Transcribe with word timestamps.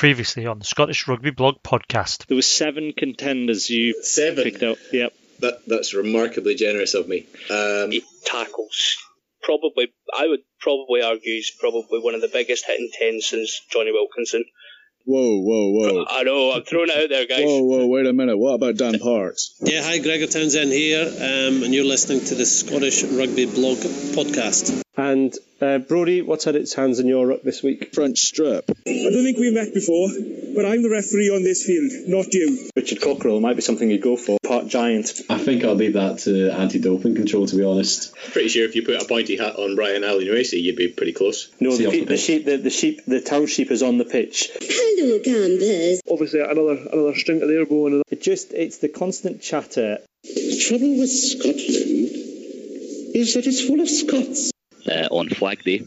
Previously 0.00 0.46
on 0.46 0.58
the 0.58 0.64
Scottish 0.64 1.06
Rugby 1.06 1.28
Blog 1.28 1.56
podcast. 1.62 2.24
There 2.24 2.34
were 2.34 2.40
seven 2.40 2.94
contenders 2.96 3.68
you 3.68 4.02
Seven. 4.02 4.44
picked 4.44 4.62
out. 4.62 4.78
Yep. 4.90 5.12
That 5.40 5.58
that's 5.66 5.92
remarkably 5.92 6.54
generous 6.54 6.94
of 6.94 7.06
me. 7.06 7.26
Um, 7.50 7.92
eight 7.92 8.04
tackles. 8.24 8.96
Probably, 9.42 9.92
I 10.16 10.26
would 10.26 10.40
probably 10.58 11.02
argue 11.02 11.34
he's 11.34 11.50
probably 11.50 12.00
one 12.00 12.14
of 12.14 12.22
the 12.22 12.28
biggest 12.28 12.64
hitting 12.66 12.88
ten 12.98 13.20
since 13.20 13.60
Jonny 13.70 13.92
Wilkinson. 13.92 14.46
Whoa, 15.04 15.38
whoa, 15.42 15.70
whoa. 15.70 16.06
I 16.08 16.22
know, 16.22 16.52
I'm 16.52 16.62
throwing 16.62 16.88
it 16.88 16.96
out 16.96 17.10
there, 17.10 17.26
guys. 17.26 17.44
Whoa, 17.44 17.62
whoa, 17.64 17.86
wait 17.86 18.06
a 18.06 18.14
minute. 18.14 18.38
What 18.38 18.54
about 18.54 18.78
Dan 18.78 18.98
Parks? 19.00 19.54
Yeah, 19.60 19.82
hi, 19.82 19.98
Gregor 19.98 20.28
Townsend 20.28 20.72
here, 20.72 21.04
um, 21.04 21.62
and 21.62 21.74
you're 21.74 21.84
listening 21.84 22.24
to 22.24 22.34
the 22.34 22.46
Scottish 22.46 23.02
Rugby 23.04 23.44
Blog 23.44 23.76
podcast. 23.76 24.82
And 24.96 25.34
uh, 25.60 25.78
Brody, 25.78 26.22
what's 26.22 26.44
had 26.44 26.56
its 26.56 26.72
hands 26.74 26.98
in 27.00 27.06
your 27.06 27.26
ruck 27.26 27.42
this 27.42 27.62
week? 27.62 27.94
French 27.94 28.18
strip. 28.18 28.64
I 28.86 28.92
don't 28.92 29.24
think 29.24 29.38
we've 29.38 29.52
met 29.52 29.74
before, 29.74 30.08
but 30.54 30.64
I'm 30.64 30.82
the 30.82 30.90
referee 30.90 31.30
on 31.30 31.42
this 31.42 31.64
field, 31.64 31.90
not 32.08 32.32
you. 32.32 32.68
Richard 32.76 33.00
Cockerill 33.00 33.40
might 33.40 33.56
be 33.56 33.62
something 33.62 33.90
you'd 33.90 34.02
go 34.02 34.16
for. 34.16 34.38
Part 34.42 34.66
giant. 34.68 35.12
I 35.28 35.38
think 35.38 35.64
I'll 35.64 35.74
leave 35.74 35.92
that 35.94 36.18
to 36.20 36.50
anti-doping 36.50 37.14
control, 37.14 37.46
to 37.46 37.56
be 37.56 37.64
honest. 37.64 38.14
pretty 38.32 38.48
sure 38.48 38.64
if 38.64 38.74
you 38.74 38.82
put 38.84 39.00
a 39.00 39.04
pointy 39.04 39.36
hat 39.36 39.56
on 39.56 39.76
Brian 39.76 40.02
Allen 40.04 40.26
Racy, 40.28 40.60
you'd 40.60 40.76
be 40.76 40.88
pretty 40.88 41.12
close. 41.12 41.50
No, 41.60 41.76
the, 41.76 41.90
pe- 41.90 42.00
the 42.00 42.04
the 42.06 42.16
sheep, 42.16 42.44
the, 42.44 42.56
the 42.56 42.70
sheep, 42.70 43.04
the 43.06 43.20
town 43.20 43.46
sheep 43.46 43.70
is 43.70 43.82
on 43.82 43.98
the 43.98 44.04
pitch. 44.04 44.50
Hello, 44.60 45.18
Gambas. 45.20 46.00
Obviously, 46.10 46.40
another 46.40 46.76
another 46.92 47.14
string 47.14 47.40
to 47.40 47.46
their 47.46 47.66
bow. 47.66 47.86
And 47.86 48.02
It 48.10 48.22
just, 48.22 48.52
it's 48.52 48.78
the 48.78 48.88
constant 48.88 49.40
chatter. 49.42 49.98
The 50.24 50.64
trouble 50.68 50.98
with 50.98 51.10
Scotland 51.10 52.10
is 53.14 53.34
that 53.34 53.46
it's 53.46 53.60
full 53.66 53.80
of 53.80 53.88
Scots. 53.88 54.52
Uh, 54.88 55.08
on 55.10 55.28
Flag 55.28 55.62
Day. 55.64 55.86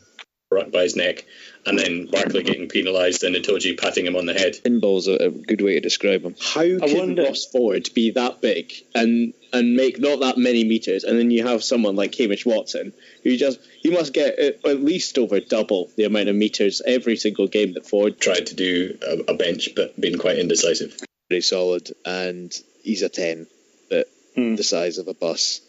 Right 0.51 0.71
by 0.71 0.83
his 0.83 0.95
neck, 0.95 1.25
and 1.65 1.79
then 1.79 2.05
Barclay 2.05 2.43
getting 2.43 2.69
penalised 2.69 3.23
and 3.23 3.35
Itoje 3.35 3.75
patting 3.79 4.05
him 4.05 4.15
on 4.15 4.27
the 4.27 4.35
head. 4.35 4.53
Pinball's 4.63 5.07
a, 5.07 5.13
a 5.15 5.29
good 5.31 5.61
way 5.61 5.73
to 5.73 5.79
describe 5.79 6.21
him. 6.21 6.35
How 6.39 6.61
can 6.61 6.95
wonder- 6.95 7.23
Ross 7.23 7.47
Ford 7.47 7.89
be 7.95 8.11
that 8.11 8.39
big 8.39 8.71
and 8.93 9.33
and 9.51 9.75
make 9.75 9.99
not 9.99 10.19
that 10.19 10.37
many 10.37 10.63
meters, 10.63 11.05
and 11.05 11.17
then 11.17 11.31
you 11.31 11.47
have 11.47 11.63
someone 11.63 11.95
like 11.95 12.13
Hamish 12.13 12.45
Watson 12.45 12.93
who 13.23 13.35
just 13.35 13.59
he 13.81 13.89
must 13.89 14.13
get 14.13 14.37
at 14.37 14.63
at 14.63 14.83
least 14.83 15.17
over 15.17 15.39
double 15.39 15.89
the 15.97 16.03
amount 16.03 16.29
of 16.29 16.35
meters 16.35 16.83
every 16.85 17.15
single 17.15 17.47
game 17.47 17.73
that 17.73 17.87
Ford. 17.87 18.19
Tried 18.19 18.45
to 18.47 18.55
do 18.55 18.95
a, 19.01 19.31
a 19.31 19.35
bench, 19.35 19.69
but 19.75 19.99
been 19.99 20.19
quite 20.19 20.37
indecisive. 20.37 20.99
Very 21.31 21.41
solid, 21.41 21.89
and 22.05 22.53
he's 22.83 23.01
a 23.01 23.09
10, 23.09 23.47
but 23.89 24.07
Hmm. 24.35 24.53
the 24.53 24.63
size 24.63 24.99
of 24.99 25.07
a 25.07 25.15
bus. 25.15 25.61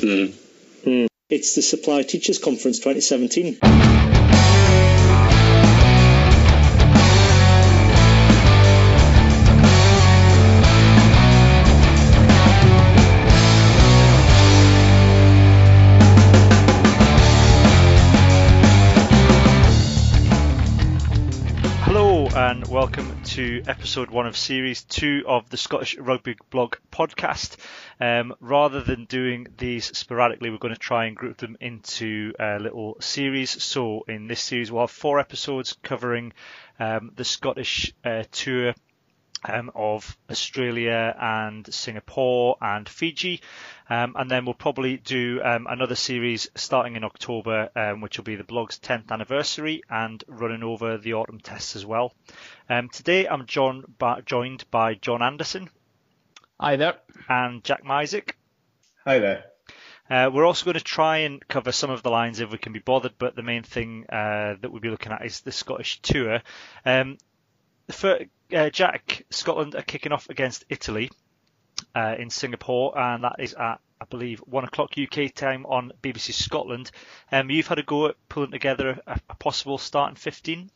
Hmm. 0.00 1.06
It's 1.34 1.56
the 1.56 1.62
Supply 1.62 2.04
Teachers 2.04 2.38
Conference 2.38 2.78
2017. 2.78 3.83
Welcome 22.84 23.14
to 23.22 23.62
episode 23.66 24.10
one 24.10 24.26
of 24.26 24.36
series 24.36 24.84
two 24.84 25.24
of 25.26 25.48
the 25.48 25.56
Scottish 25.56 25.96
Rugby 25.96 26.36
Blog 26.50 26.76
podcast. 26.92 27.56
Um, 27.98 28.34
rather 28.40 28.82
than 28.82 29.06
doing 29.06 29.46
these 29.56 29.86
sporadically, 29.96 30.50
we're 30.50 30.58
going 30.58 30.74
to 30.74 30.78
try 30.78 31.06
and 31.06 31.16
group 31.16 31.38
them 31.38 31.56
into 31.62 32.34
a 32.38 32.58
little 32.58 32.98
series. 33.00 33.62
So 33.62 34.04
in 34.06 34.26
this 34.26 34.42
series, 34.42 34.70
we'll 34.70 34.82
have 34.82 34.90
four 34.90 35.18
episodes 35.18 35.78
covering 35.82 36.34
um, 36.78 37.10
the 37.16 37.24
Scottish 37.24 37.94
uh, 38.04 38.24
tour 38.30 38.74
um, 39.44 39.70
of 39.74 40.16
Australia 40.30 41.14
and 41.20 41.72
Singapore 41.72 42.56
and 42.60 42.88
Fiji. 42.88 43.40
Um, 43.88 44.14
and 44.18 44.30
then 44.30 44.44
we'll 44.44 44.54
probably 44.54 44.96
do 44.96 45.40
um, 45.44 45.66
another 45.68 45.94
series 45.94 46.48
starting 46.54 46.96
in 46.96 47.04
October, 47.04 47.68
um, 47.76 48.00
which 48.00 48.16
will 48.16 48.24
be 48.24 48.36
the 48.36 48.44
blog's 48.44 48.78
10th 48.78 49.10
anniversary 49.10 49.82
and 49.90 50.24
running 50.26 50.62
over 50.62 50.96
the 50.98 51.14
autumn 51.14 51.40
tests 51.40 51.76
as 51.76 51.84
well. 51.84 52.14
Um, 52.68 52.88
today 52.88 53.28
I'm 53.28 53.46
John, 53.46 53.84
ba- 53.98 54.22
joined 54.24 54.64
by 54.70 54.94
John 54.94 55.22
Anderson 55.22 55.68
Hi 56.58 56.76
there. 56.76 56.94
and 57.28 57.62
Jack 57.62 57.84
Mysick. 57.84 58.32
Hi 59.04 59.18
there. 59.18 59.44
Uh, 60.08 60.30
we're 60.32 60.44
also 60.46 60.64
going 60.66 60.74
to 60.74 60.84
try 60.84 61.18
and 61.18 61.46
cover 61.48 61.72
some 61.72 61.90
of 61.90 62.02
the 62.02 62.10
Lions 62.10 62.40
if 62.40 62.50
we 62.50 62.58
can 62.58 62.72
be 62.74 62.78
bothered, 62.78 63.14
but 63.18 63.34
the 63.36 63.42
main 63.42 63.62
thing 63.62 64.04
uh, 64.10 64.54
that 64.60 64.70
we'll 64.70 64.80
be 64.80 64.90
looking 64.90 65.12
at 65.12 65.24
is 65.24 65.40
the 65.40 65.52
Scottish 65.52 66.00
tour. 66.02 66.42
Um, 66.84 67.16
for 67.90 68.18
uh, 68.54 68.70
Jack, 68.70 69.24
Scotland 69.30 69.74
are 69.74 69.82
kicking 69.82 70.12
off 70.12 70.28
against 70.30 70.64
Italy 70.68 71.10
uh, 71.94 72.14
in 72.18 72.30
Singapore, 72.30 72.98
and 72.98 73.24
that 73.24 73.36
is 73.38 73.54
at 73.54 73.80
I 74.00 74.06
believe 74.06 74.40
one 74.40 74.64
o'clock 74.64 74.92
UK 74.98 75.32
time 75.32 75.64
on 75.66 75.92
BBC 76.02 76.32
Scotland. 76.32 76.90
Um, 77.32 77.50
you've 77.50 77.68
had 77.68 77.78
a 77.78 77.82
go 77.82 78.06
at 78.06 78.16
pulling 78.28 78.50
together 78.50 79.00
a, 79.06 79.20
a 79.30 79.34
possible 79.36 79.78
starting 79.78 80.16
fifteen. 80.16 80.70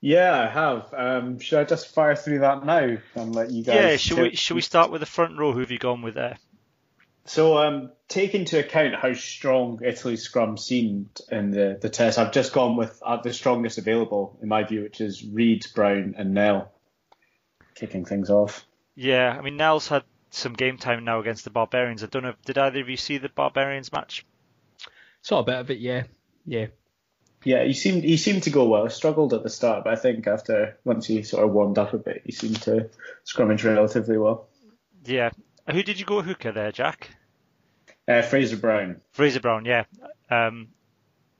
Yeah, 0.00 0.38
I 0.38 0.46
have. 0.48 0.92
Um, 0.92 1.38
should 1.38 1.60
I 1.60 1.64
just 1.64 1.94
fire 1.94 2.14
through 2.14 2.40
that 2.40 2.64
now 2.64 2.98
and 3.14 3.34
let 3.34 3.50
you 3.50 3.64
guys? 3.64 3.74
Yeah, 3.74 3.96
should 3.96 4.18
we 4.18 4.36
should 4.36 4.54
we 4.54 4.60
start 4.60 4.90
with 4.90 5.00
the 5.00 5.06
front 5.06 5.38
row? 5.38 5.52
Who 5.52 5.60
have 5.60 5.70
you 5.70 5.78
gone 5.78 6.02
with 6.02 6.14
there? 6.14 6.36
So, 7.26 7.56
um, 7.56 7.90
take 8.08 8.34
into 8.34 8.58
account 8.58 8.94
how 8.94 9.14
strong 9.14 9.80
Italy's 9.82 10.22
scrum 10.22 10.58
seemed 10.58 11.20
in 11.30 11.50
the, 11.50 11.78
the 11.80 11.88
test. 11.88 12.18
I've 12.18 12.32
just 12.32 12.52
gone 12.52 12.76
with 12.76 13.00
uh, 13.04 13.16
the 13.22 13.32
strongest 13.32 13.78
available 13.78 14.38
in 14.42 14.48
my 14.48 14.64
view, 14.64 14.82
which 14.82 15.00
is 15.00 15.24
Reid, 15.24 15.66
Brown, 15.74 16.14
and 16.18 16.34
Nel, 16.34 16.70
kicking 17.74 18.04
things 18.04 18.28
off. 18.28 18.66
Yeah, 18.94 19.34
I 19.36 19.40
mean 19.40 19.56
Nel's 19.56 19.88
had 19.88 20.04
some 20.30 20.52
game 20.52 20.78
time 20.78 21.04
now 21.04 21.20
against 21.20 21.44
the 21.44 21.50
Barbarians. 21.50 22.02
I 22.02 22.06
don't 22.06 22.22
know. 22.22 22.34
Did 22.44 22.58
either 22.58 22.80
of 22.80 22.88
you 22.88 22.96
see 22.96 23.18
the 23.18 23.28
Barbarians 23.28 23.92
match? 23.92 24.26
Saw 25.22 25.40
a 25.40 25.44
bit 25.44 25.56
of 25.56 25.70
it, 25.70 25.78
yeah. 25.78 26.04
Yeah. 26.44 26.66
Yeah, 27.44 27.64
he 27.64 27.74
seemed 27.74 28.04
he 28.04 28.16
seemed 28.16 28.44
to 28.44 28.50
go 28.50 28.66
well. 28.66 28.88
Struggled 28.88 29.34
at 29.34 29.42
the 29.42 29.50
start, 29.50 29.84
but 29.84 29.92
I 29.92 29.96
think 29.96 30.26
after 30.26 30.78
once 30.84 31.06
he 31.06 31.22
sort 31.22 31.44
of 31.44 31.50
warmed 31.50 31.78
up 31.78 31.92
a 31.92 31.98
bit, 31.98 32.22
he 32.24 32.32
seemed 32.32 32.60
to 32.62 32.88
scrummage 33.24 33.64
relatively 33.64 34.16
well. 34.16 34.48
Yeah. 35.04 35.30
Who 35.70 35.82
did 35.82 35.98
you 35.98 36.04
go 36.04 36.22
hooker 36.22 36.52
there, 36.52 36.72
Jack? 36.72 37.10
Uh, 38.06 38.22
Fraser 38.22 38.56
Brown. 38.56 39.00
Fraser 39.12 39.40
Brown, 39.40 39.64
yeah. 39.64 39.84
Um, 40.30 40.68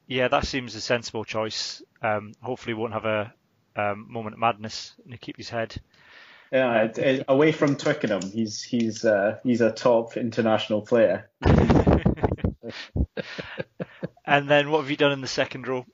yeah, 0.07 0.29
that 0.29 0.47
seems 0.47 0.75
a 0.75 0.81
sensible 0.81 1.25
choice. 1.25 1.83
Um, 2.03 2.33
hopefully, 2.41 2.75
he 2.75 2.81
won't 2.81 2.93
have 2.93 3.05
a 3.05 3.35
um, 3.77 4.07
moment 4.11 4.35
of 4.35 4.41
madness 4.41 4.95
and 5.05 5.21
keep 5.21 5.37
his 5.37 5.51
head. 5.51 5.77
Yeah, 6.53 6.89
away 7.27 7.53
from 7.53 7.77
Twickenham, 7.77 8.31
he's 8.31 8.63
he's 8.63 9.05
uh, 9.05 9.39
he's 9.43 9.61
a 9.61 9.73
top 9.73 10.17
international 10.17 10.83
player. 10.83 11.29
And 14.25 14.49
then 14.49 14.71
what 14.71 14.81
have 14.81 14.91
you 14.91 14.97
done 14.97 15.13
in 15.13 15.21
the 15.21 15.27
second 15.27 15.69
row? 15.69 15.85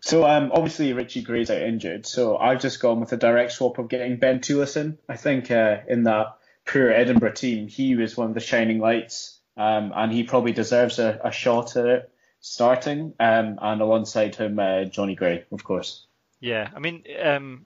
So 0.00 0.26
um, 0.26 0.50
obviously 0.52 0.92
Richie 0.92 1.22
Gray's 1.22 1.50
out 1.50 1.60
injured, 1.60 2.06
so 2.06 2.36
I've 2.38 2.60
just 2.60 2.80
gone 2.80 3.00
with 3.00 3.12
a 3.12 3.16
direct 3.16 3.52
swap 3.52 3.78
of 3.78 3.88
getting 3.88 4.16
Ben 4.16 4.40
Toolis. 4.40 4.96
I 5.08 5.16
think 5.16 5.50
uh, 5.50 5.78
in 5.86 6.04
that 6.04 6.37
poor 6.68 6.90
Edinburgh 6.90 7.32
team, 7.32 7.66
he 7.66 7.96
was 7.96 8.16
one 8.16 8.28
of 8.28 8.34
the 8.34 8.40
shining 8.40 8.78
lights, 8.78 9.40
um, 9.56 9.92
and 9.94 10.12
he 10.12 10.22
probably 10.22 10.52
deserves 10.52 10.98
a, 10.98 11.20
a 11.24 11.32
shot 11.32 11.76
at 11.76 11.86
it 11.86 12.10
starting. 12.40 13.14
Um, 13.18 13.58
and 13.60 13.80
alongside 13.80 14.36
him, 14.36 14.58
uh, 14.58 14.84
Johnny 14.84 15.14
Gray, 15.14 15.44
of 15.50 15.64
course. 15.64 16.06
Yeah, 16.40 16.68
I 16.74 16.78
mean, 16.78 17.04
um, 17.20 17.64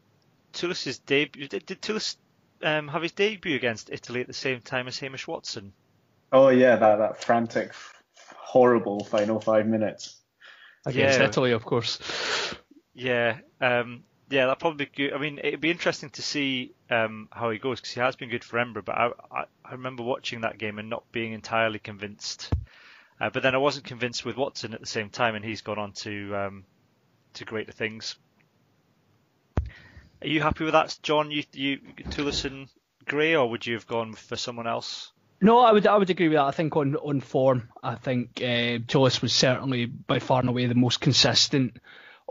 Toolis's 0.53 0.99
debut. 0.99 1.49
Did, 1.49 1.67
did 1.67 1.83
Tulis 1.83 2.17
um, 2.63 2.89
have 2.89 3.03
his 3.03 3.13
debut 3.13 3.57
against 3.57 3.91
Italy 3.91 4.21
at 4.21 4.27
the 4.27 4.33
same 4.33 4.61
time 4.61 4.89
as 4.89 4.99
Hamish 4.99 5.27
Watson? 5.27 5.73
Oh 6.33 6.49
yeah, 6.49 6.77
that 6.77 6.97
that 6.97 7.23
frantic, 7.23 7.73
horrible 8.35 9.05
final 9.05 9.41
five 9.41 9.67
minutes. 9.67 10.17
Against 10.87 11.19
Yeah. 11.19 11.27
Italy, 11.27 11.53
of 11.53 11.65
course. 11.65 12.01
Yeah, 12.95 13.39
um, 13.61 14.05
yeah, 14.33 14.47
that 14.47 14.59
probably. 14.59 14.87
Be 14.87 15.09
good. 15.09 15.13
I 15.13 15.19
mean, 15.19 15.39
it'd 15.45 15.61
be 15.61 15.71
interesting 15.71 16.09
to 16.11 16.23
see 16.23 16.75
um, 16.91 17.29
how 17.31 17.51
he 17.51 17.59
goes 17.59 17.81
because 17.81 17.93
he 17.93 18.01
has 18.01 18.17
been 18.17 18.31
good 18.31 18.43
for 18.43 18.59
Edinburgh. 18.59 18.85
But 18.87 18.97
I, 18.97 19.11
I, 19.31 19.45
I 19.63 19.73
remember 19.73 20.03
watching 20.03 20.41
that 20.41 20.57
game 20.57 20.79
and 20.79 20.89
not 20.89 21.05
being 21.13 21.35
entirely 21.35 21.79
convinced. 21.79 22.51
Uh, 23.21 23.29
but 23.29 23.43
then 23.43 23.55
I 23.55 23.59
wasn't 23.59 23.85
convinced 23.85 24.25
with 24.25 24.39
Watson 24.39 24.73
at 24.73 24.81
the 24.81 24.87
same 24.87 25.11
time, 25.11 25.35
and 25.35 25.45
he's 25.45 25.61
gone 25.61 25.79
on 25.79 25.93
to 25.93 26.35
um, 26.35 26.65
to 27.35 27.45
greater 27.45 27.73
things. 27.73 28.17
Are 30.23 30.29
you 30.29 30.41
happy 30.41 30.65
with 30.65 30.73
that, 30.73 30.99
John? 31.03 31.31
You, 31.31 31.45
you 31.53 31.79
Tulison 32.09 32.71
Gray, 33.05 33.37
or 33.37 33.51
would 33.51 33.67
you 33.67 33.75
have 33.75 33.87
gone 33.87 34.15
for 34.15 34.37
someone 34.37 34.67
else? 34.67 35.13
No, 35.43 35.59
I 35.59 35.73
would 35.73 35.87
I 35.87 35.99
would 35.99 36.09
agree 36.09 36.29
with 36.29 36.37
that. 36.37 36.47
I 36.47 36.53
think 36.53 36.75
on 36.75 36.97
on 36.97 37.21
form, 37.21 37.69
I 37.83 37.97
think 37.97 38.43
uh, 38.43 38.79
was 38.99 39.33
certainly 39.33 39.85
by 39.85 40.21
far 40.21 40.41
and 40.41 40.49
away 40.49 40.67
the 40.67 40.75
most 40.75 41.03
consistent 41.03 41.77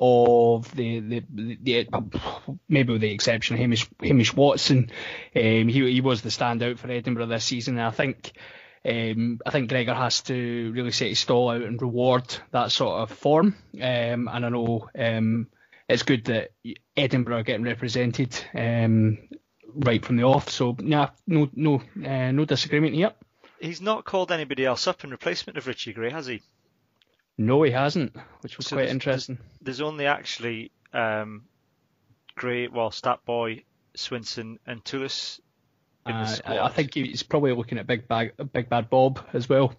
of 0.02 0.74
the 0.76 1.00
the, 1.00 1.24
the, 1.32 1.58
the 1.62 2.58
maybe 2.68 2.92
with 2.92 3.02
the 3.02 3.12
exception 3.12 3.56
of 3.56 3.60
Hamish 3.60 3.88
Hamish 4.02 4.34
Watson. 4.34 4.92
Um, 5.36 5.68
he 5.68 5.94
he 5.94 6.02
was 6.02 6.24
the 6.24 6.30
standout 6.30 6.80
for 6.80 6.90
Edinburgh 6.90 7.28
this 7.28 7.46
season. 7.46 7.78
And 7.78 7.88
I 7.88 7.92
think 7.92 8.34
um, 8.84 9.40
I 9.46 9.52
think 9.52 9.70
Gregor 9.70 9.94
has 9.94 10.22
to 10.24 10.72
really 10.74 10.92
set 10.92 11.10
his 11.10 11.20
stall 11.20 11.52
out 11.52 11.62
and 11.62 11.80
reward 11.80 12.36
that 12.50 12.72
sort 12.72 13.02
of 13.02 13.16
form. 13.16 13.56
Um, 13.76 14.28
and 14.28 14.46
I 14.46 14.50
know 14.50 14.90
um, 14.98 15.48
it's 15.88 16.04
good 16.04 16.26
that 16.26 16.52
Edinburgh 16.98 17.40
are 17.40 17.44
getting 17.44 17.66
represented 17.66 18.44
um, 18.56 19.20
right 19.74 20.04
from 20.04 20.18
the 20.18 20.24
off. 20.24 20.50
So 20.50 20.76
nah, 20.80 21.10
no 21.28 21.48
no 21.54 21.76
uh, 22.04 22.32
no 22.32 22.46
disagreement 22.46 22.96
here. 22.96 23.14
He's 23.60 23.82
not 23.82 24.06
called 24.06 24.32
anybody 24.32 24.66
else 24.66 24.88
up 24.88 25.04
in 25.04 25.12
replacement 25.12 25.60
of 25.60 25.68
Richie 25.68 25.94
Gray, 25.94 26.10
has 26.10 26.26
he? 26.26 26.42
No, 27.38 27.64
he 27.64 27.72
hasn't, 27.72 28.16
which 28.42 28.58
was 28.58 28.68
So 28.68 28.76
quite 28.76 28.84
there's- 28.84 28.94
interesting. 28.94 29.38
There's 29.62 29.82
only 29.82 30.06
actually 30.06 30.72
um, 30.94 31.44
Gray, 32.36 32.68
well, 32.68 32.92
Statboy, 32.92 33.64
Swinson, 33.98 34.58
and 34.66 34.84
the 34.84 35.10
Uh, 36.06 36.38
I 36.64 36.70
think 36.70 36.94
he's 36.96 37.24
probably 37.24 37.54
looking 37.54 37.78
at 37.78 37.86
Big 37.88 38.08
Bag, 38.08 38.34
Big 38.54 38.70
Bad 38.70 38.90
Bob 38.90 39.26
as 39.34 39.48
well. 39.48 39.74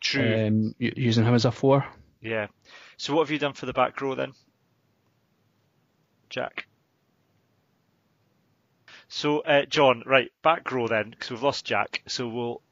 True. 0.00 0.46
Um, 0.46 0.74
using 0.78 1.24
him 1.24 1.34
as 1.34 1.44
a 1.44 1.52
four. 1.52 1.86
Yeah. 2.20 2.48
So 2.96 3.14
what 3.14 3.22
have 3.22 3.30
you 3.30 3.38
done 3.38 3.52
for 3.52 3.66
the 3.66 3.72
back 3.72 4.00
row 4.00 4.14
then, 4.16 4.32
Jack? 6.30 6.66
So 9.08 9.38
uh, 9.40 9.64
John, 9.66 10.02
right, 10.04 10.30
back 10.42 10.70
row 10.72 10.88
then, 10.88 11.10
because 11.10 11.30
we've 11.30 11.42
lost 11.42 11.64
Jack. 11.64 12.02
So 12.08 12.28
we'll 12.28 12.62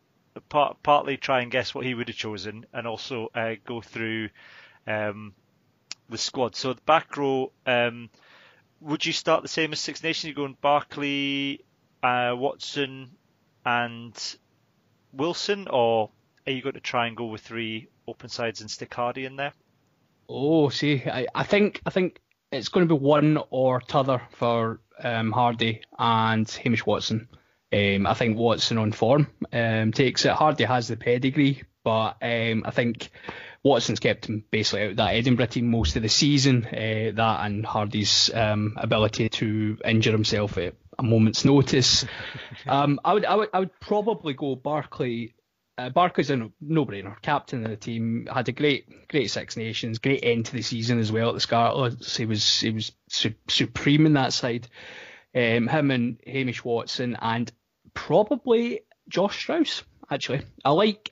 part, 0.40 0.82
partly 0.82 1.16
try 1.16 1.40
and 1.40 1.50
guess 1.50 1.74
what 1.74 1.84
he 1.84 1.94
would 1.94 2.08
have 2.08 2.16
chosen, 2.16 2.66
and 2.72 2.86
also 2.86 3.28
uh, 3.34 3.54
go 3.64 3.80
through 3.80 4.28
um, 4.86 5.34
the 6.08 6.18
squad. 6.18 6.54
So 6.54 6.72
the 6.72 6.82
back 6.82 7.16
row, 7.16 7.52
um, 7.66 8.10
would 8.80 9.04
you 9.04 9.12
start 9.12 9.42
the 9.42 9.48
same 9.48 9.72
as 9.72 9.80
Six 9.80 10.02
Nations? 10.02 10.24
You're 10.24 10.34
going 10.34 10.56
Barclay, 10.60 11.60
uh, 12.02 12.34
Watson, 12.36 13.10
and 13.64 14.36
Wilson, 15.12 15.68
or 15.68 16.10
are 16.46 16.52
you 16.52 16.62
going 16.62 16.74
to 16.74 16.80
try 16.80 17.06
and 17.06 17.16
go 17.16 17.26
with 17.26 17.40
three 17.40 17.88
open 18.06 18.28
sides 18.28 18.60
and 18.60 18.70
stick 18.70 18.90
Hardie 18.90 19.24
in 19.24 19.36
there? 19.36 19.52
Oh, 20.28 20.68
see, 20.68 21.02
I, 21.06 21.26
I 21.34 21.42
think 21.42 21.80
I 21.86 21.90
think 21.90 22.20
it's 22.52 22.68
going 22.68 22.86
to 22.86 22.94
be 22.94 23.00
one 23.00 23.38
or 23.50 23.80
t'other 23.80 24.22
for 24.30 24.80
um, 25.02 25.32
Hardie 25.32 25.80
and 25.98 26.48
Hamish 26.48 26.86
Watson. 26.86 27.28
Um, 27.76 28.06
I 28.06 28.14
think 28.14 28.38
Watson 28.38 28.78
on 28.78 28.93
form 28.93 29.26
um, 29.52 29.93
takes 29.93 30.25
it. 30.25 30.32
Hardie 30.32 30.67
has 30.67 30.88
the 30.88 30.96
pedigree, 30.96 31.62
but 31.84 32.17
um, 32.23 32.62
I 32.64 32.70
think 32.70 33.11
Watson's 33.62 34.00
kept 34.00 34.26
him 34.26 34.44
basically 34.50 34.84
out 34.84 34.90
of 34.90 34.96
that 34.96 35.14
Edinburgh 35.14 35.46
team 35.46 35.70
most 35.70 35.96
of 35.96 36.02
the 36.02 36.08
season. 36.08 36.64
Uh, 36.67 37.12
that 37.14 37.44
and 37.44 37.67
Hardie's 37.67 38.31
um, 38.32 38.75
ability 38.76 39.28
to 39.28 39.78
injure 39.84 40.12
himself 40.12 40.56
at 40.56 40.75
a 40.99 41.02
moment's 41.02 41.44
notice. 41.44 42.06
um, 42.67 43.00
I 43.05 43.12
would 43.14 43.25
I 43.25 43.34
would 43.34 43.49
I 43.52 43.61
would 43.61 43.81
probably 43.81 44.34
go 44.34 44.55
Barclay. 44.55 45.34
Uh, 45.79 45.90
Barclay's 45.90 46.31
a 46.31 46.37
no- 46.37 46.52
no-brainer. 46.61 47.20
Captain 47.20 47.62
of 47.62 47.70
the 47.70 47.76
team 47.76 48.26
had 48.32 48.49
a 48.49 48.52
great, 48.52 49.08
great 49.08 49.31
Six 49.31 49.58
Nations, 49.58 49.99
great 49.99 50.25
end 50.25 50.46
to 50.46 50.52
the 50.52 50.62
season 50.62 50.99
as 50.99 51.12
well 51.12 51.29
at 51.29 51.34
the 51.34 51.40
Scarlets. 51.40 52.17
He 52.17 52.25
was 52.25 52.61
he 52.61 52.70
was 52.70 52.93
su- 53.11 53.34
supreme 53.49 54.06
in 54.06 54.14
that 54.14 54.32
side. 54.32 54.69
Um, 55.34 55.69
him 55.69 55.90
and 55.90 56.19
Hamish 56.26 56.64
Watson 56.64 57.19
and 57.20 57.52
probably 57.96 58.82
Josh 59.08 59.37
Strauss. 59.37 59.82
Actually, 60.08 60.43
I 60.64 60.70
like 60.70 61.10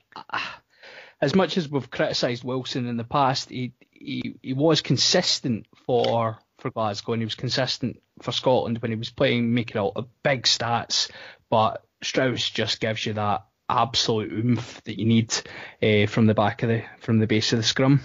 as 1.21 1.35
much 1.35 1.57
as 1.57 1.67
we've 1.67 1.89
criticised 1.89 2.45
Wilson 2.45 2.87
in 2.87 2.95
the 2.95 3.03
past. 3.03 3.49
He 3.49 3.73
he, 3.91 4.37
he 4.41 4.53
was 4.53 4.81
consistent 4.81 5.65
for 5.85 6.37
for 6.59 6.71
Glasgow 6.71 7.13
and 7.13 7.21
he 7.21 7.25
was 7.25 7.35
consistent 7.35 8.01
for 8.21 8.31
Scotland 8.31 8.77
when 8.81 8.91
he 8.91 8.97
was 8.97 9.09
playing, 9.09 9.53
making 9.53 9.77
out 9.77 9.93
of 9.97 10.07
big 10.23 10.43
stats. 10.43 11.11
But 11.49 11.83
Strauss 12.01 12.49
just 12.49 12.79
gives 12.79 13.05
you 13.05 13.13
that 13.13 13.45
absolute 13.67 14.31
oomph 14.31 14.81
that 14.83 14.97
you 14.97 15.05
need 15.05 15.33
uh, 15.81 16.05
from 16.07 16.27
the 16.27 16.33
back 16.33 16.63
of 16.63 16.69
the 16.69 16.83
from 16.99 17.19
the 17.19 17.27
base 17.27 17.51
of 17.51 17.59
the 17.59 17.63
scrum. 17.63 17.99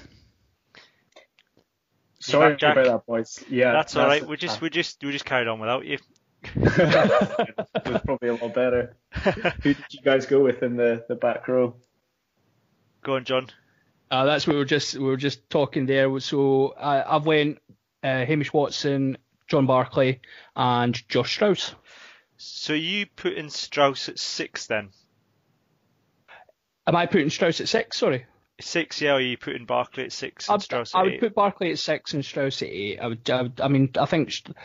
Sorry 2.18 2.56
Jack? 2.56 2.76
about 2.76 2.86
that, 2.86 3.06
boys. 3.06 3.42
Yeah, 3.48 3.72
that's 3.72 3.96
all 3.96 4.06
right. 4.06 4.26
We 4.26 4.36
just 4.36 4.60
we 4.60 4.70
just 4.70 5.02
we 5.04 5.12
just 5.12 5.24
carried 5.24 5.48
on 5.48 5.60
without 5.60 5.86
you. 5.86 5.98
It 6.42 7.86
was 7.86 8.02
probably 8.04 8.28
a 8.28 8.34
lot 8.34 8.54
better. 8.54 8.96
Who 9.62 9.74
did 9.74 9.84
you 9.90 10.00
guys 10.02 10.26
go 10.26 10.42
with 10.42 10.62
in 10.62 10.76
the, 10.76 11.04
the 11.08 11.14
back 11.14 11.46
row? 11.48 11.74
Go 13.02 13.16
on, 13.16 13.24
John. 13.24 13.48
Uh, 14.10 14.24
that's 14.24 14.46
what 14.46 14.54
we 14.54 14.58
were 14.58 14.64
just 14.64 14.94
we 14.96 15.04
were 15.04 15.16
just 15.16 15.48
talking 15.50 15.86
there. 15.86 16.18
So 16.20 16.68
uh, 16.68 17.04
I've 17.06 17.26
went 17.26 17.58
uh, 18.02 18.24
Hamish 18.24 18.52
Watson, 18.52 19.18
John 19.46 19.66
Barclay, 19.66 20.20
and 20.56 21.08
Josh 21.08 21.32
Strauss. 21.32 21.74
So 22.36 22.72
you 22.72 23.06
put 23.06 23.34
in 23.34 23.50
Strauss 23.50 24.08
at 24.08 24.18
six 24.18 24.66
then? 24.66 24.90
Am 26.86 26.96
I 26.96 27.06
putting 27.06 27.30
Strauss 27.30 27.60
at 27.60 27.68
six? 27.68 27.98
Sorry. 27.98 28.26
Six, 28.60 29.00
yeah. 29.00 29.12
Or 29.12 29.14
are 29.14 29.20
you 29.20 29.36
putting 29.36 29.64
Barclay 29.66 30.04
at 30.04 30.12
six 30.12 30.48
and 30.48 30.54
I'd- 30.54 30.64
Strauss 30.64 30.94
I 30.94 31.02
would 31.02 31.12
eight? 31.14 31.20
put 31.20 31.34
Barclay 31.34 31.72
at 31.72 31.78
six 31.78 32.14
and 32.14 32.24
Strauss 32.24 32.62
at 32.62 32.68
eight. 32.68 32.98
I 33.00 33.06
would, 33.08 33.28
I, 33.30 33.42
would, 33.42 33.60
I 33.60 33.68
mean, 33.68 33.90
I 33.98 34.06
think 34.06 34.30
St- 34.32 34.56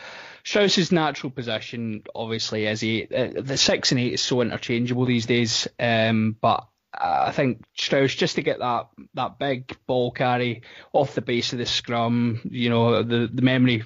Strauss's 0.44 0.92
natural 0.92 1.30
position 1.30 2.02
obviously 2.14 2.66
is 2.66 2.82
eight. 2.84 3.12
Uh, 3.12 3.40
the 3.40 3.56
six 3.56 3.90
and 3.92 4.00
eight 4.00 4.12
is 4.14 4.20
so 4.20 4.40
interchangeable 4.42 5.04
these 5.06 5.26
days. 5.26 5.66
Um, 5.78 6.36
but 6.40 6.66
I 6.98 7.30
think 7.32 7.62
Strauss 7.76 8.14
just 8.14 8.36
to 8.36 8.42
get 8.42 8.60
that 8.60 8.88
that 9.14 9.38
big 9.38 9.76
ball 9.86 10.12
carry 10.12 10.62
off 10.94 11.14
the 11.14 11.20
base 11.20 11.52
of 11.52 11.58
the 11.58 11.66
scrum. 11.66 12.40
You 12.44 12.70
know, 12.70 13.02
the 13.02 13.28
the 13.30 13.42
memory 13.42 13.82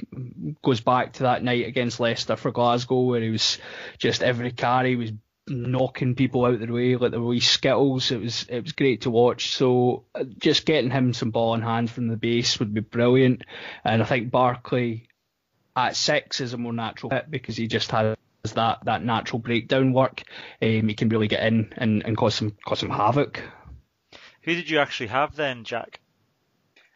goes 0.62 0.80
back 0.80 1.14
to 1.14 1.24
that 1.24 1.42
night 1.42 1.66
against 1.66 1.98
Leicester 1.98 2.36
for 2.36 2.52
Glasgow 2.52 3.00
where 3.00 3.20
he 3.20 3.30
was 3.30 3.58
just 3.98 4.22
every 4.22 4.52
carry 4.52 4.94
was 4.94 5.10
knocking 5.50 6.14
people 6.14 6.44
out 6.44 6.54
of 6.54 6.60
the 6.60 6.72
way 6.72 6.96
like 6.96 7.10
the 7.10 7.20
wee 7.20 7.40
skittles. 7.40 8.10
It 8.10 8.20
was 8.20 8.46
it 8.48 8.62
was 8.62 8.72
great 8.72 9.02
to 9.02 9.10
watch. 9.10 9.54
So 9.54 10.04
uh, 10.14 10.24
just 10.38 10.66
getting 10.66 10.90
him 10.90 11.12
some 11.12 11.30
ball 11.30 11.54
in 11.54 11.62
hand 11.62 11.90
from 11.90 12.08
the 12.08 12.16
base 12.16 12.58
would 12.58 12.72
be 12.72 12.80
brilliant. 12.80 13.42
And 13.84 14.02
I 14.02 14.04
think 14.06 14.30
Barclay 14.30 15.08
at 15.76 15.96
six 15.96 16.40
is 16.40 16.52
a 16.52 16.58
more 16.58 16.72
natural 16.72 17.10
fit 17.10 17.30
because 17.30 17.56
he 17.56 17.66
just 17.66 17.90
has 17.90 18.16
that 18.54 18.84
that 18.84 19.04
natural 19.04 19.38
breakdown 19.38 19.92
work. 19.92 20.22
Um, 20.62 20.88
he 20.88 20.94
can 20.94 21.08
really 21.08 21.28
get 21.28 21.44
in 21.44 21.72
and, 21.76 22.04
and 22.04 22.16
cause 22.16 22.34
some 22.34 22.56
cause 22.66 22.80
some 22.80 22.90
havoc. 22.90 23.42
Who 24.42 24.54
did 24.54 24.70
you 24.70 24.78
actually 24.78 25.08
have 25.08 25.36
then, 25.36 25.64
Jack? 25.64 25.99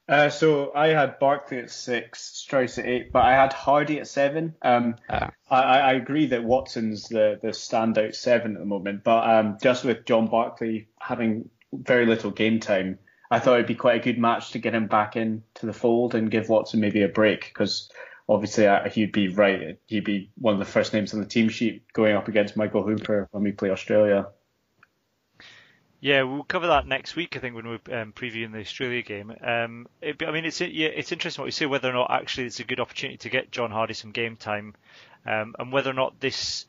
Uh, 0.06 0.28
so 0.28 0.70
I 0.74 0.88
had 0.88 1.18
Barclay 1.18 1.60
at 1.60 1.70
six, 1.70 2.22
Strauss 2.22 2.78
at 2.78 2.86
eight, 2.86 3.10
but 3.10 3.24
I 3.24 3.32
had 3.32 3.52
Hardie 3.52 4.00
at 4.00 4.06
seven. 4.06 4.54
Um, 4.60 4.96
I, 5.08 5.30
I 5.50 5.78
I 5.78 5.92
agree 5.94 6.26
that 6.26 6.44
Watson's 6.44 7.08
the, 7.08 7.38
the 7.40 7.48
standout 7.48 8.14
seven 8.14 8.54
at 8.54 8.58
the 8.58 8.66
moment, 8.66 9.02
but 9.02 9.28
um, 9.28 9.58
just 9.62 9.84
with 9.84 10.04
John 10.04 10.26
Barclay 10.26 10.88
having 10.98 11.48
very 11.72 12.04
little 12.04 12.30
game 12.30 12.60
time, 12.60 12.98
I 13.30 13.38
thought 13.38 13.54
it'd 13.54 13.66
be 13.66 13.74
quite 13.74 14.00
a 14.00 14.04
good 14.04 14.18
match 14.18 14.50
to 14.50 14.58
get 14.58 14.74
him 14.74 14.86
back 14.86 15.16
into 15.16 15.64
the 15.64 15.72
fold 15.72 16.14
and 16.14 16.30
give 16.30 16.48
Watson 16.50 16.80
maybe 16.80 17.02
a 17.02 17.08
break 17.08 17.44
because 17.44 17.90
obviously 18.28 18.66
uh, 18.66 18.88
he'd 18.90 19.12
be 19.12 19.28
right. 19.28 19.78
He'd 19.86 20.04
be 20.04 20.30
one 20.36 20.52
of 20.52 20.60
the 20.60 20.66
first 20.66 20.92
names 20.92 21.14
on 21.14 21.20
the 21.20 21.26
team 21.26 21.48
sheet 21.48 21.90
going 21.92 22.14
up 22.14 22.28
against 22.28 22.56
Michael 22.56 22.82
Hooper 22.82 23.28
when 23.30 23.42
we 23.42 23.52
play 23.52 23.70
Australia. 23.70 24.26
Yeah, 26.04 26.24
we'll 26.24 26.44
cover 26.44 26.66
that 26.66 26.86
next 26.86 27.16
week. 27.16 27.34
I 27.34 27.40
think 27.40 27.54
when 27.54 27.66
we're 27.66 27.98
um, 27.98 28.12
previewing 28.12 28.52
the 28.52 28.58
Australia 28.60 29.00
game. 29.00 29.34
Um, 29.40 29.86
it, 30.02 30.22
I 30.22 30.32
mean, 30.32 30.44
it's 30.44 30.60
yeah, 30.60 30.88
it's 30.88 31.12
interesting 31.12 31.40
what 31.40 31.46
you 31.46 31.52
say 31.52 31.64
whether 31.64 31.88
or 31.88 31.94
not 31.94 32.10
actually 32.10 32.44
it's 32.44 32.60
a 32.60 32.64
good 32.64 32.78
opportunity 32.78 33.16
to 33.16 33.30
get 33.30 33.50
John 33.50 33.70
Hardie 33.70 33.96
some 33.96 34.10
game 34.10 34.36
time, 34.36 34.74
um, 35.24 35.54
and 35.58 35.72
whether 35.72 35.88
or 35.88 35.94
not 35.94 36.20
this, 36.20 36.66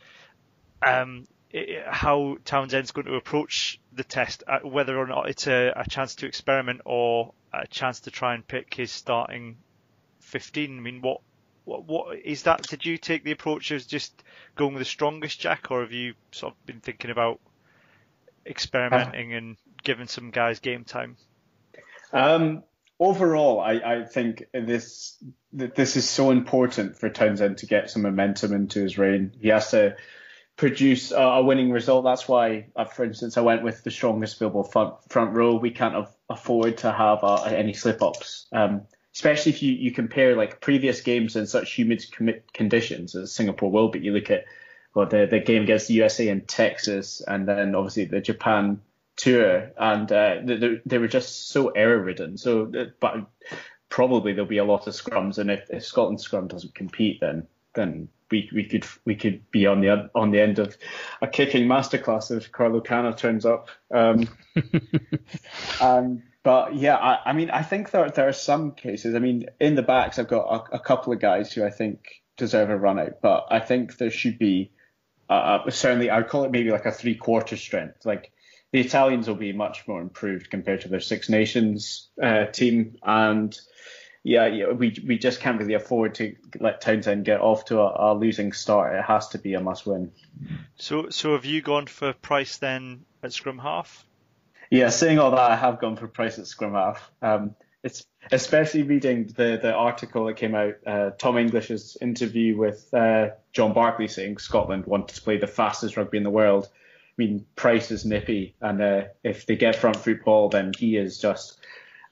um, 0.88 1.28
i 1.54 1.84
how 1.86 2.38
Townsend's 2.46 2.92
going 2.92 3.08
to 3.08 3.16
approach 3.16 3.78
the 3.92 4.06
test, 4.06 4.46
uh, 4.48 4.60
whether 4.60 4.98
or 4.98 5.06
not 5.06 5.28
it's 5.28 5.48
a, 5.48 5.74
a 5.76 5.86
chance 5.86 6.16
to 6.16 6.28
experiment 6.28 6.80
or 6.86 7.34
a 7.52 7.68
chance 7.68 8.00
to 8.00 8.12
try 8.12 8.36
and 8.36 8.48
pick 8.48 8.74
his 8.74 8.90
starting 8.90 9.58
15. 10.22 10.78
I 10.78 10.80
mean, 10.80 11.02
what 11.02 11.20
what 11.66 11.84
what 11.84 12.20
is 12.20 12.44
that? 12.44 12.62
Did 12.70 12.86
you 12.86 12.98
take 12.98 13.26
the 13.26 13.32
approach 13.32 13.72
of 13.72 13.86
just 13.86 14.24
going 14.56 14.76
with 14.76 14.82
the 14.82 14.86
strongest 14.86 15.42
Jack, 15.42 15.72
or 15.72 15.82
have 15.82 15.92
you 15.92 16.14
sort 16.32 16.54
of 16.54 16.66
been 16.66 16.80
thinking 16.80 17.12
about 17.12 17.42
experimenting 18.46 19.34
and 19.34 19.58
giving 19.84 20.08
some 20.08 20.32
guys 20.32 20.60
game 20.60 20.84
time? 20.84 21.18
Um, 22.14 22.64
overall, 23.00 23.60
I, 23.60 23.74
I 23.74 24.04
think 24.04 24.46
this 24.54 25.18
this 25.52 25.96
is 25.96 26.08
so 26.08 26.32
important 26.32 26.98
for 26.98 27.10
Townsend 27.10 27.60
to 27.60 27.66
get 27.66 27.90
some 27.90 28.02
momentum 28.02 28.54
into 28.54 28.82
his 28.82 28.98
reign. 28.98 29.32
He 29.40 29.48
has 29.50 29.72
to 29.72 29.96
produce 30.58 31.12
a, 31.12 31.22
a 31.22 31.44
winning 31.44 31.72
result. 31.72 32.04
That's 32.04 32.28
why, 32.28 32.68
uh, 32.76 32.86
for 32.86 33.04
instance, 33.06 33.38
I 33.38 33.42
went 33.42 33.64
with 33.64 33.84
the 33.84 33.92
strongest 33.92 34.36
available 34.36 34.64
front, 34.64 34.96
front 35.10 35.34
row. 35.34 35.56
We 35.56 35.72
can't 35.72 35.96
af- 35.96 36.16
afford 36.30 36.78
to 36.80 36.92
have 36.92 37.20
uh, 37.24 37.44
any 37.44 37.74
slip 37.74 38.02
ups. 38.02 38.48
Um, 38.52 38.82
especially 39.14 39.54
if 39.54 39.64
you, 39.64 39.74
you 39.74 39.92
compare 39.92 40.36
like 40.36 40.60
previous 40.60 41.02
games 41.02 41.38
in 41.38 41.48
such 41.48 41.74
humid 41.74 42.06
commi- 42.12 42.42
conditions 42.54 43.16
as 43.16 43.32
Singapore 43.32 43.72
will 43.72 43.90
be. 43.90 44.00
You 44.00 44.12
look 44.12 44.30
at 44.30 44.46
well, 44.96 45.06
the, 45.06 45.28
the 45.30 45.42
game 45.42 45.64
against 45.64 45.90
the 45.90 45.94
USA 45.96 46.30
in 46.30 46.42
Texas, 46.42 47.22
and 47.28 47.48
then 47.48 47.76
obviously 47.76 48.06
the 48.06 48.22
Japan 48.22 48.80
tour, 49.18 49.72
and 49.78 50.10
uh, 50.12 50.38
they, 50.44 50.82
they 50.86 50.98
were 50.98 51.10
just 51.10 51.50
so 51.50 51.70
error 51.70 52.00
ridden. 52.00 52.38
So, 52.38 52.72
uh, 52.76 52.86
but 53.02 53.28
probably 53.90 54.32
there'll 54.32 54.48
be 54.48 54.58
a 54.58 54.64
lot 54.66 54.88
of 54.88 54.94
scrums, 54.94 55.38
and 55.38 55.52
if, 55.52 55.70
if 55.70 55.86
Scotland's 55.86 56.24
scrum 56.24 56.48
doesn't 56.48 56.74
compete, 56.74 57.20
then 57.20 57.46
then 57.74 58.08
we 58.32 58.50
we 58.54 58.64
could 58.64 58.86
we 59.04 59.16
could 59.16 59.52
be 59.52 59.68
on 59.68 59.82
the 59.82 60.10
on 60.16 60.32
the 60.32 60.40
end 60.40 60.60
of 60.60 60.78
a 61.22 61.28
kicking 61.28 61.68
masterclass 61.68 62.36
if 62.36 62.54
Carlo 62.54 62.80
Canna 62.80 63.14
turns 63.14 63.46
up. 63.46 63.68
Um, 63.94 64.30
and 65.82 66.24
but 66.44 66.74
yeah, 66.74 66.96
I, 66.96 67.32
I 67.32 67.34
mean, 67.34 67.50
I 67.50 67.64
think 67.64 67.92
there 67.92 68.10
there 68.10 68.30
are 68.30 68.34
some 68.34 68.72
cases. 68.72 69.14
I 69.14 69.20
mean, 69.20 69.48
in 69.60 69.76
the 69.76 69.84
backs, 69.84 70.20
I've 70.20 70.30
got 70.30 70.70
a, 70.72 70.78
a 70.78 70.80
couple 70.80 71.12
of 71.12 71.20
guys 71.20 71.52
who 71.52 71.66
I 71.66 71.70
think 71.70 72.24
deserve 72.38 72.70
a 72.70 72.78
run 72.78 72.98
out, 72.98 73.22
but 73.22 73.48
I 73.52 73.60
think 73.60 73.98
there 73.98 74.10
should 74.10 74.40
be 74.40 74.72
uh, 75.30 75.70
certainly 75.70 76.10
I'd 76.10 76.28
call 76.28 76.44
it 76.44 76.52
maybe 76.52 76.72
like 76.72 76.86
a 76.86 76.92
three 76.92 77.16
quarter 77.16 77.58
strength. 77.58 78.06
Like 78.06 78.32
the 78.72 78.80
Italians 78.80 79.28
will 79.28 79.36
be 79.36 79.54
much 79.54 79.88
more 79.88 80.02
improved 80.02 80.50
compared 80.50 80.82
to 80.82 80.90
their 80.90 81.00
Six 81.00 81.30
Nations 81.30 82.10
uh, 82.22 82.46
team, 82.46 82.98
and 83.04 83.58
yeah, 84.24 84.48
yeah, 84.48 84.72
we 84.72 84.98
we 85.06 85.18
just 85.18 85.40
can't 85.40 85.60
really 85.60 85.76
afford 85.76 86.16
to 86.16 86.36
let 86.60 86.82
Townsend 86.82 87.26
get 87.26 87.42
off 87.42 87.66
to 87.66 87.80
a, 87.80 88.14
a 88.14 88.16
losing 88.16 88.54
start. 88.54 88.96
It 88.96 89.04
has 89.04 89.28
to 89.30 89.38
be 89.38 89.54
a 89.54 89.60
must 89.60 89.86
win. 89.86 90.12
So 90.78 91.10
so 91.10 91.34
have 91.34 91.46
you 91.46 91.62
gone 91.62 91.88
for 91.88 92.14
Price 92.14 92.58
then 92.58 93.06
at 93.22 93.34
scrum 93.34 93.60
half? 93.60 94.06
Yeah, 94.72 94.90
saying 94.90 95.20
all 95.20 95.32
that, 95.32 95.52
I 95.52 95.56
have 95.56 95.80
gone 95.80 95.96
for 95.96 96.08
Price 96.08 96.40
at 96.40 96.48
scrum 96.48 96.74
half. 96.74 97.12
Um, 97.22 97.56
it's 97.86 98.04
especially 98.32 98.82
reading 98.82 99.28
the 99.28 99.60
the 99.62 99.72
article 99.72 100.26
that 100.26 100.38
came 100.38 100.56
out, 100.56 100.74
uh, 100.88 101.12
Tom 101.12 101.38
English's 101.38 101.96
interview 102.02 102.58
with 102.58 102.92
uh, 102.94 103.30
John 103.54 103.74
Barclay 103.74 104.08
saying 104.08 104.40
Scotland 104.40 104.86
wanted 104.88 105.16
to 105.16 105.22
play 105.22 105.38
the 105.38 105.48
fastest 105.48 105.96
rugby 105.96 106.18
in 106.18 106.24
the 106.24 106.32
world. 106.32 106.68
I 106.68 107.14
mean, 107.18 107.46
Price 107.56 107.92
is 107.92 108.04
nippy, 108.04 108.56
and 108.60 108.82
uh, 108.82 109.04
if 109.24 109.46
they 109.46 109.56
get 109.56 109.76
front 109.76 109.98
foot 109.98 110.26
ball, 110.26 110.50
then 110.50 110.72
he 110.78 110.98
is 110.98 111.20
just 111.20 111.60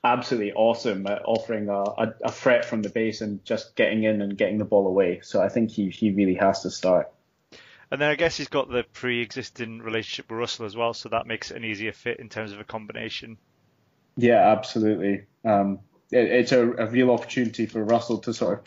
absolutely 0.03 0.53
awesome 0.53 1.07
at 1.07 1.23
offering 1.25 1.69
a, 1.69 1.81
a, 1.81 2.13
a, 2.25 2.31
threat 2.31 2.65
from 2.65 2.81
the 2.81 2.89
base 2.89 3.21
and 3.21 3.43
just 3.45 3.73
getting 3.75 4.03
in 4.03 4.21
and 4.21 4.37
getting 4.37 4.57
the 4.57 4.65
ball 4.65 4.85
away. 4.85 5.21
So 5.23 5.41
I 5.41 5.47
think 5.47 5.71
he, 5.71 5.89
he 5.89 6.11
really 6.11 6.35
has 6.35 6.61
to 6.63 6.69
start. 6.69 7.09
And 7.89 8.01
then 8.01 8.09
I 8.09 8.15
guess 8.15 8.35
he's 8.35 8.49
got 8.49 8.69
the 8.69 8.83
pre-existing 8.91 9.79
relationship 9.79 10.29
with 10.29 10.39
Russell 10.39 10.65
as 10.65 10.75
well, 10.75 10.93
so 10.93 11.09
that 11.09 11.25
makes 11.25 11.51
it 11.51 11.57
an 11.57 11.63
easier 11.63 11.93
fit 11.93 12.19
in 12.19 12.27
terms 12.27 12.51
of 12.51 12.59
a 12.59 12.65
combination. 12.65 13.37
Yeah, 14.15 14.51
absolutely. 14.51 15.25
Um, 15.43 15.79
it, 16.11 16.25
it's 16.31 16.51
a, 16.51 16.61
a, 16.61 16.87
real 16.87 17.11
opportunity 17.11 17.65
for 17.65 17.83
Russell 17.83 18.19
to 18.19 18.33
sort 18.33 18.59
of 18.59 18.65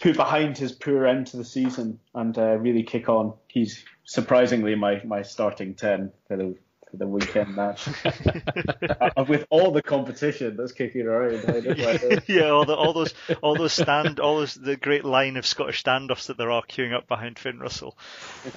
put 0.00 0.16
behind 0.16 0.58
his 0.58 0.72
poor 0.72 1.06
end 1.06 1.28
to 1.28 1.36
the 1.36 1.44
season 1.44 2.00
and 2.14 2.36
uh, 2.36 2.56
really 2.56 2.82
kick 2.82 3.08
on. 3.08 3.34
He's 3.46 3.84
surprisingly 4.04 4.74
my, 4.74 5.02
my 5.04 5.22
starting 5.22 5.74
ten 5.74 6.12
for 6.26 6.36
the 6.36 6.56
for 6.90 6.96
the 6.96 7.06
weekend 7.06 7.54
match. 7.54 7.86
uh, 8.04 9.24
with 9.28 9.46
all 9.50 9.72
the 9.72 9.82
competition 9.82 10.56
that's 10.56 10.72
kicking 10.72 11.06
around. 11.06 11.42
yeah, 12.28 12.48
all, 12.48 12.64
the, 12.64 12.74
all 12.74 12.92
those 12.92 13.14
all 13.42 13.56
those 13.56 13.72
stand 13.72 14.20
all 14.20 14.38
those 14.38 14.54
the 14.54 14.76
great 14.76 15.04
line 15.04 15.36
of 15.36 15.46
Scottish 15.46 15.82
standoffs 15.82 16.26
that 16.26 16.38
there 16.38 16.50
are 16.50 16.62
queuing 16.62 16.94
up 16.94 17.06
behind 17.06 17.38
Finn 17.38 17.58
Russell. 17.58 17.96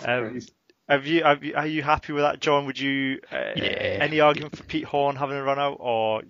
Um, 0.06 0.40
have 0.92 1.08
you, 1.08 1.24
have 1.24 1.44
you, 1.44 1.54
are 1.56 1.68
you 1.68 1.82
happy 1.82 2.12
with 2.12 2.24
that, 2.24 2.42
John? 2.42 2.66
Would 2.66 2.80
you 2.80 3.22
uh, 3.32 3.52
yeah. 3.56 3.98
any 4.02 4.20
argument 4.20 4.58
for 4.58 4.64
Pete 4.64 4.84
Horne 4.84 5.16
having 5.16 5.38
a 5.38 5.44
run 5.44 5.58
out 5.58 5.78
or? 5.80 6.24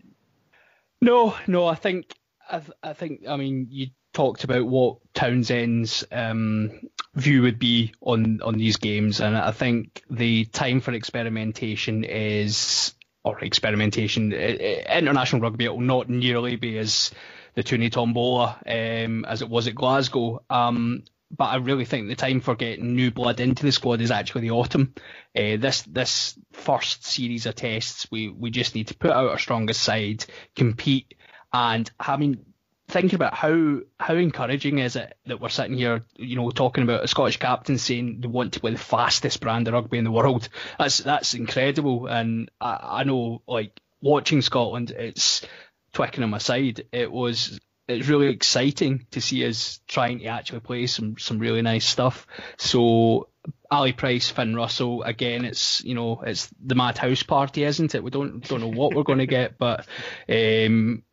No, 1.02 1.36
no. 1.48 1.66
I 1.66 1.76
think 1.76 2.14
I, 2.50 2.62
I 2.84 2.94
think 2.94 3.28
I 3.28 3.38
mean 3.38 3.68
you 3.72 3.88
talked 4.14 4.44
about 4.44 4.68
what 4.68 4.98
Townsend's 5.16 6.06
um, 6.12 6.80
view 7.16 7.42
would 7.42 7.58
be 7.58 7.94
on 8.02 8.42
on 8.44 8.58
these 8.58 8.78
games, 8.78 9.20
and 9.20 9.36
I 9.36 9.52
think 9.52 10.04
the 10.12 10.46
time 10.46 10.80
for 10.80 10.94
experimentation 10.94 12.04
is 12.04 12.94
or 13.24 13.40
experimentation 13.40 14.32
international 14.32 15.42
rugby. 15.42 15.66
It 15.66 15.74
will 15.74 15.82
not 15.82 16.08
nearly 16.08 16.56
be 16.56 16.78
as 16.78 17.12
the 17.56 17.64
Tony 17.64 17.90
Tombola 17.90 18.62
um, 18.66 19.26
as 19.26 19.42
it 19.42 19.50
was 19.50 19.68
at 19.68 19.76
Glasgow. 19.76 20.44
Um, 20.50 21.04
but 21.36 21.46
I 21.46 21.56
really 21.58 21.86
think 21.86 22.08
the 22.08 22.16
time 22.16 22.42
for 22.42 22.56
getting 22.56 22.96
new 22.96 23.12
blood 23.12 23.40
into 23.40 23.64
the 23.64 23.72
squad 23.72 24.02
is 24.02 24.12
actually 24.12 24.42
the 24.42 24.52
autumn. 24.52 24.94
Uh, 25.36 25.58
this 25.58 25.84
this 25.84 26.38
first 26.52 27.06
series 27.06 27.46
of 27.46 27.56
tests, 27.56 28.08
we 28.12 28.30
we 28.30 28.52
just 28.52 28.76
need 28.76 28.88
to 28.88 28.96
put 28.96 29.12
out 29.12 29.30
our 29.30 29.40
strongest 29.40 29.82
side, 29.82 30.26
compete, 30.56 31.14
and 31.54 31.90
I 32.00 32.18
mean 32.18 32.46
thinking 32.92 33.16
about 33.16 33.34
how 33.34 33.80
how 34.00 34.16
encouraging 34.16 34.80
is 34.80 34.96
it 34.96 35.18
that 35.26 35.40
we're 35.40 35.50
sitting 35.50 35.78
here, 35.78 36.04
you 36.18 36.36
know, 36.36 36.52
talking 36.52 36.84
about 36.84 37.04
a 37.04 37.08
Scottish 37.08 37.38
captain 37.38 37.78
saying 37.78 38.20
they 38.20 38.28
want 38.28 38.54
to 38.54 38.60
play 38.60 38.72
the 38.72 38.78
fastest 38.78 39.40
brand 39.40 39.68
of 39.68 39.74
rugby 39.74 39.98
in 39.98 40.04
the 40.04 40.12
world. 40.12 40.50
That's 40.78 41.00
that's 41.00 41.34
incredible, 41.34 42.08
and 42.08 42.52
I, 42.60 42.80
I 42.82 43.04
know 43.04 43.42
like 43.48 43.80
watching 44.02 44.42
Scotland, 44.42 44.92
it's 44.92 45.46
Twickenham 45.94 46.34
aside, 46.34 46.86
it 46.92 47.12
was 47.12 47.60
it's 47.92 48.08
really 48.08 48.28
exciting 48.28 49.06
to 49.12 49.22
see 49.22 49.46
us 49.46 49.80
trying 49.88 50.20
to 50.20 50.26
actually 50.26 50.62
play 50.62 50.88
some 50.88 51.18
some 51.18 51.40
really 51.40 51.62
nice 51.62 51.86
stuff. 51.86 52.28
So 52.58 53.30
Ali 53.70 53.94
Price, 53.94 54.30
Finn 54.30 54.56
Russell, 54.56 55.04
again, 55.04 55.46
it's 55.46 55.84
you 55.84 55.96
know 55.96 56.22
it's 56.26 56.50
the 56.64 56.76
madhouse 56.76 57.24
Party, 57.24 57.64
isn't 57.64 57.96
it? 57.96 58.04
We 58.04 58.12
don't 58.12 58.48
don't 58.48 58.62
know 58.62 58.68
what 58.72 58.94
we're 58.94 59.04
going 59.04 59.20
to 59.20 59.28
get, 59.28 59.58
but 59.58 59.88
um, 60.30 61.04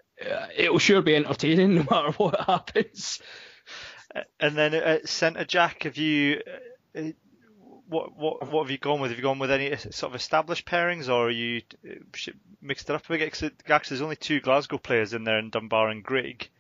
it'll 0.57 0.79
sure 0.79 1.03
be 1.03 1.17
entertaining 1.17 1.77
no 1.77 1.87
matter 1.91 2.13
what 2.13 2.41
happens. 2.47 3.21
And 4.41 4.57
then 4.57 4.75
uh, 4.75 4.99
centre 5.05 5.45
Jack, 5.45 5.85
have 5.85 5.97
you 5.97 6.41
uh, 6.95 7.11
what 7.89 8.17
what 8.17 8.53
what 8.53 8.65
have 8.65 8.71
you 8.71 8.79
gone 8.79 9.01
with? 9.01 9.11
Have 9.11 9.19
you 9.19 9.23
gone 9.23 9.39
with 9.39 9.51
any 9.51 9.75
sort 9.77 10.13
of 10.13 10.15
established 10.15 10.67
pairings, 10.67 11.09
or 11.09 11.29
are 11.29 11.31
you 11.31 11.63
uh, 11.89 11.95
mixed 12.61 12.91
it 12.91 12.95
up 12.95 13.07
a 13.07 13.09
bit? 13.17 13.33
Because 13.41 13.89
there's 13.89 14.03
only 14.03 14.17
two 14.17 14.41
Glasgow 14.41 14.79
players 14.79 15.15
in 15.15 15.25
there, 15.25 15.39
in 15.39 15.51
Dunbar 15.51 15.89
and 15.89 16.03
Grigg. 16.03 16.51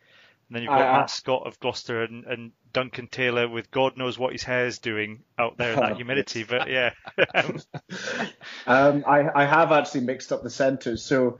And 0.48 0.56
then 0.56 0.62
you've 0.62 0.70
got 0.70 0.92
Matt 0.92 1.10
Scott 1.10 1.46
of 1.46 1.60
Gloucester 1.60 2.02
and, 2.02 2.24
and 2.24 2.52
Duncan 2.72 3.06
Taylor 3.06 3.48
with 3.48 3.70
God 3.70 3.96
knows 3.96 4.18
what 4.18 4.32
his 4.32 4.42
hair's 4.42 4.78
doing 4.78 5.22
out 5.38 5.58
there 5.58 5.74
in 5.74 5.80
that 5.80 5.96
humidity. 5.96 6.44
But 6.44 6.70
yeah. 6.70 6.92
um, 8.66 9.04
I, 9.06 9.28
I 9.34 9.44
have 9.44 9.72
actually 9.72 10.02
mixed 10.02 10.32
up 10.32 10.42
the 10.42 10.50
centres. 10.50 11.02
So 11.02 11.38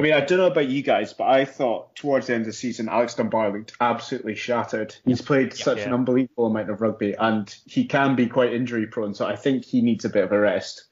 I 0.00 0.02
mean, 0.02 0.14
I 0.14 0.20
don't 0.20 0.38
know 0.38 0.46
about 0.46 0.68
you 0.68 0.82
guys, 0.82 1.12
but 1.12 1.28
I 1.28 1.44
thought 1.44 1.94
towards 1.94 2.26
the 2.26 2.32
end 2.34 2.42
of 2.42 2.46
the 2.46 2.52
season, 2.54 2.88
Alex 2.88 3.16
Dunbar 3.16 3.52
looked 3.52 3.74
absolutely 3.80 4.34
shattered. 4.34 4.96
He's 5.04 5.20
played 5.20 5.52
yeah, 5.52 5.62
such 5.62 5.78
yeah. 5.78 5.88
an 5.88 5.92
unbelievable 5.92 6.46
amount 6.46 6.70
of 6.70 6.80
rugby, 6.80 7.14
and 7.18 7.54
he 7.66 7.84
can 7.84 8.16
be 8.16 8.26
quite 8.26 8.54
injury 8.54 8.86
prone. 8.86 9.12
So 9.12 9.26
I 9.26 9.36
think 9.36 9.66
he 9.66 9.82
needs 9.82 10.06
a 10.06 10.08
bit 10.08 10.24
of 10.24 10.32
a 10.32 10.40
rest. 10.40 10.84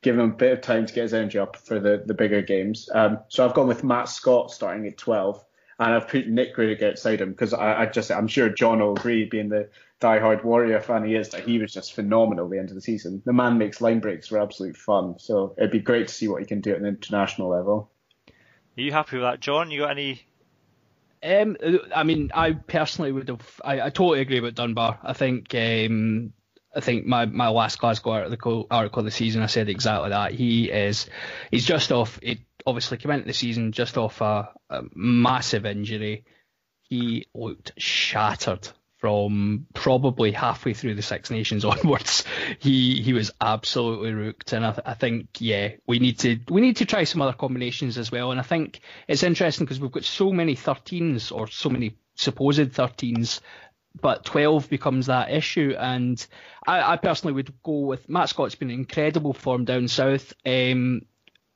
Give 0.00 0.18
him 0.18 0.30
a 0.30 0.34
bit 0.34 0.52
of 0.52 0.60
time 0.62 0.86
to 0.86 0.94
get 0.94 1.02
his 1.02 1.12
energy 1.12 1.38
up 1.38 1.56
for 1.56 1.78
the, 1.78 2.04
the 2.06 2.14
bigger 2.14 2.40
games. 2.40 2.88
Um, 2.90 3.18
so 3.28 3.44
I've 3.44 3.52
gone 3.52 3.68
with 3.68 3.84
Matt 3.84 4.08
Scott 4.08 4.50
starting 4.50 4.86
at 4.86 4.96
12, 4.96 5.44
and 5.78 5.94
I've 5.94 6.08
put 6.08 6.28
Nick 6.28 6.54
Grigg 6.54 6.82
outside 6.82 7.20
him 7.20 7.30
because 7.30 7.52
I, 7.52 7.82
I, 7.82 7.86
just 7.86 8.10
I'm 8.10 8.28
sure 8.28 8.48
John 8.48 8.80
will 8.80 8.96
agree, 8.96 9.24
being 9.24 9.48
the 9.48 9.68
die-hard 10.00 10.44
Warrior 10.44 10.80
fan 10.80 11.04
he 11.04 11.14
is, 11.14 11.30
that 11.30 11.44
he 11.44 11.58
was 11.58 11.72
just 11.72 11.94
phenomenal 11.94 12.44
at 12.46 12.50
the 12.50 12.58
end 12.58 12.68
of 12.68 12.74
the 12.74 12.80
season. 12.80 13.22
The 13.24 13.32
man 13.32 13.58
makes 13.58 13.80
line 13.80 14.00
breaks 14.00 14.28
for 14.28 14.40
absolute 14.40 14.76
fun. 14.76 15.18
So 15.18 15.54
it'd 15.58 15.70
be 15.70 15.80
great 15.80 16.08
to 16.08 16.14
see 16.14 16.28
what 16.28 16.40
he 16.40 16.46
can 16.46 16.60
do 16.60 16.72
at 16.72 16.78
an 16.78 16.86
international 16.86 17.48
level. 17.48 17.90
Are 18.28 18.80
you 18.80 18.92
happy 18.92 19.16
with 19.16 19.24
that, 19.24 19.40
John? 19.40 19.70
You 19.70 19.80
got 19.80 19.90
any? 19.90 20.22
Um, 21.22 21.56
I 21.94 22.02
mean, 22.02 22.30
I 22.34 22.52
personally 22.52 23.12
would 23.12 23.28
have. 23.28 23.60
I, 23.64 23.80
I 23.80 23.90
totally 23.90 24.20
agree 24.20 24.40
with 24.40 24.54
Dunbar. 24.54 24.98
I 25.02 25.12
think. 25.12 25.54
Um, 25.54 26.32
I 26.76 26.80
think 26.80 27.06
my, 27.06 27.24
my 27.26 27.48
last 27.48 27.78
Glasgow 27.78 28.10
article 28.10 28.66
article 28.70 28.98
of 29.00 29.04
the 29.04 29.10
season, 29.12 29.42
I 29.42 29.46
said 29.46 29.68
exactly 29.68 30.10
that. 30.10 30.32
He 30.32 30.70
is, 30.70 31.08
he's 31.50 31.64
just 31.64 31.92
off. 31.92 32.18
It 32.20 32.38
obviously 32.66 32.98
came 32.98 33.12
into 33.12 33.26
the 33.26 33.32
season 33.32 33.72
just 33.72 33.98
off 33.98 34.20
a, 34.20 34.50
a 34.70 34.82
massive 34.94 35.66
injury. 35.66 36.24
He 36.82 37.26
looked 37.34 37.72
shattered 37.78 38.68
from 39.04 39.66
probably 39.74 40.32
halfway 40.32 40.72
through 40.72 40.94
the 40.94 41.02
Six 41.02 41.30
Nations 41.30 41.62
onwards, 41.66 42.24
he 42.58 43.02
he 43.02 43.12
was 43.12 43.32
absolutely 43.38 44.14
rooked. 44.14 44.54
And 44.54 44.64
I, 44.64 44.80
I, 44.86 44.94
think 44.94 45.28
yeah, 45.40 45.72
we 45.86 45.98
need 45.98 46.20
to 46.20 46.38
we 46.48 46.62
need 46.62 46.78
to 46.78 46.86
try 46.86 47.04
some 47.04 47.20
other 47.20 47.34
combinations 47.34 47.98
as 47.98 48.10
well. 48.10 48.30
And 48.30 48.40
I 48.40 48.44
think 48.44 48.80
it's 49.06 49.22
interesting 49.22 49.66
because 49.66 49.78
we've 49.78 49.92
got 49.92 50.04
so 50.04 50.32
many 50.32 50.56
13s 50.56 51.36
or 51.36 51.48
so 51.48 51.68
many 51.68 51.98
supposed 52.14 52.60
13s. 52.60 53.40
But 54.00 54.24
12 54.24 54.70
becomes 54.70 55.06
that 55.06 55.30
issue, 55.30 55.76
and 55.78 56.26
I, 56.66 56.94
I 56.94 56.96
personally 56.96 57.34
would 57.34 57.52
go 57.62 57.80
with 57.80 58.08
Matt 58.08 58.30
Scott's 58.30 58.54
been 58.54 58.70
incredible 58.70 59.34
form 59.34 59.66
down 59.66 59.86
south. 59.86 60.32
Um, 60.46 61.02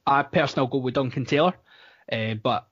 I 0.09 0.23
personally 0.23 0.69
go 0.71 0.79
with 0.79 0.95
Duncan 0.95 1.27
Taylor, 1.27 1.55
uh, 2.11 2.35
but 2.35 2.67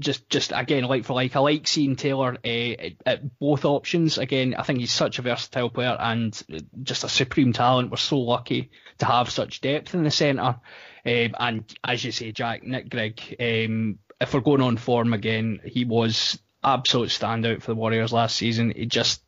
just 0.00 0.28
just 0.30 0.52
again 0.54 0.84
like 0.84 1.04
for 1.04 1.14
like 1.14 1.34
I 1.34 1.40
like 1.40 1.66
seeing 1.66 1.96
Taylor 1.96 2.36
uh, 2.44 2.90
at 3.04 3.38
both 3.38 3.64
options. 3.64 4.16
Again, 4.16 4.54
I 4.54 4.62
think 4.62 4.78
he's 4.78 4.92
such 4.92 5.18
a 5.18 5.22
versatile 5.22 5.70
player 5.70 5.96
and 5.98 6.40
just 6.82 7.04
a 7.04 7.08
supreme 7.08 7.52
talent. 7.52 7.90
We're 7.90 7.96
so 7.96 8.18
lucky 8.18 8.70
to 8.98 9.06
have 9.06 9.30
such 9.30 9.60
depth 9.60 9.94
in 9.94 10.04
the 10.04 10.10
centre. 10.10 10.60
Um, 11.04 11.34
and 11.38 11.78
as 11.84 12.04
you 12.04 12.12
say, 12.12 12.32
Jack 12.32 12.62
Nick 12.62 12.90
Grigg, 12.90 13.36
um, 13.40 13.98
if 14.20 14.32
we're 14.32 14.40
going 14.40 14.62
on 14.62 14.76
form 14.76 15.12
again, 15.12 15.60
he 15.64 15.84
was 15.84 16.38
absolute 16.62 17.10
standout 17.10 17.62
for 17.62 17.72
the 17.72 17.76
Warriors 17.80 18.12
last 18.12 18.36
season. 18.36 18.72
He 18.74 18.86
just 18.86 19.22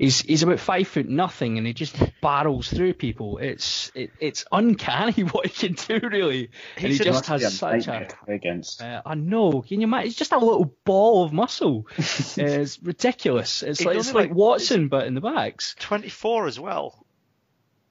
he's 0.00 0.22
he's 0.22 0.42
about 0.42 0.58
five 0.58 0.88
foot 0.88 1.08
nothing 1.08 1.58
and 1.58 1.66
he 1.66 1.72
just 1.72 1.96
barrels 2.20 2.68
through 2.68 2.94
people. 2.94 3.38
It's 3.38 3.92
it, 3.94 4.10
it's 4.18 4.44
uncanny 4.50 5.22
what 5.22 5.46
he 5.46 5.68
can 5.68 5.74
do 5.74 6.08
really. 6.08 6.50
And 6.76 6.86
he 6.86 6.98
just 6.98 7.26
has 7.26 7.56
such 7.56 7.86
a 7.86 8.08
against. 8.26 8.82
Uh, 8.82 9.02
I 9.04 9.14
know. 9.14 9.62
Can 9.62 9.80
you 9.80 9.86
imagine? 9.86 10.06
He's 10.06 10.16
just 10.16 10.32
a 10.32 10.38
little 10.38 10.74
ball 10.84 11.24
of 11.24 11.32
muscle. 11.32 11.86
it's 11.96 12.82
ridiculous. 12.82 13.62
It's 13.62 13.84
like 13.84 13.98
it's 13.98 14.12
like, 14.12 14.28
like 14.28 14.36
Watson, 14.36 14.88
but 14.88 15.06
in 15.06 15.14
the 15.14 15.20
backs. 15.20 15.76
Twenty 15.78 16.08
four 16.08 16.46
as 16.46 16.58
well. 16.58 17.06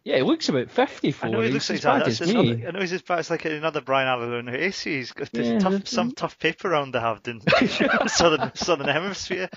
Yeah, 0.10 0.16
he 0.16 0.22
looks 0.24 0.50
about 0.50 0.72
50 0.72 1.12
for 1.12 1.28
I 1.28 1.30
know 1.30 1.42
he 1.42 1.52
looks 1.52 1.70
like 1.70 1.78
as 1.78 1.84
that's 1.84 2.22
as 2.22 2.30
another. 2.32 2.68
I 2.68 2.72
know 2.72 2.80
he's 2.80 2.94
as 2.94 3.04
bad 3.04 3.20
as 3.20 3.30
like 3.30 3.46
another 3.46 3.80
Brian 3.82 4.08
Allen 4.08 4.50
AC. 4.50 4.92
He's 4.92 5.12
got 5.12 5.30
Yeah. 5.32 5.60
tough, 5.60 5.88
some 5.88 6.14
tough 6.14 6.40
paper 6.40 6.70
round 6.70 6.94
to 6.94 7.00
have 7.00 7.22
in 7.28 7.42
southern 8.08 8.56
southern 8.56 8.88
hemisphere. 8.88 9.50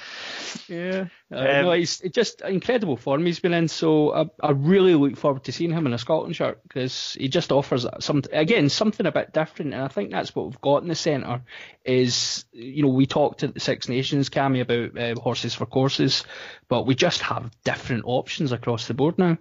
Yeah, 0.69 1.07
uh, 1.33 1.37
Um, 1.39 1.65
no, 1.65 1.73
he's 1.73 2.01
just 2.01 2.43
incredible 2.43 2.99
form 2.99 3.25
he's 3.25 3.41
been 3.41 3.55
in. 3.55 3.67
So 3.67 4.13
I, 4.13 4.25
I 4.43 4.51
really 4.51 4.95
look 4.95 5.17
forward 5.17 5.45
to 5.45 5.53
seeing 5.53 5.71
him 5.71 5.87
in 5.87 5.95
a 5.95 5.99
Scotland 5.99 6.37
shirt 6.37 6.63
because 6.65 7.17
he 7.19 7.29
just 7.29 7.51
offers 7.51 7.87
some 8.01 8.23
again 8.31 8.69
something 8.69 9.07
a 9.07 9.13
bit 9.13 9.33
different, 9.33 9.73
and 9.73 9.83
I 9.83 9.89
think 9.89 10.11
that's 10.11 10.37
what 10.37 10.49
we've 10.49 10.61
got 10.61 10.83
in 10.83 10.89
the 10.89 10.95
centre. 10.95 11.41
Is 11.83 12.45
you 12.53 12.83
know 12.83 12.91
we 12.91 13.07
talked 13.07 13.43
at 13.43 13.55
the 13.55 13.61
Six 13.61 13.89
Nations 13.89 14.29
Cammy 14.29 14.61
about 14.61 14.99
uh, 14.99 15.19
horses 15.19 15.55
for 15.55 15.65
courses, 15.65 16.25
but 16.69 16.87
we 16.87 16.95
just 16.95 17.23
have 17.23 17.51
different 17.65 18.03
options 18.05 18.53
across 18.53 18.87
the 18.87 18.93
board 18.93 19.17
now. 19.17 19.39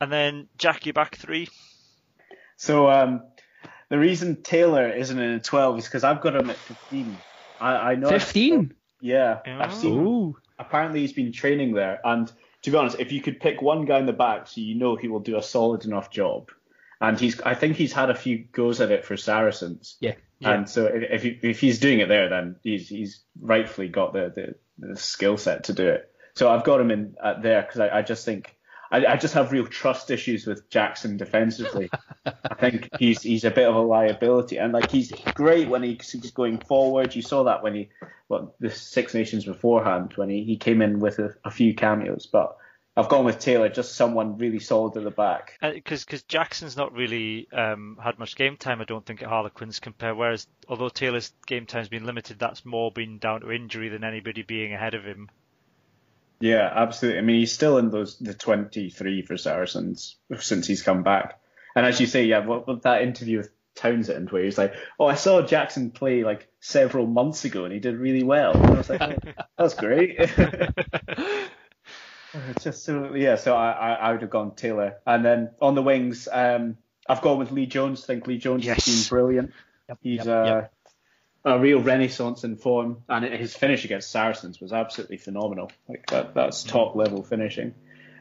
And 0.00 0.10
then 0.10 0.48
Jackie 0.56 0.92
back 0.92 1.16
three. 1.16 1.48
So 2.56 2.90
um, 2.90 3.22
the 3.88 3.98
reason 3.98 4.42
Taylor 4.42 4.88
isn't 4.88 5.18
in 5.18 5.30
a 5.32 5.40
12 5.40 5.78
is 5.78 5.84
because 5.84 6.04
I've 6.04 6.20
got 6.20 6.36
him 6.36 6.50
at 6.50 6.56
15. 6.56 7.16
I, 7.60 7.74
I 7.74 7.94
know. 7.96 8.08
15. 8.08 8.74
Yeah, 9.00 9.40
I've 9.46 9.74
seen. 9.74 9.98
Ooh. 9.98 10.36
Apparently, 10.58 11.00
he's 11.00 11.12
been 11.12 11.32
training 11.32 11.72
there, 11.72 12.00
and 12.04 12.30
to 12.62 12.70
be 12.70 12.76
honest, 12.76 13.00
if 13.00 13.12
you 13.12 13.22
could 13.22 13.40
pick 13.40 13.62
one 13.62 13.86
guy 13.86 13.98
in 13.98 14.06
the 14.06 14.12
back, 14.12 14.46
so 14.46 14.60
you 14.60 14.74
know 14.74 14.96
he 14.96 15.08
will 15.08 15.20
do 15.20 15.38
a 15.38 15.42
solid 15.42 15.86
enough 15.86 16.10
job, 16.10 16.50
and 17.00 17.18
he's, 17.18 17.40
I 17.40 17.54
think 17.54 17.76
he's 17.76 17.94
had 17.94 18.10
a 18.10 18.14
few 18.14 18.44
goes 18.52 18.80
at 18.82 18.90
it 18.90 19.06
for 19.06 19.16
Saracens. 19.16 19.96
Yeah. 20.00 20.14
And 20.42 20.68
so 20.68 20.86
if 20.86 21.02
if, 21.02 21.22
he, 21.22 21.38
if 21.42 21.60
he's 21.60 21.80
doing 21.80 22.00
it 22.00 22.08
there, 22.08 22.28
then 22.28 22.56
he's 22.62 22.88
he's 22.88 23.22
rightfully 23.40 23.88
got 23.88 24.12
the 24.12 24.54
the, 24.78 24.88
the 24.88 24.96
skill 24.96 25.36
set 25.36 25.64
to 25.64 25.72
do 25.72 25.88
it. 25.88 26.10
So 26.34 26.50
I've 26.50 26.64
got 26.64 26.80
him 26.80 26.90
in 26.90 27.14
at 27.22 27.42
there 27.42 27.62
because 27.62 27.80
I, 27.80 27.98
I 27.98 28.02
just 28.02 28.24
think 28.24 28.54
I, 28.90 29.06
I 29.06 29.16
just 29.16 29.34
have 29.34 29.52
real 29.52 29.66
trust 29.66 30.10
issues 30.10 30.46
with 30.46 30.68
Jackson 30.68 31.16
defensively. 31.16 31.90
I 32.24 32.54
think 32.54 32.88
he's 32.98 33.22
he's 33.22 33.44
a 33.44 33.50
bit 33.50 33.68
of 33.68 33.76
a 33.76 33.80
liability, 33.80 34.58
and 34.58 34.72
like 34.72 34.90
he's 34.90 35.12
great 35.34 35.68
when 35.68 35.82
he's 35.82 36.32
going 36.34 36.58
forward. 36.58 37.14
You 37.14 37.22
saw 37.22 37.44
that 37.44 37.62
when 37.62 37.74
he 37.74 37.88
well 38.28 38.54
the 38.60 38.70
Six 38.70 39.14
Nations 39.14 39.44
beforehand 39.44 40.12
when 40.16 40.28
he, 40.28 40.44
he 40.44 40.56
came 40.56 40.82
in 40.82 40.98
with 40.98 41.18
a, 41.18 41.34
a 41.44 41.50
few 41.50 41.74
cameos, 41.74 42.26
but. 42.26 42.56
I've 42.96 43.08
gone 43.08 43.24
with 43.24 43.38
Taylor, 43.38 43.68
just 43.68 43.94
someone 43.94 44.36
really 44.36 44.58
solid 44.58 44.96
at 44.96 45.04
the 45.04 45.12
back. 45.12 45.56
Because 45.62 46.04
because 46.04 46.24
Jackson's 46.24 46.76
not 46.76 46.92
really 46.92 47.50
um, 47.52 47.96
had 48.02 48.18
much 48.18 48.34
game 48.34 48.56
time, 48.56 48.80
I 48.80 48.84
don't 48.84 49.06
think, 49.06 49.22
at 49.22 49.28
Harlequins 49.28 49.78
compare. 49.78 50.14
Whereas 50.14 50.48
although 50.68 50.88
Taylor's 50.88 51.32
game 51.46 51.66
time's 51.66 51.88
been 51.88 52.04
limited, 52.04 52.40
that's 52.40 52.66
more 52.66 52.90
been 52.90 53.18
down 53.18 53.42
to 53.42 53.52
injury 53.52 53.88
than 53.88 54.02
anybody 54.02 54.42
being 54.42 54.74
ahead 54.74 54.94
of 54.94 55.04
him. 55.04 55.30
Yeah, 56.40 56.70
absolutely. 56.74 57.18
I 57.18 57.22
mean, 57.22 57.40
he's 57.40 57.52
still 57.52 57.78
in 57.78 57.90
those 57.90 58.18
the 58.18 58.34
23 58.34 59.22
for 59.22 59.36
Saracens 59.36 60.16
since 60.38 60.66
he's 60.66 60.82
come 60.82 61.02
back. 61.02 61.38
And 61.76 61.84
as 61.86 62.00
you 62.00 62.06
say, 62.06 62.24
yeah, 62.24 62.44
what, 62.44 62.66
what 62.66 62.82
that 62.82 63.02
interview 63.02 63.38
with 63.38 63.50
Townsend 63.76 64.30
where 64.30 64.42
he's 64.44 64.58
like, 64.58 64.74
"Oh, 64.98 65.06
I 65.06 65.14
saw 65.14 65.42
Jackson 65.42 65.90
play 65.90 66.24
like 66.24 66.48
several 66.60 67.06
months 67.06 67.44
ago, 67.44 67.64
and 67.64 67.72
he 67.72 67.78
did 67.78 67.96
really 67.96 68.24
well." 68.24 68.52
And 68.52 68.66
I 68.66 68.70
was 68.78 68.90
like, 68.90 69.00
oh, 69.00 69.14
"That's 69.58 69.74
great." 69.74 70.18
It's 72.50 72.62
just 72.62 72.84
so 72.84 73.14
yeah. 73.14 73.34
So 73.36 73.56
I, 73.56 73.70
I 73.72 73.92
I 73.94 74.12
would 74.12 74.22
have 74.22 74.30
gone 74.30 74.54
Taylor, 74.54 74.98
and 75.04 75.24
then 75.24 75.50
on 75.60 75.74
the 75.74 75.82
wings, 75.82 76.28
um, 76.30 76.76
I've 77.08 77.22
gone 77.22 77.38
with 77.38 77.50
Lee 77.50 77.66
Jones. 77.66 78.04
I 78.04 78.06
think 78.06 78.26
Lee 78.28 78.38
Jones 78.38 78.64
Yes. 78.64 78.86
has 78.86 79.08
been 79.08 79.08
brilliant. 79.16 79.52
He's 80.00 80.18
yep, 80.18 80.26
uh, 80.28 80.44
yep. 80.44 80.72
A 81.44 81.58
real 81.58 81.80
renaissance 81.80 82.44
in 82.44 82.56
form, 82.56 83.02
and 83.08 83.24
his 83.24 83.54
finish 83.54 83.84
against 83.84 84.10
Saracens 84.10 84.60
was 84.60 84.72
absolutely 84.72 85.16
phenomenal. 85.16 85.70
Like 85.88 86.06
that, 86.10 86.34
that's 86.34 86.62
top 86.62 86.96
level 86.96 87.22
finishing. 87.22 87.74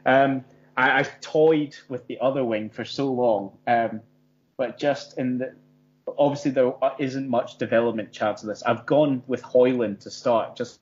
Um, 0.05 0.45
I, 0.77 0.99
I've 0.99 1.19
toyed 1.19 1.75
with 1.89 2.07
the 2.07 2.19
other 2.21 2.43
wing 2.43 2.69
for 2.69 2.85
so 2.85 3.11
long, 3.11 3.57
um, 3.67 4.01
but 4.57 4.77
just 4.77 5.17
in 5.17 5.39
the 5.39 5.55
obviously 6.17 6.51
there 6.51 6.73
isn't 6.97 7.29
much 7.29 7.57
development 7.57 8.11
chance 8.11 8.41
of 8.41 8.47
this. 8.47 8.63
I've 8.63 8.85
gone 8.85 9.23
with 9.27 9.41
Hoyland 9.41 10.01
to 10.01 10.11
start 10.11 10.55
just 10.55 10.79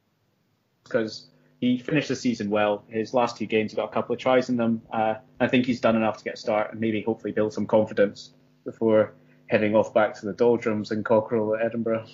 because 0.84 1.28
he 1.60 1.80
finished 1.80 2.08
the 2.08 2.16
season 2.16 2.50
well. 2.50 2.84
His 2.88 3.14
last 3.14 3.38
two 3.38 3.46
games, 3.46 3.72
he 3.72 3.76
got 3.76 3.90
a 3.90 3.94
couple 3.94 4.14
of 4.14 4.20
tries 4.20 4.50
in 4.50 4.58
them. 4.58 4.82
Uh, 4.92 5.16
I 5.40 5.48
think 5.48 5.66
he's 5.66 5.82
done 5.82 5.96
enough 5.96 6.18
to 6.18 6.24
get 6.24 6.36
a 6.36 6.38
start 6.38 6.72
and 6.72 6.80
maybe 6.80 7.02
hopefully 7.02 7.34
build 7.34 7.54
some 7.54 7.66
confidence 7.66 8.32
before 8.64 9.14
heading 9.48 9.76
off 9.76 9.94
back 9.94 10.16
to 10.20 10.26
the 10.26 10.34
doldrums 10.34 10.92
in 10.92 11.04
Cockerill 11.04 11.58
at 11.58 11.66
Edinburgh. 11.66 12.06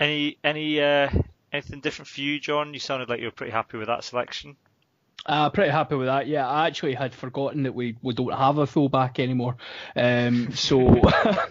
Any 0.00 0.38
any 0.42 0.80
uh, 0.80 1.10
anything 1.52 1.80
different 1.80 2.08
for 2.08 2.20
you, 2.20 2.40
John? 2.40 2.74
You 2.74 2.80
sounded 2.80 3.08
like 3.08 3.20
you 3.20 3.26
were 3.26 3.32
pretty 3.32 3.52
happy 3.52 3.78
with 3.78 3.88
that 3.88 4.04
selection. 4.04 4.56
Uh, 5.26 5.48
pretty 5.48 5.70
happy 5.70 5.94
with 5.94 6.06
that. 6.06 6.26
Yeah, 6.26 6.46
I 6.46 6.66
actually 6.66 6.94
had 6.94 7.14
forgotten 7.14 7.62
that 7.62 7.74
we, 7.74 7.96
we 8.02 8.12
don't 8.12 8.36
have 8.36 8.58
a 8.58 8.66
fullback 8.66 9.18
anymore. 9.18 9.56
Um, 9.96 10.52
so 10.52 11.00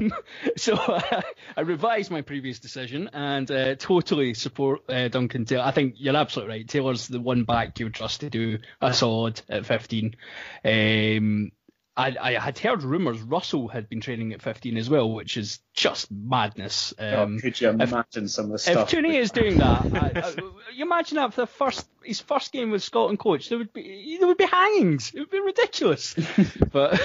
so 0.58 0.76
I 1.58 1.62
revised 1.62 2.12
my 2.12 2.22
previous 2.22 2.60
decision 2.60 3.10
and 3.14 3.50
uh, 3.50 3.76
totally 3.76 4.36
support 4.36 4.82
uh, 4.90 5.08
Duncan 5.08 5.46
Taylor. 5.46 5.64
I 5.64 5.72
think 5.72 5.96
you're 5.98 6.16
absolutely 6.16 6.58
right. 6.58 6.68
Taylor's 6.68 7.08
the 7.08 7.20
one 7.20 7.46
back 7.46 7.80
you 7.80 7.88
would 7.88 7.96
trust 7.96 8.20
to 8.20 8.30
do 8.30 8.60
a 8.80 8.94
solid 8.94 9.42
at 9.50 9.66
15. 9.66 10.16
Um, 10.64 11.52
I, 11.96 12.16
I 12.20 12.40
had 12.40 12.58
heard 12.58 12.84
rumours 12.84 13.22
Russell 13.22 13.68
had 13.68 13.88
been 13.88 14.02
training 14.02 14.34
at 14.34 14.42
15 14.42 14.78
as 14.78 14.90
well, 14.90 15.12
which 15.12 15.38
is 15.38 15.60
just 15.74 16.12
madness. 16.12 16.94
Um, 16.98 17.38
oh, 17.38 17.40
could 17.40 17.62
you 17.62 17.70
imagine 17.70 18.28
some 18.28 18.46
of 18.46 18.52
the 18.52 18.58
stuff? 18.58 18.92
if? 18.92 19.00
Tooney 19.00 19.16
is 19.16 19.32
doing 19.32 19.58
that, 19.60 19.86
I, 19.94 20.22
I, 20.22 20.34
you 20.74 20.86
imagine 20.86 21.18
that 21.18 21.34
for 21.34 21.42
the 21.42 21.48
first 21.48 21.88
his 22.04 22.20
first 22.20 22.52
game 22.52 22.72
with 22.72 22.84
Scotland 22.84 23.20
coach, 23.20 23.50
there 23.50 23.58
would 23.58 23.74
be 23.74 24.18
there 24.18 24.28
would 24.28 24.38
be 24.38 24.46
hangings. 24.46 25.12
It 25.14 25.20
would 25.20 25.30
be 25.30 25.40
ridiculous. 25.40 26.16
but 26.72 27.00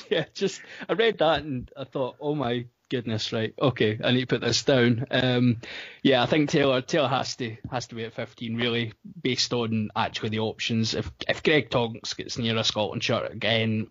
yeah, 0.10 0.24
just 0.34 0.60
I 0.88 0.94
read 0.94 1.18
that 1.18 1.42
and 1.42 1.70
I 1.76 1.84
thought, 1.84 2.16
oh 2.20 2.34
my 2.34 2.66
goodness, 2.88 3.32
right? 3.32 3.54
Okay, 3.60 3.98
I 4.04 4.12
need 4.12 4.20
to 4.20 4.26
put 4.26 4.42
this 4.42 4.64
down. 4.64 5.06
Um, 5.10 5.60
yeah, 6.02 6.22
I 6.22 6.26
think 6.26 6.50
Taylor 6.50 6.82
Taylor 6.82 7.08
has 7.08 7.36
to 7.36 7.56
has 7.70 7.86
to 7.88 7.94
be 7.94 8.04
at 8.04 8.12
15 8.12 8.56
really, 8.56 8.92
based 9.22 9.52
on 9.52 9.90
actually 9.96 10.30
the 10.30 10.40
options. 10.40 10.94
If 10.94 11.10
if 11.28 11.42
Greg 11.42 11.70
Tonks 11.70 12.14
gets 12.14 12.38
near 12.38 12.56
a 12.56 12.64
Scotland 12.64 13.02
shirt 13.02 13.32
again. 13.32 13.88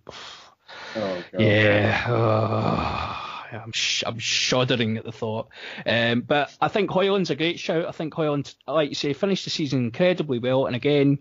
Oh. 0.95 1.23
Yeah. 1.37 2.05
oh, 2.07 3.57
I'm, 3.57 3.71
sh- 3.71 4.03
I'm 4.05 4.19
shuddering 4.19 4.97
at 4.97 5.05
the 5.05 5.11
thought. 5.11 5.49
Um, 5.85 6.21
but 6.21 6.55
I 6.59 6.67
think 6.67 6.89
Hoyland's 6.89 7.29
a 7.29 7.35
great 7.35 7.59
shout. 7.59 7.85
I 7.85 7.91
think 7.91 8.13
Hoyland, 8.13 8.53
like 8.67 8.89
you 8.89 8.95
say, 8.95 9.13
finished 9.13 9.45
the 9.45 9.49
season 9.49 9.85
incredibly 9.85 10.39
well. 10.39 10.65
And 10.65 10.75
again, 10.75 11.19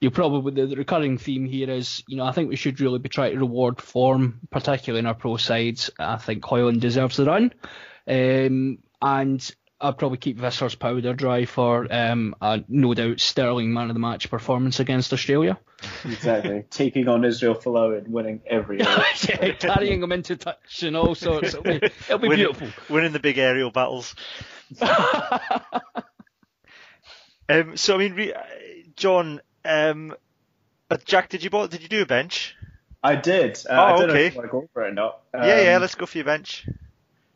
you 0.00 0.10
probably 0.10 0.52
the, 0.52 0.66
the 0.66 0.76
recurring 0.76 1.18
theme 1.18 1.46
here 1.46 1.70
is, 1.70 2.02
you 2.06 2.16
know, 2.16 2.24
I 2.24 2.32
think 2.32 2.48
we 2.48 2.56
should 2.56 2.80
really 2.80 2.98
be 2.98 3.08
trying 3.08 3.32
to 3.32 3.38
reward 3.38 3.80
form, 3.80 4.40
particularly 4.50 5.00
in 5.00 5.06
our 5.06 5.14
pro 5.14 5.36
sides. 5.36 5.90
I 5.98 6.16
think 6.16 6.44
Hoyland 6.44 6.80
deserves 6.80 7.16
the 7.16 7.24
run. 7.24 7.52
Um, 8.06 8.78
and 9.02 9.54
I'd 9.80 9.98
probably 9.98 10.18
keep 10.18 10.38
Visser's 10.38 10.74
powder 10.74 11.14
dry 11.14 11.44
for 11.44 11.92
um, 11.92 12.34
a 12.40 12.62
no 12.68 12.94
doubt 12.94 13.20
sterling 13.20 13.72
man 13.72 13.90
of 13.90 13.94
the 13.94 14.00
match 14.00 14.30
performance 14.30 14.80
against 14.80 15.12
Australia. 15.12 15.58
Exactly. 16.04 16.64
Taking 16.70 17.08
on 17.08 17.24
Israel 17.24 17.54
Folau 17.54 17.96
and 17.96 18.08
winning 18.08 18.40
every 18.46 18.78
race. 18.78 19.28
yeah, 19.28 19.52
carrying 19.52 20.00
them 20.00 20.12
into 20.12 20.36
touch 20.36 20.82
and 20.82 20.96
all 20.96 21.14
sorts. 21.14 21.54
It'll 21.54 21.62
be, 21.62 21.76
it'll 21.76 22.18
be 22.18 22.28
winning, 22.28 22.46
beautiful. 22.52 22.94
Winning 22.94 23.12
the 23.12 23.20
big 23.20 23.38
aerial 23.38 23.70
battles. 23.70 24.14
um, 27.48 27.76
so 27.76 27.94
I 27.94 27.98
mean, 27.98 28.14
re- 28.14 28.32
uh, 28.34 28.42
John, 28.96 29.40
um, 29.64 30.14
uh, 30.90 30.96
Jack, 31.04 31.28
did 31.28 31.42
you 31.44 31.50
bought, 31.50 31.70
did 31.70 31.82
you 31.82 31.88
do 31.88 32.02
a 32.02 32.06
bench? 32.06 32.56
I 33.02 33.14
did. 33.16 33.56
Uh, 33.68 33.72
Oh, 33.72 33.82
I 33.84 33.90
don't 33.98 34.08
know 34.08 34.14
okay. 34.14 34.26
if 34.26 34.34
you 34.34 34.38
want 34.40 34.48
to 34.50 34.52
go 34.52 34.68
for 34.72 34.84
it 34.84 34.90
or 34.90 34.94
not. 34.94 35.20
yeah, 35.34 35.60
yeah. 35.62 35.74
Um, 35.76 35.82
Let's 35.82 35.94
go 35.94 36.06
for 36.06 36.18
your 36.18 36.24
bench. 36.24 36.66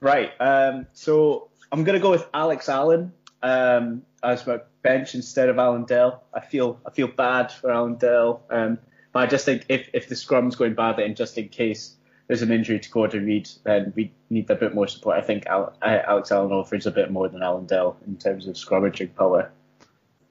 Right. 0.01 0.31
Um, 0.41 0.87
so 0.93 1.51
I'm 1.71 1.85
going 1.85 1.97
to 1.99 2.03
go 2.03 2.11
with 2.11 2.27
Alex 2.35 2.69
Allan 2.69 3.13
um, 3.43 4.03
as 4.23 4.45
my 4.47 4.59
bench 4.83 5.15
instead 5.15 5.49
of 5.49 5.59
Allan 5.59 5.85
Dell. 5.85 6.25
I 6.35 6.41
feel 6.41 6.79
I 6.87 6.91
feel 6.91 7.07
bad 7.09 7.53
for 7.53 7.71
Allan 7.71 7.97
Dell, 7.97 8.43
um, 8.51 8.79
but 9.13 9.21
I 9.21 9.27
just 9.27 9.45
think 9.45 9.67
if, 9.69 9.89
if 9.93 10.09
the 10.09 10.15
scrum's 10.17 10.57
going 10.57 10.75
badly 10.75 11.05
and 11.05 11.17
just 11.17 11.37
in 11.39 11.49
case 11.49 11.97
there's 12.29 12.43
an 12.43 12.51
injury 12.53 12.79
to 12.81 12.91
Gordon 12.91 13.27
Reid, 13.27 13.49
then 13.65 13.93
we 13.95 14.13
need 14.31 14.49
a 14.51 14.55
bit 14.55 14.75
more 14.75 14.87
support. 14.89 15.19
I 15.19 15.23
think 15.23 15.47
Al- 15.47 15.77
Alex 15.83 16.33
Allan 16.33 16.53
offers 16.53 16.87
a 16.87 16.91
bit 16.91 17.11
more 17.11 17.29
than 17.29 17.43
Allan 17.43 17.67
Dell 17.67 17.97
in 18.07 18.17
terms 18.17 18.47
of 18.47 18.55
scrummaging 18.55 19.15
power. 19.15 19.51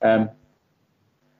Um, 0.01 0.29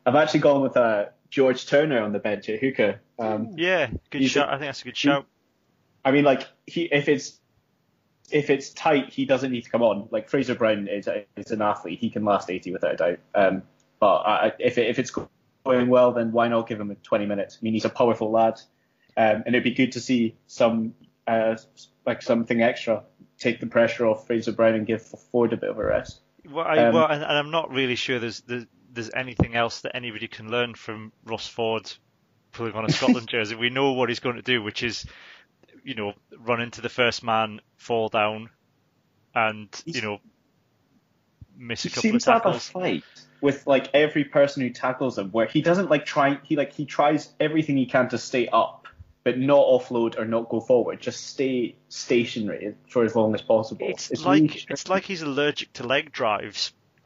I've 0.06 0.16
actually 0.16 0.42
gone 0.42 0.62
with 0.62 0.78
uh, 0.78 1.06
George 1.30 1.66
Turner 1.66 2.02
on 2.02 2.12
the 2.12 2.20
bench 2.20 2.50
at 2.50 2.60
hooker. 2.60 3.02
Um, 3.18 3.54
Yeah, 3.56 3.90
good 4.10 4.22
shot. 4.28 4.50
I 4.50 4.54
think 4.54 4.68
that's 4.68 4.82
a 4.82 4.86
good 4.86 4.98
shout. 4.98 5.26
I 6.04 6.12
mean, 6.12 6.24
like 6.26 6.48
he, 6.68 6.84
if 6.84 7.08
it's 7.08 7.40
if 8.34 8.50
it's 8.50 8.70
tight, 8.72 9.10
he 9.10 9.26
doesn't 9.26 9.52
need 9.52 9.64
to 9.64 9.70
come 9.70 9.82
on. 9.82 10.08
Like 10.12 10.30
Fraser 10.30 10.56
Brown 10.56 10.88
is, 10.88 11.08
is 11.36 11.52
an 11.52 11.62
athlete; 11.62 12.00
he 12.00 12.10
can 12.10 12.26
last 12.26 12.50
80 12.50 12.72
without 12.72 12.94
a 12.94 12.98
doubt. 12.98 13.20
Um, 13.36 13.64
but 14.00 14.16
I, 14.18 14.54
if 14.60 14.78
it, 14.78 14.88
if 14.88 15.00
it's 15.00 15.12
going 15.12 15.90
well, 15.90 16.12
then 16.12 16.32
why 16.32 16.48
not 16.48 16.68
give 16.68 16.80
him 16.80 16.96
20 17.04 17.26
minutes? 17.26 17.58
I 17.60 17.64
mean, 17.64 17.74
he's 17.74 17.86
a 17.86 17.90
powerful 17.90 18.32
lad, 18.32 18.60
um, 19.16 19.44
and 19.46 19.50
it'd 19.50 19.64
be 19.64 19.74
good 19.74 19.94
to 19.94 20.00
see 20.00 20.36
some 20.48 20.94
uh, 21.28 21.56
like 22.06 22.22
something 22.22 22.62
extra, 22.62 23.04
take 23.38 23.60
the 23.60 23.68
pressure 23.68 24.08
off 24.08 24.28
Fraser 24.28 24.52
Brown 24.52 24.76
and 24.76 24.88
give 24.88 25.04
Ford 25.32 25.54
a 25.54 25.58
bit 25.58 25.70
of 25.70 25.78
a 25.78 25.86
rest. 25.86 26.20
Well, 26.50 26.66
I, 26.66 26.78
Um, 26.78 26.96
well 26.96 27.06
and, 27.06 27.24
and 27.24 27.38
I'm 27.38 27.52
not 27.52 27.72
really 27.72 27.96
sure 27.96 28.20
there's, 28.20 28.42
there's 28.42 28.66
there's 28.94 29.12
anything 29.14 29.56
else 29.56 29.82
that 29.82 29.96
anybody 29.96 30.28
can 30.28 30.50
learn 30.50 30.76
from 30.76 31.12
Ross 31.24 31.48
Ford 31.48 31.92
pulling 32.52 32.74
on 32.74 32.86
a 32.86 32.92
Scotland 32.92 33.28
jersey. 33.32 33.56
We 33.56 33.70
know 33.70 33.94
what 33.94 34.10
he's 34.10 34.20
going 34.20 34.36
to 34.36 34.42
do, 34.42 34.62
which 34.62 34.84
is, 34.84 35.06
you 35.84 35.96
know, 35.96 36.14
run 36.38 36.62
into 36.62 36.82
the 36.82 36.90
first 36.90 37.24
man, 37.24 37.62
fall 37.78 38.10
down, 38.10 38.50
and 39.34 39.68
you 39.86 40.02
know, 40.02 40.20
miss 41.58 41.86
a 41.86 41.90
he 41.90 41.90
couple 41.90 42.02
seems 42.02 42.24
of 42.24 42.26
to 42.26 42.32
have 42.32 42.42
a 42.42 42.44
tackles. 42.46 42.70
fight 42.70 43.04
with 43.42 43.66
like 43.68 43.90
every 43.94 44.24
person 44.24 44.62
who 44.62 44.70
tackles 44.70 45.18
him, 45.18 45.30
where 45.32 45.48
he 45.48 45.62
doesn't 45.62 45.90
like 45.90 46.06
try. 46.06 46.40
He 46.44 46.56
like 46.56 46.74
he 46.74 46.86
tries 46.86 47.30
everything 47.40 47.78
he 47.78 47.86
can 47.86 48.10
to 48.10 48.18
stay 48.18 48.48
up, 48.48 48.88
but 49.24 49.38
not 49.38 49.66
offload 49.66 50.18
or 50.20 50.26
not 50.26 50.50
go 50.50 50.60
forward. 50.60 51.00
Just 51.02 51.26
stay 51.28 51.76
stationary 51.90 52.76
for 52.88 53.04
as 53.04 53.16
long 53.16 53.34
as 53.34 53.42
possible. 53.42 53.88
It's, 53.90 54.12
really 54.12 54.42
like 54.48 54.70
it's 54.70 54.90
like 54.90 55.04
he's 55.04 55.22
allergic 55.22 55.74
to 55.74 55.84
leg 55.84 56.12
drives. 56.12 56.74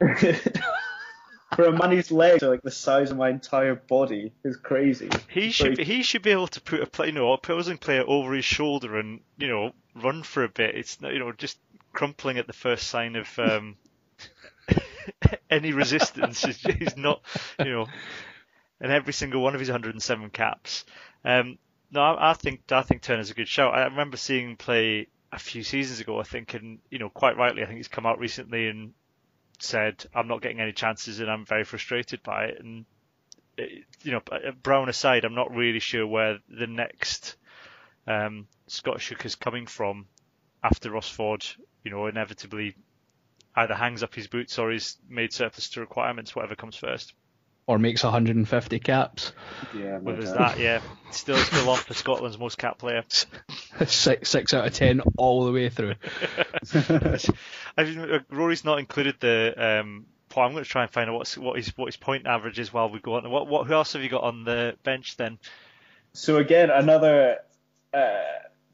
for 1.54 1.64
a 1.64 1.72
man 1.72 1.92
whose 1.92 2.10
legs 2.10 2.42
are 2.42 2.50
like 2.50 2.62
the 2.62 2.70
size 2.70 3.10
of 3.10 3.16
my 3.16 3.30
entire 3.30 3.74
body 3.74 4.32
is 4.44 4.56
crazy. 4.56 5.08
He 5.28 5.46
It's 5.46 5.54
should 5.54 5.78
he 5.78 6.02
should 6.02 6.22
be 6.22 6.30
able 6.30 6.48
to 6.48 6.60
put 6.60 6.80
a 6.80 6.86
play, 6.86 7.06
you 7.06 7.12
know, 7.12 7.32
opposing 7.32 7.78
player 7.78 8.04
over 8.06 8.34
his 8.34 8.44
shoulder 8.44 8.98
and 8.98 9.20
you 9.38 9.48
know 9.48 9.72
run 9.94 10.22
for 10.22 10.44
a 10.44 10.48
bit. 10.48 10.74
It's 10.74 11.00
not, 11.00 11.12
you 11.12 11.18
know 11.18 11.32
just 11.32 11.58
crumpling 11.92 12.38
at 12.38 12.46
the 12.46 12.52
first 12.52 12.88
sign 12.88 13.16
of 13.16 13.38
um, 13.38 13.76
any 15.50 15.72
resistance. 15.72 16.42
He's 16.42 16.96
not 16.96 17.22
you 17.58 17.70
know, 17.70 17.86
and 18.80 18.92
every 18.92 19.12
single 19.12 19.42
one 19.42 19.54
of 19.54 19.60
his 19.60 19.68
107 19.68 20.30
caps. 20.30 20.84
Um, 21.24 21.58
no, 21.92 22.00
I, 22.00 22.30
I 22.30 22.34
think 22.34 22.72
I 22.72 22.82
think 22.82 23.02
Turner's 23.02 23.30
a 23.30 23.34
good 23.34 23.48
shout. 23.48 23.74
I 23.74 23.84
remember 23.84 24.16
seeing 24.16 24.50
him 24.50 24.56
play 24.56 25.06
a 25.32 25.38
few 25.38 25.62
seasons 25.62 26.00
ago. 26.00 26.18
I 26.18 26.24
think, 26.24 26.54
and 26.54 26.80
you 26.90 26.98
know, 26.98 27.08
quite 27.08 27.36
rightly, 27.36 27.62
I 27.62 27.66
think 27.66 27.76
he's 27.76 27.88
come 27.88 28.06
out 28.06 28.18
recently 28.18 28.68
and 28.68 28.92
said, 29.58 30.04
"I'm 30.14 30.28
not 30.28 30.42
getting 30.42 30.60
any 30.60 30.72
chances, 30.72 31.20
and 31.20 31.30
I'm 31.30 31.44
very 31.44 31.64
frustrated 31.64 32.22
by 32.22 32.46
it." 32.46 32.60
And 32.60 32.84
you 34.02 34.12
know, 34.12 34.20
uh, 34.30 34.52
Brown 34.62 34.88
aside, 34.88 35.24
I'm 35.24 35.34
not 35.34 35.54
really 35.54 35.78
sure 35.78 36.06
where 36.06 36.38
the 36.48 36.66
next 36.66 37.36
um, 38.06 38.46
Scottish 38.66 39.08
hook 39.08 39.24
is 39.24 39.34
coming 39.34 39.66
from 39.66 40.06
after 40.62 40.90
Ross 40.90 41.08
Ford. 41.08 41.44
You 41.84 41.90
know, 41.90 42.06
inevitably 42.06 42.74
either 43.54 43.74
hangs 43.74 44.02
up 44.02 44.14
his 44.14 44.26
boots 44.26 44.58
or 44.58 44.70
he's 44.70 44.98
made 45.08 45.32
surplus 45.32 45.70
to 45.70 45.80
requirements, 45.80 46.34
whatever 46.34 46.54
comes 46.54 46.76
first. 46.76 47.14
Or 47.66 47.78
makes 47.78 48.04
150 48.04 48.78
caps. 48.78 49.32
Yeah, 49.74 49.98
Well, 49.98 50.14
there's 50.14 50.32
that, 50.32 50.60
yeah. 50.60 50.80
Still, 51.10 51.36
still 51.36 51.68
on 51.68 51.78
for 51.78 51.94
Scotland's 51.94 52.38
most 52.38 52.58
cap 52.58 52.78
player. 52.78 53.02
six, 53.86 54.28
six 54.28 54.54
out 54.54 54.66
of 54.66 54.72
ten 54.72 55.00
all 55.16 55.44
the 55.44 55.52
way 55.52 55.68
through. 55.68 55.94
I 57.76 57.84
mean, 57.84 57.98
uh, 57.98 58.18
Rory's 58.30 58.64
not 58.64 58.78
included 58.78 59.16
the. 59.20 59.54
Um, 59.56 60.06
I'm 60.36 60.52
going 60.52 60.64
to 60.64 60.68
try 60.68 60.82
and 60.82 60.90
find 60.90 61.08
out 61.08 61.16
what's, 61.16 61.38
what 61.38 61.56
his 61.56 61.68
what 61.76 61.86
his 61.86 61.96
point 61.96 62.26
average 62.26 62.58
is 62.58 62.72
while 62.72 62.90
we 62.90 63.00
go 63.00 63.14
on. 63.14 63.28
What 63.30 63.46
what 63.48 63.66
who 63.66 63.72
else 63.72 63.94
have 63.94 64.02
you 64.02 64.08
got 64.08 64.22
on 64.22 64.44
the 64.44 64.76
bench 64.82 65.16
then? 65.16 65.38
So 66.12 66.36
again, 66.36 66.70
another 66.70 67.38
uh, 67.94 68.22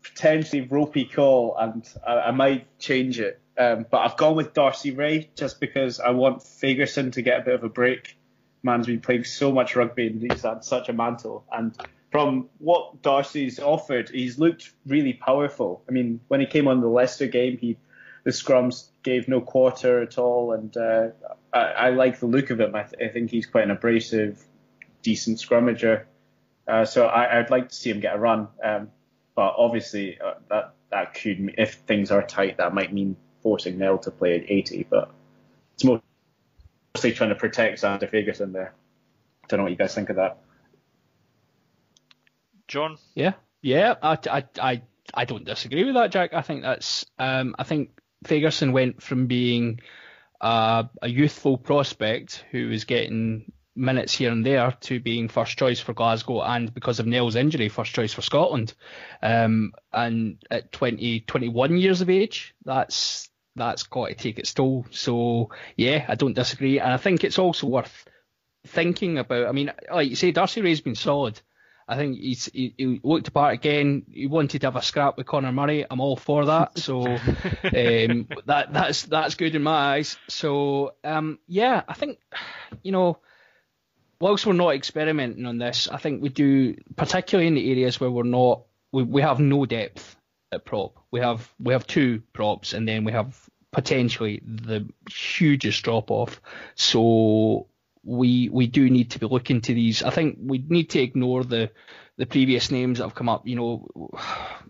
potentially 0.02 0.62
ropey 0.62 1.04
call, 1.04 1.56
and 1.56 1.88
I, 2.06 2.14
I 2.14 2.30
might 2.32 2.78
change 2.78 3.20
it. 3.20 3.40
Um, 3.56 3.86
but 3.90 3.98
I've 3.98 4.16
gone 4.16 4.34
with 4.34 4.54
D'Arcy 4.54 4.92
Rae 4.92 5.30
just 5.36 5.60
because 5.60 6.00
I 6.00 6.10
want 6.10 6.38
Fagerson 6.38 7.12
to 7.12 7.22
get 7.22 7.40
a 7.40 7.44
bit 7.44 7.54
of 7.54 7.64
a 7.64 7.68
break. 7.68 8.16
Man's 8.62 8.86
been 8.86 9.00
playing 9.00 9.24
so 9.24 9.52
much 9.52 9.76
rugby 9.76 10.06
and 10.06 10.22
he's 10.22 10.42
had 10.42 10.64
such 10.64 10.88
a 10.88 10.92
mantle. 10.92 11.44
And 11.50 11.76
from 12.10 12.48
what 12.58 13.02
D'Arcy's 13.02 13.58
offered, 13.58 14.10
he's 14.10 14.38
looked 14.38 14.72
really 14.86 15.14
powerful. 15.14 15.82
I 15.88 15.92
mean, 15.92 16.20
when 16.28 16.40
he 16.40 16.46
came 16.46 16.68
on 16.68 16.80
the 16.80 16.88
Leicester 16.88 17.26
game, 17.26 17.58
he 17.58 17.78
the 18.24 18.30
scrums 18.30 18.88
gave 19.02 19.28
no 19.28 19.40
quarter 19.40 20.00
at 20.00 20.16
all, 20.16 20.52
and 20.52 20.76
uh, 20.76 21.08
I, 21.52 21.60
I 21.60 21.90
like 21.90 22.20
the 22.20 22.26
look 22.26 22.50
of 22.50 22.60
him. 22.60 22.74
I, 22.74 22.84
th- 22.84 23.02
I 23.02 23.12
think 23.12 23.30
he's 23.30 23.46
quite 23.46 23.64
an 23.64 23.72
abrasive, 23.72 24.40
decent 25.02 25.38
scrummager. 25.38 26.04
Uh, 26.68 26.84
so 26.84 27.06
I, 27.06 27.40
I'd 27.40 27.50
like 27.50 27.70
to 27.70 27.74
see 27.74 27.90
him 27.90 28.00
get 28.00 28.14
a 28.14 28.18
run. 28.18 28.48
Um, 28.62 28.90
but 29.34 29.54
obviously, 29.58 30.20
uh, 30.20 30.34
that 30.50 30.74
that 30.90 31.14
could, 31.14 31.54
if 31.58 31.74
things 31.74 32.10
are 32.10 32.22
tight, 32.22 32.58
that 32.58 32.74
might 32.74 32.92
mean 32.92 33.16
forcing 33.42 33.78
Nel 33.78 33.98
to 33.98 34.10
play 34.10 34.38
at 34.38 34.50
80. 34.50 34.86
But 34.88 35.10
it's 35.74 35.84
mostly 36.94 37.12
trying 37.12 37.30
to 37.30 37.36
protect 37.36 37.80
Zander 37.80 38.10
Fagerson 38.10 38.52
there. 38.52 38.74
Don't 39.48 39.58
know 39.58 39.64
what 39.64 39.72
you 39.72 39.78
guys 39.78 39.94
think 39.94 40.10
of 40.10 40.16
that. 40.16 40.38
John? 42.68 42.96
Yeah, 43.14 43.34
yeah, 43.60 43.94
I, 44.02 44.18
I, 44.30 44.44
I, 44.60 44.82
I 45.14 45.24
don't 45.24 45.44
disagree 45.44 45.84
with 45.84 45.94
that, 45.94 46.10
Jack. 46.10 46.32
I 46.32 46.42
think 46.42 46.62
that's, 46.62 47.04
um, 47.18 47.54
I 47.58 47.64
think 47.64 47.90
Fagerson 48.24 48.72
went 48.72 49.02
from 49.02 49.26
being 49.26 49.80
uh, 50.40 50.84
a 51.00 51.08
youthful 51.08 51.58
prospect 51.58 52.44
who 52.50 52.68
was 52.68 52.84
getting 52.84 53.52
minutes 53.74 54.14
here 54.14 54.30
and 54.30 54.44
there 54.44 54.76
to 54.80 55.00
being 55.00 55.28
first 55.28 55.56
choice 55.56 55.80
for 55.80 55.94
Glasgow 55.94 56.42
and 56.42 56.72
because 56.72 57.00
of 57.00 57.06
Neil's 57.06 57.36
injury, 57.36 57.68
first 57.68 57.94
choice 57.94 58.12
for 58.12 58.22
Scotland. 58.22 58.74
Um, 59.22 59.72
and 59.92 60.42
at 60.50 60.72
20, 60.72 61.20
21 61.20 61.78
years 61.78 62.00
of 62.00 62.10
age, 62.10 62.54
that's 62.64 63.30
that's 63.56 63.84
got 63.84 64.08
to 64.08 64.14
take 64.14 64.38
its 64.38 64.54
toll. 64.54 64.86
So 64.90 65.50
yeah, 65.76 66.04
I 66.08 66.14
don't 66.14 66.34
disagree, 66.34 66.78
and 66.78 66.92
I 66.92 66.96
think 66.96 67.24
it's 67.24 67.38
also 67.38 67.66
worth 67.66 68.04
thinking 68.66 69.18
about. 69.18 69.46
I 69.46 69.52
mean, 69.52 69.72
like 69.92 70.10
you 70.10 70.16
say, 70.16 70.32
D'Arcy 70.32 70.62
Rae's 70.62 70.80
been 70.80 70.94
solid. 70.94 71.40
I 71.88 71.96
think 71.96 72.18
he's 72.18 72.46
he, 72.46 72.74
he 72.76 73.00
looked 73.02 73.28
apart 73.28 73.54
again. 73.54 74.04
He 74.10 74.26
wanted 74.26 74.60
to 74.60 74.66
have 74.68 74.76
a 74.76 74.82
scrap 74.82 75.16
with 75.16 75.26
Conor 75.26 75.52
Murray. 75.52 75.84
I'm 75.88 76.00
all 76.00 76.16
for 76.16 76.46
that. 76.46 76.78
So 76.78 77.06
um, 77.06 78.28
that 78.46 78.68
that's 78.72 79.02
that's 79.02 79.34
good 79.34 79.54
in 79.54 79.62
my 79.62 79.94
eyes. 79.96 80.16
So 80.28 80.94
um, 81.04 81.38
yeah, 81.46 81.82
I 81.86 81.94
think 81.94 82.18
you 82.82 82.92
know, 82.92 83.18
whilst 84.20 84.46
we're 84.46 84.52
not 84.54 84.74
experimenting 84.74 85.46
on 85.46 85.58
this, 85.58 85.88
I 85.88 85.98
think 85.98 86.22
we 86.22 86.28
do, 86.28 86.76
particularly 86.96 87.48
in 87.48 87.54
the 87.54 87.70
areas 87.70 88.00
where 88.00 88.10
we're 88.10 88.22
not, 88.22 88.62
we, 88.92 89.02
we 89.02 89.22
have 89.22 89.40
no 89.40 89.66
depth 89.66 90.16
prop. 90.58 90.98
We 91.10 91.20
have 91.20 91.52
we 91.58 91.72
have 91.72 91.86
two 91.86 92.22
props, 92.32 92.72
and 92.72 92.86
then 92.86 93.04
we 93.04 93.12
have 93.12 93.48
potentially 93.72 94.42
the 94.44 94.88
hugest 95.10 95.82
drop 95.82 96.10
off. 96.10 96.40
So 96.74 97.66
we 98.04 98.48
we 98.48 98.66
do 98.66 98.88
need 98.90 99.12
to 99.12 99.18
be 99.18 99.26
looking 99.26 99.60
to 99.62 99.74
these. 99.74 100.02
I 100.02 100.10
think 100.10 100.38
we 100.40 100.64
need 100.68 100.90
to 100.90 101.00
ignore 101.00 101.44
the 101.44 101.70
the 102.16 102.26
previous 102.26 102.70
names 102.70 102.98
that 102.98 103.04
have 103.04 103.14
come 103.14 103.28
up. 103.28 103.46
You 103.46 103.56
know, 103.56 104.10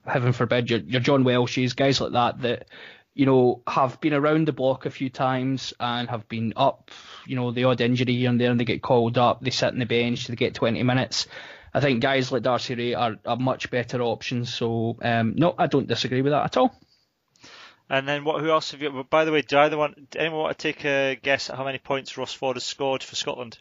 heaven 0.06 0.32
forbid 0.32 0.70
your 0.70 0.80
your 0.80 1.00
John 1.00 1.24
Welshes, 1.24 1.74
guys 1.76 2.00
like 2.00 2.12
that 2.12 2.42
that 2.42 2.68
you 3.14 3.26
know 3.26 3.62
have 3.66 4.00
been 4.00 4.14
around 4.14 4.46
the 4.46 4.52
block 4.52 4.86
a 4.86 4.90
few 4.90 5.10
times 5.10 5.74
and 5.80 6.08
have 6.08 6.28
been 6.28 6.52
up. 6.56 6.90
You 7.26 7.36
know, 7.36 7.50
the 7.50 7.64
odd 7.64 7.80
injury 7.80 8.16
here 8.16 8.30
and 8.30 8.40
there, 8.40 8.50
and 8.50 8.60
they 8.60 8.64
get 8.64 8.82
called 8.82 9.18
up. 9.18 9.40
They 9.40 9.50
sit 9.50 9.72
on 9.72 9.78
the 9.78 9.86
bench, 9.86 10.26
they 10.26 10.36
get 10.36 10.54
20 10.54 10.82
minutes. 10.82 11.26
I 11.74 11.80
think 11.80 12.00
guys 12.00 12.30
like 12.30 12.42
D'Arcy 12.42 12.74
Rae 12.74 12.94
are, 12.94 13.16
are 13.24 13.36
much 13.36 13.70
better 13.70 14.02
options. 14.02 14.52
So 14.52 14.96
um, 15.02 15.34
no, 15.36 15.54
I 15.58 15.66
don't 15.66 15.88
disagree 15.88 16.22
with 16.22 16.32
that 16.32 16.44
at 16.44 16.56
all. 16.56 16.74
And 17.88 18.08
then 18.08 18.24
what? 18.24 18.40
Who 18.40 18.50
else 18.50 18.70
have 18.70 18.80
you? 18.80 19.04
By 19.08 19.24
the 19.24 19.32
way, 19.32 19.42
do 19.42 19.58
either 19.58 19.76
want 19.76 20.16
anyone 20.16 20.40
want 20.40 20.58
to 20.58 20.62
take 20.62 20.84
a 20.84 21.18
guess 21.22 21.50
at 21.50 21.56
how 21.56 21.64
many 21.64 21.78
points 21.78 22.16
Ross 22.16 22.32
Ford 22.32 22.56
has 22.56 22.64
scored 22.64 23.02
for 23.02 23.16
Scotland? 23.16 23.58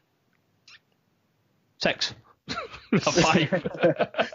Six. 1.79 2.13
Five. 3.01 3.67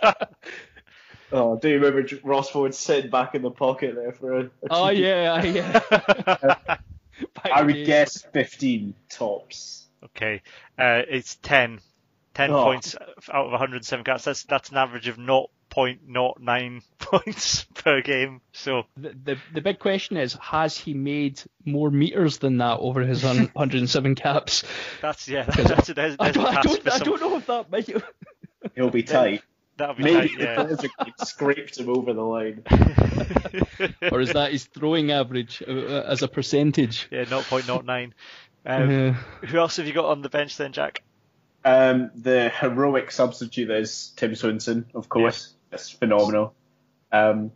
oh, 1.32 1.56
do 1.56 1.68
you 1.68 1.78
remember 1.78 2.06
Ross 2.24 2.50
Ford 2.50 2.74
sitting 2.74 3.10
back 3.10 3.34
in 3.34 3.42
the 3.42 3.50
pocket 3.50 3.94
there 3.94 4.12
for 4.12 4.38
a? 4.38 4.44
a 4.44 4.50
Oh 4.70 4.88
yeah, 4.90 5.42
yeah. 5.42 6.76
I 7.44 7.62
would 7.62 7.86
guess 7.86 8.22
15 8.32 8.94
tops. 9.08 9.86
Okay, 10.04 10.42
uh, 10.78 11.02
it's 11.08 11.36
10. 11.36 11.80
10 12.36 12.50
Oh. 12.50 12.64
points 12.64 12.94
out 13.32 13.46
of 13.46 13.50
107 13.52 14.04
caps. 14.04 14.24
That's 14.24 14.44
that's 14.44 14.68
an 14.70 14.76
average 14.76 15.08
of 15.08 15.16
0.09 15.16 16.82
points 16.98 17.64
per 17.74 18.02
game. 18.02 18.40
So 18.52 18.84
The, 18.96 19.08
the 19.24 19.38
the 19.54 19.60
big 19.62 19.78
question 19.78 20.16
is, 20.18 20.34
has 20.34 20.76
he 20.76 20.92
made 20.94 21.40
more 21.64 21.90
meters 21.90 22.38
than 22.38 22.58
that 22.58 22.78
over 22.78 23.00
his 23.02 23.22
107 23.24 24.14
caps? 24.16 24.64
that's 25.00 25.26
yeah, 25.28 25.42
that's 25.48 25.88
a, 25.88 25.94
there's, 25.94 26.16
I 26.18 26.30
don't, 26.30 26.44
I 26.46 26.60
don't, 26.60 26.82
for 26.82 26.92
I 26.92 26.98
don't 26.98 27.20
know 27.20 27.36
if 27.38 27.46
that 27.46 27.70
might. 27.70 27.88
He'll 28.74 28.90
be 28.90 29.02
tight. 29.02 29.42
That'll 29.78 29.94
be 29.94 30.04
Maybe 30.04 30.28
tight, 30.28 30.38
the 30.38 30.44
yeah. 30.44 30.56
buzzer 30.56 30.88
scraped 31.24 31.78
him 31.78 31.88
over 31.90 32.12
the 32.14 32.22
line. 32.22 32.62
or 34.10 34.20
is 34.20 34.32
that 34.32 34.52
his 34.52 34.64
throwing 34.64 35.10
average 35.10 35.62
uh, 35.66 35.70
uh, 35.70 36.04
as 36.06 36.22
a 36.22 36.28
percentage? 36.28 37.08
Yeah, 37.10 37.24
0.09. 37.24 38.12
Um, 38.64 38.90
Yeah. 38.90 39.12
Who 39.48 39.58
else 39.58 39.76
have 39.76 39.86
you 39.86 39.92
got 39.92 40.06
on 40.06 40.22
the 40.22 40.28
bench 40.30 40.56
then, 40.56 40.72
Jack? 40.72 41.02
Um, 41.66 42.12
the 42.14 42.48
heroic 42.48 43.10
substitute 43.10 43.68
is 43.72 44.12
Tim 44.14 44.32
Swinson, 44.32 44.84
of 44.94 45.08
course. 45.08 45.54
Yes. 45.72 45.80
It's 45.80 45.90
phenomenal. 45.90 46.54
Um, 47.10 47.50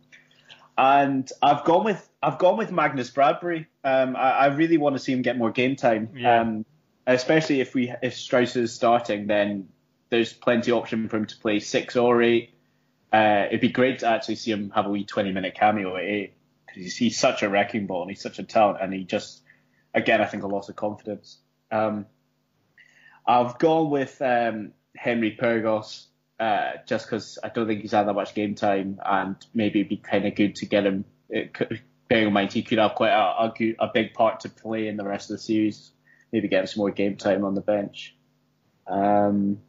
and 0.77 1.31
I've 1.41 1.63
gone 1.63 1.85
with 1.85 2.09
I've 2.21 2.37
gone 2.37 2.57
with 2.57 2.73
Magnus 2.73 3.09
Bradbury. 3.09 3.67
Um, 3.85 4.17
I, 4.17 4.31
I 4.31 4.45
really 4.47 4.77
want 4.77 4.97
to 4.97 4.99
see 4.99 5.13
him 5.13 5.21
get 5.21 5.37
more 5.37 5.51
game 5.51 5.77
time. 5.77 6.09
Yeah. 6.13 6.41
Um, 6.41 6.65
especially 7.07 7.61
if 7.61 7.73
we 7.73 7.93
if 8.03 8.15
Strauss 8.17 8.57
is 8.57 8.73
starting, 8.73 9.27
then 9.27 9.69
there's 10.09 10.33
plenty 10.33 10.71
of 10.71 10.79
option 10.79 11.07
for 11.07 11.15
him 11.15 11.25
to 11.27 11.37
play 11.37 11.61
six 11.61 11.95
or 11.95 12.21
eight. 12.21 12.53
Uh, 13.13 13.45
it'd 13.47 13.61
be 13.61 13.69
great 13.69 13.99
to 13.99 14.07
actually 14.07 14.35
see 14.35 14.51
him 14.51 14.71
have 14.71 14.87
a 14.87 14.89
wee 14.89 15.05
20 15.05 15.31
minute 15.31 15.55
cameo 15.55 15.95
at 15.95 16.03
eight 16.03 16.33
because 16.65 16.83
he's, 16.83 16.97
he's 16.97 17.17
such 17.17 17.43
a 17.43 17.49
wrecking 17.49 17.87
ball 17.87 18.01
and 18.01 18.11
he's 18.11 18.21
such 18.21 18.39
a 18.39 18.43
talent 18.43 18.79
and 18.81 18.93
he 18.93 19.05
just 19.05 19.41
again 19.93 20.19
I 20.19 20.25
think 20.25 20.43
a 20.43 20.47
loss 20.47 20.67
of 20.67 20.75
confidence. 20.75 21.37
Um, 21.71 22.07
I've 23.25 23.57
gone 23.59 23.89
with 23.89 24.21
um, 24.21 24.71
Henry 24.95 25.37
Pyrgos. 25.39 26.05
uh, 26.41 26.77
just 26.87 27.05
because 27.05 27.37
I 27.43 27.49
don't 27.49 27.67
think 27.67 27.81
he's 27.81 27.91
had 27.91 28.07
that 28.07 28.13
much 28.13 28.33
game 28.33 28.55
time, 28.55 28.99
and 29.05 29.35
maybe 29.53 29.81
it'd 29.81 29.89
be 29.89 29.97
kind 29.97 30.25
of 30.25 30.33
good 30.33 30.55
to 30.55 30.65
get 30.65 30.87
him. 30.87 31.05
Could, 31.53 31.81
bearing 32.09 32.27
in 32.27 32.33
mind 32.33 32.51
he 32.51 32.63
could 32.63 32.79
have 32.79 32.95
quite 32.95 33.11
a, 33.11 33.43
a, 33.45 33.75
a 33.79 33.91
big 33.93 34.15
part 34.15 34.41
to 34.41 34.49
play 34.49 34.87
in 34.87 34.97
the 34.97 35.05
rest 35.05 35.29
of 35.29 35.37
the 35.37 35.43
series. 35.43 35.91
Maybe 36.31 36.47
get 36.47 36.61
him 36.61 36.67
some 36.67 36.79
more 36.79 36.89
game 36.89 37.15
time 37.15 37.45
on 37.45 37.53
the 37.53 37.61
bench. 37.61 38.15
Um, 38.87 39.59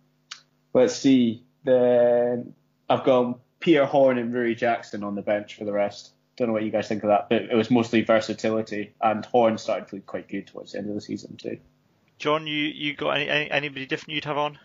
let's 0.73 0.97
see. 0.97 1.45
Then 1.63 2.55
I've 2.89 3.05
gone 3.05 3.37
Pierre 3.61 3.85
Horne 3.85 4.17
and 4.17 4.33
Ruaridh 4.33 4.57
Jackson 4.57 5.05
on 5.05 5.15
the 5.15 5.23
bench 5.23 5.57
for 5.57 5.65
the 5.65 5.73
rest. 5.73 6.15
Don't 6.39 6.49
know 6.49 6.55
what 6.55 6.63
you 6.65 6.71
guys 6.71 6.89
think 6.89 7.05
of 7.05 7.09
that, 7.09 7.29
but 7.29 7.43
it 7.43 7.55
was 7.55 7.71
mostly 7.71 8.03
versatility, 8.03 8.95
and 9.03 9.27
Horne 9.27 9.59
started 9.59 9.89
to 9.89 9.97
look 9.97 10.07
quite 10.07 10.29
good 10.29 10.47
towards 10.47 10.73
the 10.73 10.79
end 10.79 10.89
of 10.89 10.95
the 10.95 11.03
season 11.03 11.37
too. 11.37 11.59
John, 12.23 12.47
you 12.47 12.55
you 12.55 12.95
got 12.95 13.17
any, 13.17 13.29
any 13.29 13.51
anybody 13.51 13.85
different 13.85 14.15
you'd 14.15 14.27
have 14.27 14.39
on? 14.39 14.57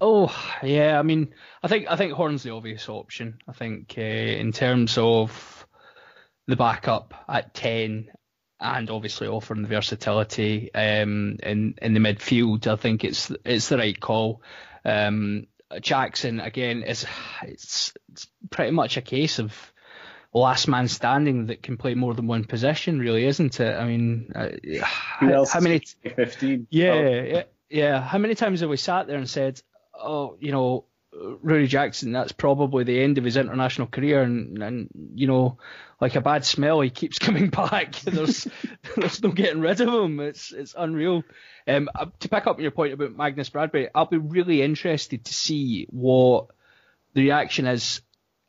Oh 0.00 0.32
yeah, 0.62 1.00
I 1.00 1.02
mean, 1.02 1.34
I 1.60 1.66
think 1.66 1.90
I 1.90 1.96
think 1.96 2.12
Horne's 2.12 2.44
the 2.44 2.52
obvious 2.52 2.88
option. 2.88 3.38
I 3.48 3.52
think 3.52 3.96
uh, 3.98 4.02
in 4.02 4.52
terms 4.52 4.96
of 4.96 5.66
the 6.46 6.54
backup 6.54 7.12
at 7.28 7.54
ten, 7.54 8.12
and 8.60 8.88
obviously 8.88 9.26
offering 9.26 9.62
the 9.62 9.68
versatility 9.68 10.72
um, 10.72 11.38
in 11.42 11.74
in 11.82 11.92
the 11.92 11.98
midfield, 11.98 12.68
I 12.68 12.76
think 12.76 13.02
it's 13.02 13.32
it's 13.44 13.68
the 13.68 13.78
right 13.78 13.98
call. 13.98 14.40
Um, 14.84 15.48
Jackson 15.80 16.38
again 16.38 16.84
is 16.84 17.04
it's, 17.42 17.92
it's 18.12 18.28
pretty 18.50 18.70
much 18.70 18.96
a 18.96 19.02
case 19.02 19.40
of 19.40 19.72
last 20.36 20.68
man 20.68 20.88
standing 20.88 21.46
that 21.46 21.62
can 21.62 21.76
play 21.76 21.94
more 21.94 22.14
than 22.14 22.26
one 22.26 22.44
position, 22.44 22.98
really, 22.98 23.24
isn't 23.24 23.58
it? 23.58 23.74
I 23.74 23.86
mean, 23.86 24.32
uh, 24.34 24.50
how, 24.82 25.46
how, 25.46 25.60
many? 25.60 25.80
Fifteen. 26.14 26.66
Yeah, 26.70 26.90
oh. 26.90 27.02
yeah, 27.02 27.42
yeah. 27.70 28.00
How 28.00 28.18
many 28.18 28.34
times 28.34 28.60
have 28.60 28.70
we 28.70 28.76
sat 28.76 29.06
there 29.06 29.16
and 29.16 29.28
said, 29.28 29.60
"Oh, 29.94 30.36
you 30.38 30.52
know, 30.52 30.84
Ruaridh 31.14 31.68
Jackson, 31.68 32.12
that's 32.12 32.32
probably 32.32 32.84
the 32.84 33.00
end 33.00 33.18
of 33.18 33.24
his 33.24 33.36
international 33.36 33.86
career," 33.86 34.22
and, 34.22 34.62
and 34.62 34.88
you 35.14 35.26
know, 35.26 35.58
like 36.00 36.16
a 36.16 36.20
bad 36.20 36.44
smell, 36.44 36.80
he 36.80 36.90
keeps 36.90 37.18
coming 37.26 37.48
back. 37.48 37.94
There's 38.00 38.46
there's 38.96 39.22
no 39.22 39.30
getting 39.30 39.60
rid 39.60 39.80
of 39.80 39.88
him. 39.88 40.20
It's 40.20 40.52
it's 40.52 40.74
unreal. 40.76 41.24
Um, 41.66 41.88
uh, 41.94 42.06
to 42.20 42.28
pick 42.28 42.46
up 42.46 42.56
on 42.56 42.62
your 42.62 42.70
point 42.70 42.92
about 42.92 43.16
Magnus 43.16 43.48
Bradbury, 43.48 43.88
I'll 43.94 44.06
be 44.06 44.18
really 44.18 44.62
interested 44.62 45.24
to 45.24 45.34
see 45.34 45.86
what 45.90 46.48
the 47.14 47.22
reaction 47.22 47.66
is 47.66 48.02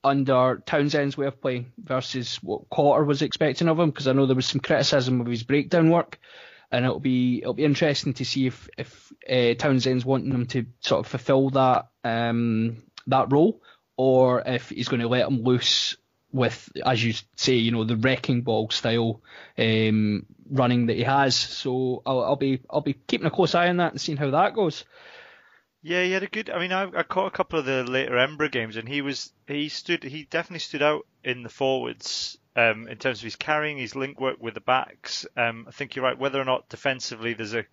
under 0.03 0.61
Townsend's 0.65 1.17
way 1.17 1.27
of 1.27 1.41
playing 1.41 1.71
versus 1.77 2.37
what 2.37 2.69
Cotter 2.69 3.03
was 3.03 3.21
expecting 3.21 3.67
of 3.67 3.79
him, 3.79 3.89
because 3.89 4.07
I 4.07 4.13
know 4.13 4.25
there 4.25 4.35
was 4.35 4.45
some 4.45 4.61
criticism 4.61 5.21
of 5.21 5.27
his 5.27 5.43
breakdown 5.43 5.89
work, 5.89 6.19
and 6.71 6.85
it'll 6.85 6.99
be 6.99 7.39
it'll 7.39 7.53
be 7.53 7.65
interesting 7.65 8.13
to 8.15 8.25
see 8.25 8.47
if 8.47 8.69
if 8.77 9.13
uh, 9.29 9.53
Townsend's 9.55 10.05
wanting 10.05 10.31
him 10.31 10.45
to 10.47 10.65
sort 10.79 10.99
of 10.99 11.07
fulfil 11.07 11.49
that 11.51 11.87
um, 12.03 12.83
that 13.07 13.31
role, 13.31 13.61
or 13.95 14.43
if 14.45 14.69
he's 14.69 14.87
going 14.87 15.01
to 15.01 15.07
let 15.07 15.27
him 15.27 15.43
loose 15.43 15.97
with, 16.31 16.69
as 16.85 17.03
you 17.03 17.13
say, 17.35 17.55
you 17.55 17.71
know, 17.71 17.83
the 17.83 17.95
wrecking 17.95 18.41
ball 18.41 18.69
style 18.69 19.21
um, 19.57 20.25
running 20.49 20.87
that 20.87 20.97
he 20.97 21.03
has. 21.03 21.35
So 21.35 22.03
I'll, 22.05 22.21
I'll, 22.21 22.35
be 22.35 22.61
I'll 22.69 22.81
be 22.81 22.93
keeping 22.93 23.27
a 23.27 23.31
close 23.31 23.55
eye 23.55 23.69
on 23.69 23.77
that 23.77 23.93
and 23.93 24.01
seeing 24.01 24.17
how 24.17 24.31
that 24.31 24.53
goes. 24.53 24.83
Yeah, 25.81 26.03
he 26.03 26.11
had 26.11 26.23
a 26.23 26.27
good. 26.27 26.49
I 26.49 26.59
mean, 26.59 26.71
I, 26.71 26.83
I 26.83 27.03
caught 27.03 27.27
a 27.27 27.35
couple 27.35 27.59
of 27.59 27.65
the 27.65 27.83
later 27.83 28.13
Embra 28.13 28.51
games, 28.51 28.75
and 28.75 28.87
he 28.87 29.01
was 29.01 29.31
he 29.47 29.69
stood 29.69 30.03
he 30.03 30.23
definitely 30.23 30.59
stood 30.59 30.81
out 30.81 31.05
in 31.23 31.43
the 31.43 31.49
forwards 31.49 32.37
um, 32.55 32.87
in 32.87 32.97
terms 32.97 33.19
of 33.19 33.23
his 33.23 33.35
carrying, 33.35 33.77
his 33.77 33.95
link 33.95 34.19
work 34.19 34.37
with 34.39 34.55
the 34.55 34.61
backs. 34.61 35.25
Um, 35.37 35.65
I 35.67 35.71
think 35.71 35.95
you're 35.95 36.05
right. 36.05 36.17
Whether 36.17 36.41
or 36.41 36.45
not 36.45 36.69
defensively 36.69 37.33
there's 37.33 37.53
a 37.53 37.65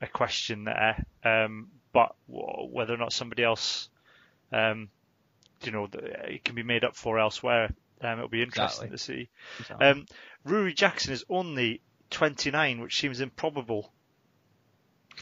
a 0.00 0.06
question 0.06 0.64
there, 0.64 1.04
um, 1.24 1.68
but 1.92 2.14
whether 2.26 2.92
or 2.92 2.98
not 2.98 3.12
somebody 3.12 3.42
else, 3.42 3.88
um, 4.52 4.88
you 5.62 5.72
know, 5.72 5.88
it 5.92 6.44
can 6.44 6.54
be 6.54 6.62
made 6.62 6.84
up 6.84 6.96
for 6.96 7.18
elsewhere. 7.18 7.70
Um, 8.00 8.18
it'll 8.18 8.28
be 8.28 8.42
interesting 8.42 8.88
exactly. 8.88 9.22
to 9.22 9.26
see. 9.26 9.28
Exactly. 9.60 9.86
Um, 9.86 10.06
Ruaridh 10.46 10.74
Jackson 10.74 11.12
is 11.12 11.24
only 11.30 11.80
29, 12.10 12.80
which 12.80 13.00
seems 13.00 13.20
improbable. 13.20 13.92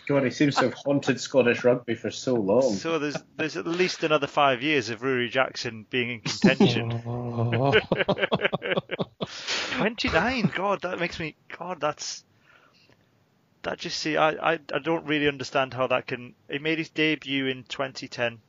God, 0.07 0.25
he 0.25 0.31
seems 0.31 0.57
to 0.57 0.63
have 0.63 0.75
haunted 0.75 1.21
Scottish 1.21 1.65
rugby 1.65 1.95
for 1.95 2.11
so 2.11 2.35
long. 2.35 2.75
So 2.75 2.99
there's 2.99 3.17
there's 3.37 3.57
at 3.57 3.67
least 3.67 4.05
another 4.05 4.27
five 4.27 4.63
years 4.63 4.91
of 4.91 5.01
Ruaridh 5.01 5.31
Jackson 5.31 5.87
being 5.89 6.11
in 6.11 6.21
contention. 6.21 6.91
29, 9.77 10.53
God, 10.55 10.83
that 10.83 10.99
makes 10.99 11.19
me 11.19 11.37
God, 11.57 11.81
that's 11.81 12.25
that 13.63 13.79
just 13.79 13.99
see 13.99 14.17
I, 14.17 14.53
I 14.53 14.59
I 14.73 14.79
don't 14.79 15.07
really 15.07 15.29
understand 15.29 15.75
how 15.75 15.87
that 15.87 16.07
can. 16.07 16.35
He 16.51 16.59
made 16.59 16.79
his 16.79 16.91
debut 16.91 17.47
in 17.47 17.65
2010. 17.65 18.41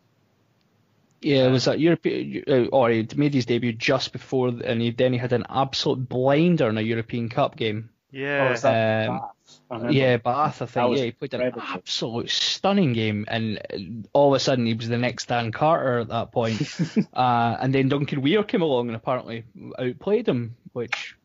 Yeah, 1.21 1.47
it 1.47 1.51
was 1.51 1.65
that 1.65 1.79
European? 1.79 2.43
Uh, 2.47 2.65
or 2.75 2.89
he 2.89 3.07
made 3.15 3.33
his 3.33 3.45
debut 3.45 3.73
just 3.73 4.11
before, 4.11 4.49
and 4.49 4.81
he, 4.81 4.91
then 4.91 5.13
he 5.13 5.17
had 5.17 5.33
an 5.33 5.45
absolute 5.49 6.07
blinder 6.07 6.69
in 6.69 6.77
a 6.77 6.81
European 6.81 7.29
Cup 7.29 7.55
game. 7.55 7.89
Yeah, 8.15 8.55
oh, 8.55 8.61
that 8.61 9.09
um, 9.09 9.21
Bath? 9.69 9.91
yeah, 9.91 10.15
Bath. 10.15 10.61
I 10.61 10.65
think. 10.67 10.97
Yeah, 10.97 11.03
he 11.03 11.11
played 11.11 11.33
an 11.33 11.51
absolute 11.59 12.29
stunning 12.29 12.93
game, 12.93 13.25
and 13.27 14.07
all 14.13 14.33
of 14.33 14.37
a 14.37 14.39
sudden 14.39 14.65
he 14.65 14.73
was 14.73 14.87
the 14.87 14.97
next 14.97 15.25
Dan 15.25 15.51
Carter 15.51 15.99
at 15.99 16.07
that 16.07 16.31
point. 16.31 16.61
uh, 17.13 17.57
and 17.59 17.75
then 17.75 17.89
Duncan 17.89 18.21
Weir 18.21 18.43
came 18.43 18.61
along 18.61 18.87
and 18.87 18.95
apparently 18.95 19.43
outplayed 19.77 20.29
him, 20.29 20.55
which, 20.71 21.17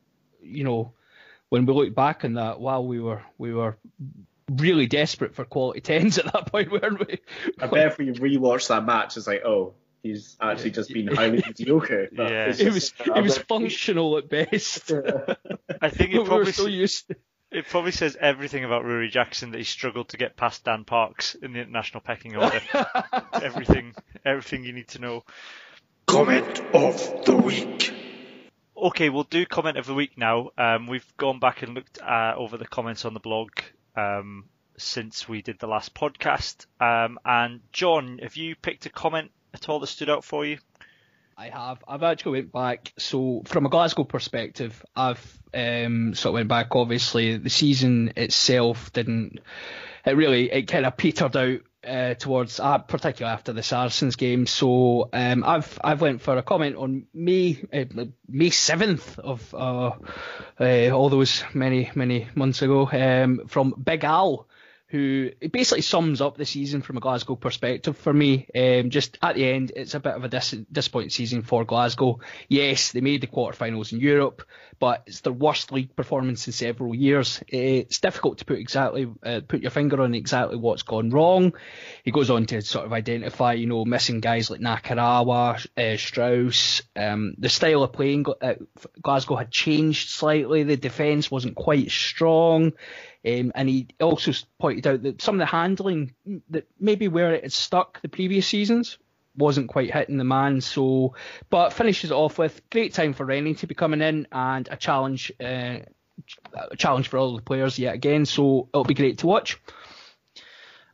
you 0.43 0.65
know, 0.65 0.93
when 1.49 1.65
we 1.65 1.75
look 1.75 1.95
back 1.95 2.25
on 2.25 2.35
that, 2.35 2.59
wow, 2.59 2.81
we 2.81 2.99
were 2.99 3.23
we 3.39 3.55
were 3.55 3.77
really 4.51 4.89
desperate 4.89 5.37
for 5.37 5.45
quality 5.45 5.81
tens 5.81 6.19
at 6.19 6.33
that 6.33 6.51
point, 6.51 6.73
weren't 6.73 7.07
we? 7.07 7.21
I 7.61 7.69
bet 7.69 7.87
if 7.87 7.99
we 7.99 8.11
rewatch 8.11 8.67
that 8.67 8.85
match, 8.85 9.17
it's 9.17 9.29
like, 9.29 9.45
oh, 9.45 9.75
he's 10.03 10.37
actually 10.41 10.71
just 10.73 10.93
been 10.93 11.09
highly 11.09 11.43
mediocre. 11.47 12.09
Yeah, 12.13 12.53
it 12.57 12.73
was 12.73 12.93
it 12.99 13.23
was 13.23 13.39
functional 13.39 14.19
at 14.19 14.29
best. 14.29 14.93
I 15.83 15.91
think 15.91 16.15
it 16.15 16.25
probably 16.27 16.53
so 16.53 16.67
used 16.67 17.13
it 17.51 17.67
probably 17.67 17.91
says 17.91 18.17
everything 18.21 18.65
about 18.65 18.85
Ruaridh 18.85 19.11
Jackson 19.11 19.51
that 19.51 19.59
he 19.59 19.65
struggled 19.65 20.11
to 20.11 20.17
get 20.17 20.37
past 20.37 20.65
Dan 20.65 20.85
Parks 20.85 21.35
in 21.35 21.53
the 21.53 21.61
international 21.61 22.01
pecking 22.01 22.37
order. 22.37 22.61
everything, 23.33 23.95
everything 24.25 24.65
you 24.65 24.73
need 24.73 24.89
to 24.89 25.01
know. 25.01 25.25
Comment 26.07 26.61
of 26.73 27.25
the 27.25 27.37
week. 27.37 27.93
Okay, 28.77 29.09
we'll 29.09 29.25
do 29.25 29.45
comment 29.47 29.79
of 29.79 29.87
the 29.87 29.95
week 29.95 30.17
now. 30.17 30.51
Um, 30.57 30.87
we've 30.87 31.07
gone 31.17 31.39
back 31.41 31.63
and 31.63 31.75
looked 31.75 32.01
uh, 32.01 32.35
over 32.37 32.57
the 32.57 32.67
comments 32.67 33.05
on 33.05 33.15
the 33.15 33.21
blog 33.21 33.51
um, 33.97 34.45
since 34.79 35.29
we 35.29 35.43
did 35.43 35.59
the 35.59 35.67
last 35.67 35.93
podcast. 35.93 36.67
Um, 36.81 37.19
and 37.25 37.61
John, 37.73 38.21
have 38.23 38.37
you 38.37 38.55
picked 38.55 38.87
a 38.87 38.91
comment 38.91 39.33
at 39.55 39.69
all 39.69 39.81
that 39.81 39.87
stood 39.89 40.11
out 40.11 40.25
for 40.25 40.45
you? 40.45 40.59
I 41.37 41.49
have. 41.49 41.83
I've 41.89 42.03
actually 42.03 42.41
went 42.41 42.53
back. 42.53 42.93
So 42.99 43.43
from 43.47 43.65
a 43.65 43.71
Glasgow 43.71 44.05
perspective, 44.05 44.85
I've 44.95 45.39
um, 45.55 46.15
sort 46.15 46.31
of 46.31 46.35
went 46.35 46.49
back. 46.49 46.77
Obviously, 46.77 47.39
the 47.39 47.49
season 47.49 48.13
itself 48.17 48.93
didn't. 48.93 49.41
It 50.05 50.17
really 50.17 50.53
it 50.53 50.69
kind 50.69 50.85
of 50.85 50.99
petered 50.99 51.37
out 51.37 51.61
uh, 51.87 52.15
towards, 52.15 52.61
uh, 52.61 52.79
particularly 52.79 53.33
after 53.33 53.55
the 53.55 53.63
Saracens 53.63 54.17
game. 54.17 54.47
So 54.47 55.09
um, 55.15 55.43
I've 55.45 55.79
I've 55.83 56.03
went 56.03 56.21
for 56.21 56.37
a 56.37 56.43
comment 56.43 56.77
on 56.77 57.07
May 57.15 57.59
uh, 57.73 57.85
May 58.29 58.51
seventh 58.51 59.19
of 59.19 59.55
uh, 59.55 59.93
uh, 60.61 60.91
all 60.91 61.09
those 61.09 61.43
many 61.55 61.91
many 61.95 62.29
months 62.35 62.61
ago 62.61 62.87
um, 62.93 63.47
from 63.47 63.75
Big 63.83 64.05
Al 64.05 64.47
who 64.91 65.31
it 65.41 65.53
basically 65.53 65.83
sums 65.83 66.21
up 66.21 66.37
the 66.37 66.45
season 66.45 66.83
from 66.83 66.97
a 66.97 67.01
Glasgow 67.01 67.37
perspective 67.37 67.97
for 67.97 68.13
me. 68.13 68.49
Um, 68.55 68.91
just 68.91 69.19
at 69.23 69.37
the 69.37 69.49
end, 69.49 69.71
it's 69.77 69.95
a 69.95 70.01
bit 70.01 70.15
of 70.15 70.25
a 70.25 70.29
dis- 70.29 70.57
disappointing 70.71 71.11
season 71.11 71.43
for 71.43 71.65
Glasgow. 71.65 72.19
Yes, 72.49 72.91
they 72.91 73.01
made 73.01 73.21
the 73.21 73.29
quarterfinals 73.29 73.93
in 73.93 74.01
Europe, 74.01 74.43
but 74.81 75.05
it's 75.07 75.21
their 75.21 75.33
worst 75.33 75.71
league 75.71 75.95
performance 75.95 76.49
in 76.49 76.53
several 76.53 76.93
years. 76.93 77.41
It's 77.47 78.01
difficult 78.01 78.39
to 78.39 78.45
put 78.45 78.59
exactly 78.59 79.09
uh, 79.23 79.43
put 79.47 79.61
your 79.61 79.71
finger 79.71 80.03
on 80.03 80.13
exactly 80.13 80.57
what's 80.57 80.83
gone 80.83 81.11
wrong. 81.11 81.53
He 82.03 82.11
goes 82.11 82.29
on 82.29 82.47
to 82.47 82.61
sort 82.61 82.87
of 82.87 82.93
identify, 82.93 83.53
you 83.53 83.69
know, 83.69 83.85
missing 83.85 84.19
guys 84.19 84.51
like 84.51 84.61
Nakarawa, 84.61 85.65
uh, 85.77 85.97
Strauss. 85.99 86.83
Um, 86.97 87.35
the 87.39 87.49
style 87.49 87.85
of 87.85 87.93
playing 87.93 88.27
uh, 88.43 88.55
Glasgow 89.01 89.37
had 89.37 89.53
changed 89.53 90.09
slightly. 90.09 90.65
The 90.65 90.77
defence 90.77 91.31
wasn't 91.31 91.55
quite 91.55 91.93
strong. 91.93 92.73
Um, 93.27 93.53
and 93.55 93.69
he 93.69 93.89
also 94.01 94.33
pointed 94.59 94.87
out 94.87 95.03
that 95.03 95.21
some 95.21 95.35
of 95.35 95.41
the 95.41 95.47
handling 95.47 96.15
that 96.51 96.67
maybe 96.79 97.09
where 97.09 97.35
it 97.35 97.43
had 97.43 97.53
stuck 97.53 98.01
the 98.01 98.09
previous 98.09 98.47
seasons 98.47 98.99
wasn't 99.37 99.69
quite 99.69 99.93
hitting 99.93 100.17
the 100.17 100.25
man. 100.25 100.61
So, 100.61 101.15
but 101.51 101.73
finishes 101.73 102.13
off 102.13 102.39
with 102.39 102.69
great 102.71 102.95
time 102.95 103.13
for 103.13 103.25
Rennie 103.27 103.55
to 103.55 103.67
be 103.67 103.75
coming 103.75 104.01
in 104.01 104.27
and 104.33 104.69
a 104.71 104.77
challenge, 104.77 105.33
uh, 105.41 105.81
a 106.55 106.77
challenge 106.77 107.09
for 107.09 107.19
all 107.19 107.37
the 107.37 107.43
players 107.43 107.79
yet 107.79 107.95
again. 107.95 108.25
So 108.25 108.69
it'll 108.73 108.85
be 108.85 108.95
great 108.95 109.19
to 109.19 109.27
watch. 109.27 109.59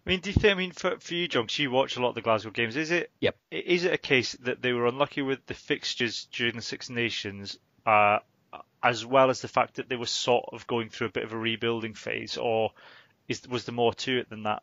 I 0.07 0.11
mean, 0.11 0.21
do 0.21 0.31
you 0.31 0.35
think? 0.35 0.53
I 0.53 0.55
mean, 0.55 0.71
for 0.71 0.99
for 1.01 1.15
you, 1.15 1.27
John, 1.27 1.45
because 1.45 1.59
you 1.59 1.71
watch 1.71 1.97
a 1.97 2.01
lot 2.01 2.11
of 2.11 2.15
the 2.15 2.23
Glasgow 2.23 2.51
games, 2.51 2.77
is 2.77 2.93
it? 2.93 3.11
Yep. 3.21 3.37
Is 3.51 3.85
it 3.85 3.93
a 3.93 3.99
case 3.99 4.33
that 4.43 4.63
they 4.63 4.73
were 4.73 4.87
unlucky 4.87 5.23
with 5.23 5.45
the 5.47 5.55
fixtures 5.55 6.29
during 6.31 6.55
the 6.55 6.63
Six 6.63 6.89
Nations, 6.91 7.59
uh, 7.85 8.19
as 8.87 9.05
well 9.05 9.31
as 9.31 9.41
the 9.41 9.49
fact 9.49 9.77
that 9.77 9.89
they 9.89 9.97
were 9.97 10.07
sort 10.07 10.47
of 10.53 10.67
going 10.67 10.89
through 10.89 11.09
a 11.09 11.11
bit 11.11 11.25
of 11.25 11.33
a 11.33 11.39
rebuilding 11.39 11.95
phase, 11.95 12.37
or 12.37 12.71
is 13.29 13.47
was 13.49 13.65
there 13.65 13.75
more 13.75 13.95
to 13.95 14.19
it 14.19 14.31
than 14.31 14.45
that? 14.45 14.63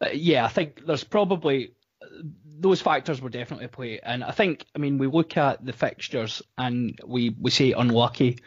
Uh, 0.00 0.10
yeah, 0.12 0.44
I 0.44 0.48
think 0.48 0.84
there's 0.86 1.04
probably 1.04 1.72
those 2.44 2.80
factors 2.80 3.20
were 3.20 3.30
definitely 3.30 3.66
at 3.66 3.72
play. 3.72 4.00
And 4.02 4.22
I 4.24 4.32
think, 4.32 4.66
I 4.74 4.78
mean, 4.78 4.98
we 4.98 5.06
look 5.06 5.36
at 5.36 5.64
the 5.64 5.72
fixtures 5.72 6.42
and 6.56 6.98
we, 7.06 7.34
we 7.38 7.50
say 7.50 7.72
unlucky. 7.72 8.38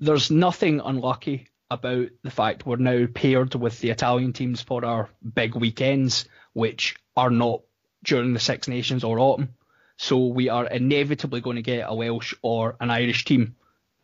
There's 0.00 0.30
nothing 0.30 0.80
unlucky 0.80 1.48
about 1.70 2.08
the 2.22 2.30
fact 2.30 2.66
we're 2.66 2.76
now 2.76 3.06
paired 3.12 3.54
with 3.54 3.80
the 3.80 3.90
Italian 3.90 4.32
teams 4.32 4.62
for 4.62 4.84
our 4.84 5.08
big 5.34 5.54
weekends, 5.54 6.26
which 6.52 6.96
are 7.16 7.30
not 7.30 7.62
during 8.04 8.34
the 8.34 8.40
Six 8.40 8.68
Nations 8.68 9.04
or 9.04 9.18
autumn. 9.18 9.54
So 9.96 10.26
we 10.26 10.48
are 10.48 10.66
inevitably 10.66 11.40
going 11.40 11.56
to 11.56 11.62
get 11.62 11.86
a 11.88 11.94
Welsh 11.94 12.34
or 12.42 12.76
an 12.80 12.90
Irish 12.90 13.24
team 13.24 13.56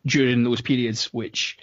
during 0.05 0.43
those 0.43 0.61
periods, 0.61 1.05
which 1.13 1.57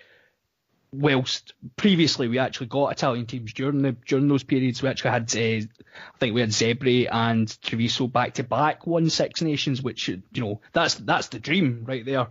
whilst 0.92 1.52
previously 1.76 2.28
we 2.28 2.38
actually 2.38 2.66
got 2.66 2.92
Italian 2.92 3.26
teams 3.26 3.52
during 3.52 3.82
the 3.82 3.92
during 4.06 4.28
those 4.28 4.44
periods, 4.44 4.82
we 4.82 4.88
actually 4.88 5.10
had 5.10 5.34
uh, 5.36 5.38
I 5.38 6.18
think 6.18 6.34
we 6.34 6.40
had 6.40 6.50
Zebre 6.50 7.08
and 7.10 7.60
Treviso 7.62 8.06
back 8.06 8.34
to 8.34 8.44
back 8.44 8.86
won 8.86 9.10
Six 9.10 9.42
Nations, 9.42 9.82
which 9.82 10.08
you 10.08 10.22
know 10.34 10.60
that's 10.72 10.94
that's 10.94 11.28
the 11.28 11.38
dream 11.38 11.84
right 11.86 12.04
there. 12.04 12.28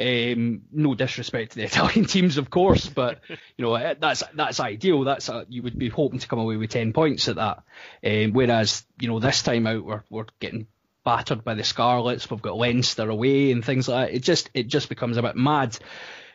Um, 0.00 0.62
no 0.70 0.94
disrespect 0.94 1.52
to 1.52 1.56
the 1.56 1.64
Italian 1.64 2.04
teams, 2.04 2.38
of 2.38 2.50
course, 2.50 2.88
but 2.88 3.20
you 3.28 3.64
know 3.64 3.74
eh, 3.74 3.94
that's 3.98 4.22
that's 4.34 4.60
ideal. 4.60 5.04
That's 5.04 5.28
a, 5.28 5.44
you 5.48 5.62
would 5.62 5.78
be 5.78 5.88
hoping 5.88 6.20
to 6.20 6.28
come 6.28 6.38
away 6.38 6.56
with 6.56 6.70
ten 6.70 6.92
points 6.92 7.28
at 7.28 7.36
that. 7.36 7.62
Um, 8.04 8.32
whereas 8.32 8.84
you 9.00 9.08
know 9.08 9.18
this 9.18 9.42
time 9.42 9.66
out 9.66 9.84
we're 9.84 10.04
we're 10.08 10.26
getting 10.40 10.66
battered 11.08 11.42
by 11.42 11.54
the 11.54 11.64
Scarlets. 11.64 12.30
We've 12.30 12.42
got 12.42 12.58
Leinster 12.58 13.08
away 13.08 13.50
and 13.50 13.64
things 13.64 13.88
like 13.88 14.08
that. 14.08 14.14
It 14.14 14.22
just 14.22 14.50
it 14.52 14.66
just 14.66 14.90
becomes 14.90 15.16
a 15.16 15.22
bit 15.22 15.36
mad. 15.36 15.78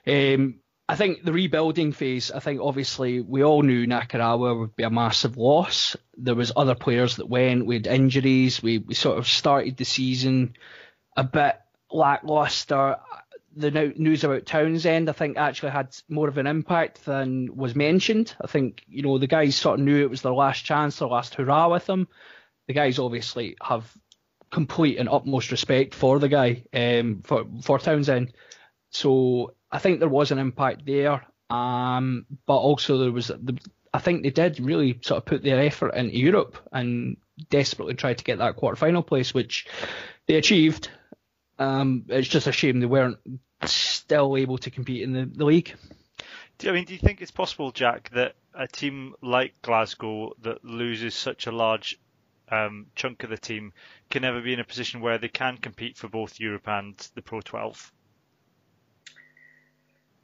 Um, 0.08 0.56
I 0.90 0.96
think 0.96 1.24
the 1.24 1.32
rebuilding 1.32 1.92
phase. 1.92 2.32
I 2.32 2.40
think 2.40 2.60
obviously 2.60 3.22
we 3.22 3.44
all 3.44 3.62
knew 3.62 3.86
Nakarawa 3.86 4.60
would 4.60 4.76
be 4.76 4.82
a 4.82 4.90
massive 4.90 5.38
loss. 5.38 5.96
There 6.18 6.34
was 6.34 6.52
other 6.56 6.74
players 6.74 7.18
that 7.18 7.30
went. 7.30 7.68
We 7.68 7.76
had 7.76 7.86
injuries. 7.86 8.64
We 8.64 8.80
we 8.80 8.96
sort 8.96 9.20
of 9.20 9.28
started 9.28 9.78
the 9.78 9.86
season 9.86 10.56
a 11.16 11.24
bit 11.24 11.56
lackluster. 11.92 12.98
The 13.56 13.94
news 13.96 14.24
about 14.24 14.48
Townsend, 14.48 15.08
I 15.08 15.14
think, 15.14 15.38
actually 15.38 15.74
had 15.74 15.96
more 16.10 16.30
of 16.30 16.40
an 16.40 16.48
impact 16.48 17.06
than 17.06 17.56
was 17.56 17.76
mentioned. 17.76 18.36
I 18.42 18.48
think 18.48 18.84
you 18.88 19.04
know 19.04 19.20
the 19.20 19.28
guys 19.28 19.56
sort 19.56 19.80
of 19.80 19.86
knew 19.86 20.02
it 20.02 20.10
was 20.10 20.24
their 20.24 20.34
last 20.34 20.66
chance, 20.66 20.98
their 20.98 21.10
last 21.10 21.36
hurrah 21.36 21.70
with 21.70 21.86
them. 21.86 22.08
The 22.68 22.74
guys 22.74 22.98
obviously 22.98 23.56
have 23.62 23.86
complete 24.54 25.00
and 25.00 25.10
utmost 25.10 25.52
respect 25.52 25.96
for 25.96 26.20
the 26.20 26.30
guy, 26.30 26.63
um, 26.74 27.22
for 27.24 27.46
for 27.63 27.80
Townsend. 27.80 28.34
So 28.92 29.56
I 29.72 29.80
think 29.80 30.00
there 30.00 30.08
was 30.08 30.32
an 30.32 30.38
impact 30.38 30.86
there, 30.86 31.26
um, 31.50 32.26
but 32.46 32.58
also 32.58 33.00
there 33.00 33.12
was. 33.12 33.28
The, 33.28 33.60
I 33.94 34.00
think 34.00 34.24
they 34.24 34.30
did 34.30 34.60
really 34.60 35.00
sort 35.02 35.18
of 35.18 35.26
put 35.26 35.44
their 35.44 35.60
effort 35.60 35.94
into 35.96 36.18
Europe 36.18 36.58
and 36.72 37.18
desperately 37.50 37.96
tried 37.96 38.20
to 38.20 38.24
get 38.24 38.38
that 38.39 38.56
quarter 38.56 38.76
final 38.76 39.04
place, 39.04 39.34
which 39.34 39.68
they 40.28 40.36
achieved. 40.36 40.89
Um, 41.60 42.06
it's 42.08 42.28
just 42.28 42.48
a 42.48 42.52
shame 42.52 42.80
they 42.80 42.88
weren't 42.88 43.20
still 43.66 44.36
able 44.38 44.58
to 44.60 44.72
compete 44.72 45.04
in 45.04 45.13
the, 45.13 45.26
the 45.26 45.46
league. 45.46 45.76
Do, 46.58 46.70
I 46.70 46.74
mean, 46.74 46.86
do 46.86 46.94
you 46.94 47.00
think 47.00 47.22
it's 47.22 47.32
possible, 47.32 47.72
Jack, 47.72 48.10
that 48.13 48.36
a 48.54 48.68
team 48.68 49.13
like 49.22 49.62
Glasgow 49.62 50.34
that 50.42 50.63
loses 50.66 51.16
such 51.16 51.48
a 51.48 51.52
large 51.52 52.00
um, 52.54 52.88
chunk 52.96 53.24
of 53.24 53.30
the 53.30 53.38
team 53.38 53.74
can 54.10 54.22
never 54.22 54.42
be 54.42 54.54
in 54.54 54.60
a 54.60 54.63
position 54.63 55.02
where 55.02 55.18
they 55.18 55.28
can 55.28 55.58
compete 55.58 55.98
for 55.98 56.08
both 56.08 56.39
Europe 56.39 56.68
and 56.68 56.96
the 57.16 57.22
Pro 57.22 57.42
12? 57.42 57.92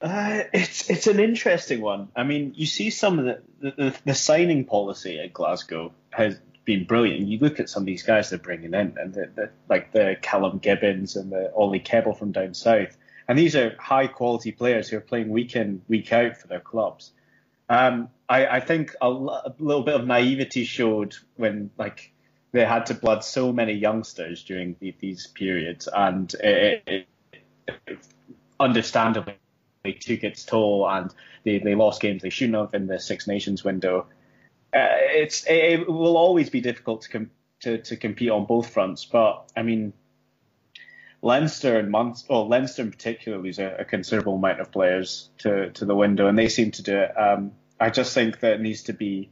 Uh, 0.02 0.44
it's 0.54 0.90
it's 0.90 1.08
an 1.08 1.20
interesting 1.20 1.82
one. 1.82 2.08
I 2.16 2.24
mean, 2.24 2.54
you 2.56 2.66
see 2.66 2.90
some 2.90 3.20
of 3.20 3.26
the, 3.26 3.42
the, 3.60 3.96
the 4.06 4.16
signing 4.16 4.64
policy 4.64 5.20
at 5.20 5.34
Glasgow 5.34 5.94
has 6.12 6.40
been 6.64 6.86
brilliant. 6.86 7.28
You 7.28 7.40
look 7.40 7.60
at 7.60 7.70
some 7.70 7.84
of 7.84 7.88
these 7.88 8.04
guys 8.04 8.30
they're 8.30 8.40
bringing 8.40 8.74
in, 8.74 8.96
and 8.98 9.14
the, 9.14 9.30
the, 9.36 9.50
like 9.68 9.92
the 9.92 10.16
Callum 10.22 10.60
Gibbins 10.60 11.18
and 11.18 11.32
the 11.32 11.52
Ollie 11.54 11.82
Kebble 11.82 12.18
from 12.18 12.32
down 12.32 12.54
south, 12.54 12.96
and 13.28 13.38
these 13.38 13.58
are 13.58 13.76
high 13.78 14.08
quality 14.08 14.54
players 14.54 14.88
who 14.88 14.98
are 14.98 15.02
playing 15.02 15.30
week 15.30 15.56
in 15.56 15.82
week 15.90 16.14
out 16.14 16.38
for 16.38 16.48
their 16.48 16.62
clubs. 16.62 17.12
Um, 17.68 18.10
I, 18.30 18.48
I 18.48 18.60
think 18.62 18.96
a, 19.02 19.08
a 19.08 19.54
little 19.60 19.84
bit 19.84 19.96
of 19.96 20.08
naivety 20.08 20.64
showed 20.64 21.16
when 21.36 21.72
like 21.78 22.14
they 22.52 22.66
had 22.66 22.88
to 22.88 22.94
blood 22.94 23.24
so 23.24 23.52
many 23.52 23.74
youngsters 23.74 24.44
during 24.44 24.76
the, 24.80 24.96
these 25.00 25.28
periods, 25.28 25.88
and 25.92 26.34
it, 26.36 26.84
it, 26.88 27.08
it, 27.88 28.00
understandably 28.60 29.36
took 30.00 30.24
its 30.24 30.44
toll 30.44 30.90
and 30.90 31.14
they, 31.46 31.60
they 31.60 31.76
lost 31.76 32.02
games 32.02 32.22
they 32.22 32.30
shouldn't 32.30 32.58
have 32.58 32.74
in 32.74 32.88
the 32.88 33.00
Six 33.00 33.28
Nations 33.28 33.64
window. 33.64 34.08
Uh, 34.74 34.88
it's 35.16 35.46
it, 35.46 35.80
it, 35.82 35.88
will 35.88 36.18
always 36.18 36.50
be 36.50 36.62
difficult 36.62 37.04
to, 37.04 37.10
com- 37.10 37.32
to 37.62 37.78
to 37.80 37.96
compete 37.96 38.30
on 38.30 38.46
both 38.46 38.70
fronts, 38.70 39.06
but 39.06 39.52
I 39.56 39.64
mean, 39.64 39.94
Leinster 41.22 41.78
and 41.78 41.90
Munster, 41.90 42.28
well, 42.30 42.48
Leinster 42.48 42.84
in 42.84 42.92
particular 42.92 43.40
lose 43.40 43.60
a, 43.60 43.78
a, 43.80 43.86
considerable 43.86 44.36
amount 44.36 44.60
of 44.60 44.72
players 44.72 45.30
to 45.40 45.72
to 45.72 45.86
the 45.86 45.96
window, 45.96 46.28
and 46.28 46.38
they 46.38 46.50
seem 46.50 46.72
to 46.72 46.84
do 46.84 46.98
it. 46.98 47.18
Um, 47.18 47.54
I 47.80 47.90
just 47.90 48.14
think 48.14 48.42
that 48.42 48.62
needs 48.62 48.84
to 48.84 48.94
be 48.94 49.32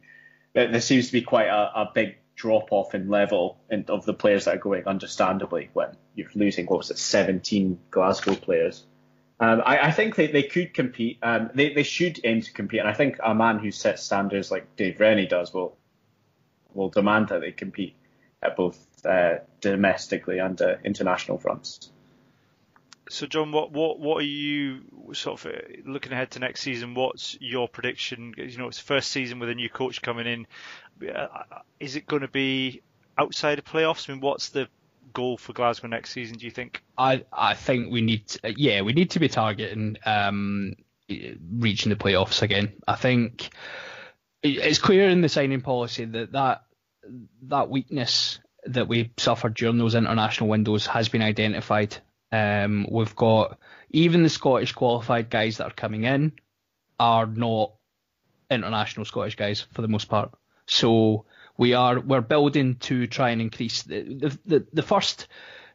there 0.53 0.81
seems 0.81 1.07
to 1.07 1.11
be 1.11 1.21
quite 1.21 1.47
a, 1.47 1.81
a 1.81 1.91
big 1.93 2.17
drop 2.37 2.71
off 2.71 2.95
in 2.95 3.09
level 3.09 3.57
in, 3.69 3.83
of 3.89 4.05
the 4.05 4.13
players 4.13 4.45
that 4.45 4.55
are 4.55 4.59
going, 4.59 4.87
understandably, 4.87 5.69
when 5.73 5.89
you're 6.15 6.29
losing 6.35 6.67
what 6.67 6.77
was 6.77 6.91
it, 6.91 6.97
17 6.97 7.79
Glasgow 7.91 8.35
players. 8.35 8.85
Um, 9.39 9.61
I, 9.65 9.87
I, 9.87 9.91
think 9.91 10.15
they, 10.15 10.27
they 10.27 10.43
could 10.43 10.73
compete. 10.73 11.19
Um, 11.21 11.49
they, 11.53 11.73
they 11.73 11.83
should 11.83 12.19
aim 12.23 12.41
to 12.41 12.53
compete, 12.53 12.79
and 12.79 12.89
I 12.89 12.93
think 12.93 13.17
a 13.23 13.35
man 13.35 13.59
who 13.59 13.71
sets 13.71 14.03
standards 14.03 14.49
like 14.49 14.75
Dave 14.75 14.99
Rennie 14.99 15.27
does 15.27 15.53
will 15.53 15.77
will 16.73 16.89
demand 16.89 17.29
that 17.29 17.41
they 17.41 17.51
compete 17.51 17.95
at 18.41 18.55
both 18.55 18.79
uh, 19.05 19.35
domestically 19.61 20.39
and 20.39 20.59
uh, 20.61 20.75
international 20.83 21.37
fronts. 21.37 21.91
So, 23.09 23.25
John, 23.25 23.51
what 23.51 23.71
what 23.71 23.99
what 23.99 24.17
are 24.17 24.25
you 24.25 24.81
sort 25.13 25.39
of 25.39 25.51
uh, 25.51 25.59
looking 25.85 26.11
ahead 26.11 26.31
to 26.31 26.39
next 26.39 26.61
season? 26.61 26.93
What's 26.93 27.37
your 27.39 27.67
prediction? 27.67 28.33
You 28.37 28.57
know, 28.57 28.67
it's 28.67 28.79
the 28.79 28.85
first 28.85 29.11
season 29.11 29.39
with 29.39 29.49
a 29.49 29.55
new 29.55 29.69
coach 29.69 30.01
coming 30.01 30.27
in. 30.27 30.47
Uh, 31.01 31.27
is 31.79 31.95
it 31.95 32.07
going 32.07 32.21
to 32.21 32.27
be 32.27 32.81
outside 33.17 33.59
of 33.59 33.65
playoffs? 33.65 34.09
I 34.09 34.13
mean, 34.13 34.21
what's 34.21 34.49
the 34.49 34.67
goal 35.13 35.37
for 35.37 35.53
Glasgow 35.53 35.87
next 35.87 36.11
season? 36.11 36.37
Do 36.37 36.45
you 36.45 36.51
think? 36.51 36.83
I 36.97 37.23
I 37.31 37.53
think 37.53 37.91
we 37.91 38.01
need 38.01 38.27
to, 38.27 38.53
yeah 38.55 38.81
we 38.81 38.93
need 38.93 39.11
to 39.11 39.19
be 39.19 39.29
targeting 39.29 39.97
um, 40.05 40.75
reaching 41.09 41.89
the 41.89 41.95
playoffs 41.95 42.41
again. 42.41 42.73
I 42.87 42.95
think 42.95 43.49
it's 44.43 44.79
clear 44.79 45.09
in 45.09 45.21
the 45.21 45.29
signing 45.29 45.61
policy 45.61 46.05
that 46.05 46.31
that 46.33 46.63
that 47.43 47.69
weakness 47.69 48.39
that 48.65 48.87
we 48.87 49.11
suffered 49.17 49.55
during 49.55 49.77
those 49.77 49.95
international 49.95 50.49
windows 50.49 50.85
has 50.87 51.09
been 51.09 51.21
identified. 51.21 51.97
Um, 52.31 52.85
we've 52.91 53.15
got 53.15 53.57
even 53.89 54.23
the 54.23 54.29
Scottish 54.29 54.73
qualified 54.73 55.29
guys 55.29 55.57
that 55.57 55.67
are 55.67 55.73
coming 55.73 56.03
in 56.03 56.33
are 56.99 57.25
not 57.25 57.73
international 58.51 59.05
Scottish 59.05 59.35
guys 59.35 59.65
for 59.71 59.81
the 59.81 59.87
most 59.87 60.09
part. 60.09 60.33
So 60.67 61.25
we 61.57 61.73
are 61.73 61.99
we're 61.99 62.21
building 62.21 62.75
to 62.75 63.07
try 63.07 63.31
and 63.31 63.41
increase 63.41 63.83
the 63.83 64.01
the, 64.01 64.39
the, 64.45 64.67
the 64.73 64.83
first 64.83 65.27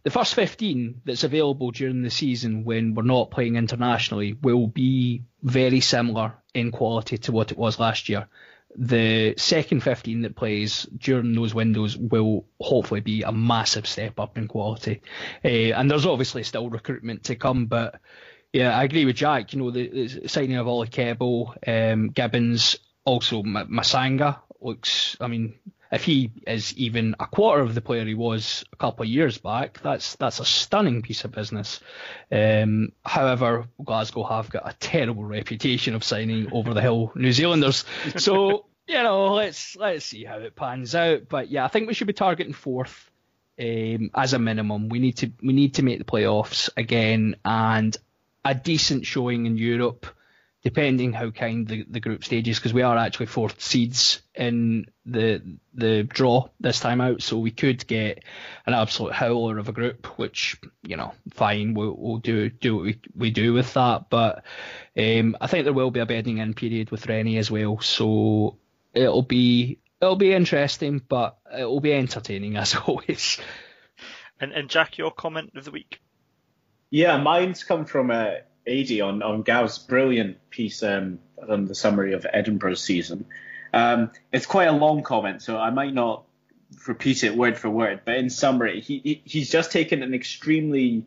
the 0.04 0.10
first 0.10 0.34
15 0.34 1.02
that's 1.04 1.24
available 1.24 1.70
during 1.70 2.02
the 2.02 2.10
season 2.10 2.64
when 2.64 2.94
we're 2.94 3.02
not 3.02 3.30
playing 3.30 3.56
internationally 3.56 4.32
will 4.42 4.66
be 4.66 5.22
very 5.42 5.80
similar 5.80 6.34
in 6.54 6.72
quality 6.72 7.18
to 7.18 7.32
what 7.32 7.52
it 7.52 7.58
was 7.58 7.78
last 7.78 8.08
year. 8.08 8.26
The 8.74 9.34
second 9.36 9.82
15 9.82 10.22
that 10.22 10.34
plays 10.34 10.88
during 10.96 11.34
those 11.34 11.54
windows 11.54 11.96
will 11.96 12.46
hopefully 12.60 13.00
be 13.00 13.22
a 13.22 13.30
massive 13.30 13.86
step 13.86 14.18
up 14.18 14.36
in 14.36 14.48
quality. 14.48 15.02
Uh, 15.44 15.48
and 15.76 15.88
there's 15.88 16.06
obviously 16.06 16.42
still 16.42 16.68
recruitment 16.68 17.24
to 17.24 17.36
come, 17.36 17.66
but 17.66 18.00
yeah, 18.52 18.76
I 18.76 18.82
agree 18.84 19.04
with 19.04 19.16
Jack. 19.16 19.52
You 19.52 19.60
know, 19.60 19.70
the, 19.70 19.88
the 19.88 20.28
signing 20.28 20.56
of 20.56 20.66
Ollie 20.66 20.88
Kebble, 20.88 21.50
um, 21.66 22.10
Gibbins, 22.10 22.76
also 23.04 23.42
Masaga 23.42 24.40
looks. 24.64 25.16
I 25.20 25.26
mean, 25.28 25.54
if 25.92 26.04
he 26.04 26.30
is 26.46 26.76
even 26.76 27.14
a 27.20 27.26
quarter 27.26 27.62
of 27.62 27.74
the 27.74 27.82
player 27.82 28.04
he 28.04 28.14
was 28.14 28.64
a 28.72 28.76
couple 28.76 29.02
of 29.02 29.08
years 29.10 29.38
back, 29.38 29.80
that's 29.82 30.16
that's 30.16 30.40
a 30.40 30.44
stunning 30.44 31.02
piece 31.02 31.24
of 31.24 31.32
business. 31.32 31.80
Um, 32.30 32.92
however, 33.04 33.66
Glasgow 33.84 34.24
have 34.24 34.50
got 34.50 34.68
a 34.68 34.74
terrible 34.78 35.24
reputation 35.24 35.94
of 35.94 36.02
signing 36.02 36.50
over 36.52 36.72
the 36.72 36.80
hill 36.80 37.12
New 37.14 37.32
Zealanders, 37.32 37.84
so 38.16 38.66
you 38.88 39.02
know 39.02 39.34
let's 39.34 39.76
let's 39.76 40.06
see 40.06 40.24
how 40.24 40.38
it 40.38 40.56
pans 40.56 40.94
out. 40.94 41.28
But 41.28 41.50
yeah, 41.50 41.64
I 41.64 41.68
think 41.68 41.88
we 41.88 41.94
should 41.94 42.06
be 42.06 42.14
targeting 42.14 42.54
fourth 42.54 43.10
um, 43.60 44.10
as 44.14 44.32
a 44.32 44.38
minimum. 44.38 44.88
We 44.88 44.98
need 44.98 45.18
to 45.18 45.30
we 45.42 45.52
need 45.52 45.74
to 45.74 45.82
make 45.82 45.98
the 45.98 46.04
playoffs 46.04 46.70
again 46.76 47.36
and 47.44 47.94
a 48.44 48.54
decent 48.54 49.06
showing 49.06 49.46
in 49.46 49.56
Europe 49.56 50.06
depending 50.62 51.12
how 51.12 51.30
kind 51.30 51.66
the, 51.66 51.84
the 51.88 52.00
group 52.00 52.24
stage 52.24 52.48
is, 52.48 52.58
because 52.58 52.72
we 52.72 52.82
are 52.82 52.96
actually 52.96 53.26
fourth 53.26 53.60
seeds 53.60 54.22
in 54.34 54.86
the 55.04 55.42
the 55.74 56.04
draw 56.04 56.48
this 56.60 56.78
time 56.78 57.00
out, 57.00 57.20
so 57.20 57.38
we 57.38 57.50
could 57.50 57.84
get 57.86 58.22
an 58.64 58.74
absolute 58.74 59.12
howler 59.12 59.58
of 59.58 59.68
a 59.68 59.72
group, 59.72 60.06
which 60.18 60.60
you 60.82 60.96
know, 60.96 61.12
fine, 61.30 61.74
we'll, 61.74 61.96
we'll 61.98 62.18
do 62.18 62.48
do 62.48 62.76
what 62.76 62.84
we, 62.84 63.00
we 63.14 63.30
do 63.30 63.52
with 63.52 63.74
that. 63.74 64.08
But 64.08 64.44
um, 64.96 65.36
I 65.40 65.48
think 65.48 65.64
there 65.64 65.72
will 65.72 65.90
be 65.90 66.00
a 66.00 66.06
bedding 66.06 66.38
in 66.38 66.54
period 66.54 66.90
with 66.90 67.06
Rennie 67.08 67.38
as 67.38 67.50
well, 67.50 67.80
so 67.80 68.58
it'll 68.94 69.22
be 69.22 69.80
it'll 70.00 70.16
be 70.16 70.32
interesting, 70.32 71.00
but 71.06 71.38
it'll 71.52 71.80
be 71.80 71.92
entertaining 71.92 72.56
as 72.58 72.76
always. 72.76 73.38
And 74.40 74.52
and 74.52 74.68
Jack, 74.68 74.96
your 74.96 75.10
comment 75.10 75.52
of 75.56 75.64
the 75.64 75.72
week? 75.72 76.00
Yeah, 76.88 77.16
mine's 77.16 77.64
come 77.64 77.86
from 77.86 78.10
uh, 78.10 78.32
AD 78.66 79.00
on 79.00 79.22
on 79.22 79.42
Gav's 79.42 79.78
brilliant 79.78 80.38
piece 80.50 80.82
um, 80.82 81.18
on 81.48 81.66
the 81.66 81.74
summary 81.74 82.12
of 82.12 82.26
Edinburgh's 82.30 82.80
season. 82.80 83.26
Um, 83.72 84.10
it's 84.32 84.46
quite 84.46 84.68
a 84.68 84.72
long 84.72 85.02
comment, 85.02 85.42
so 85.42 85.58
I 85.58 85.70
might 85.70 85.94
not 85.94 86.24
repeat 86.86 87.24
it 87.24 87.36
word 87.36 87.58
for 87.58 87.70
word. 87.70 88.02
But 88.04 88.16
in 88.16 88.30
summary, 88.30 88.80
he, 88.80 88.98
he 88.98 89.22
he's 89.24 89.50
just 89.50 89.72
taken 89.72 90.02
an 90.02 90.14
extremely 90.14 91.06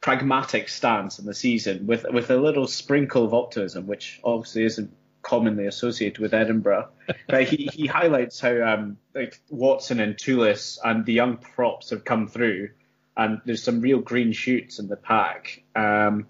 pragmatic 0.00 0.68
stance 0.68 1.18
in 1.18 1.24
the 1.24 1.34
season 1.34 1.86
with 1.86 2.04
with 2.10 2.30
a 2.30 2.36
little 2.36 2.66
sprinkle 2.66 3.24
of 3.24 3.34
optimism, 3.34 3.86
which 3.86 4.20
obviously 4.24 4.64
isn't 4.64 4.94
commonly 5.22 5.66
associated 5.66 6.18
with 6.18 6.34
Edinburgh. 6.34 6.88
but 7.28 7.44
he, 7.44 7.70
he 7.72 7.86
highlights 7.86 8.40
how 8.40 8.62
um, 8.62 8.98
like 9.14 9.40
Watson 9.48 10.00
and 10.00 10.16
Toolis 10.16 10.78
and 10.84 11.04
the 11.04 11.12
young 11.12 11.38
props 11.38 11.90
have 11.90 12.04
come 12.04 12.28
through, 12.28 12.70
and 13.16 13.40
there's 13.44 13.62
some 13.62 13.80
real 13.80 14.00
green 14.00 14.32
shoots 14.32 14.78
in 14.78 14.88
the 14.88 14.96
pack. 14.96 15.62
Um, 15.74 16.26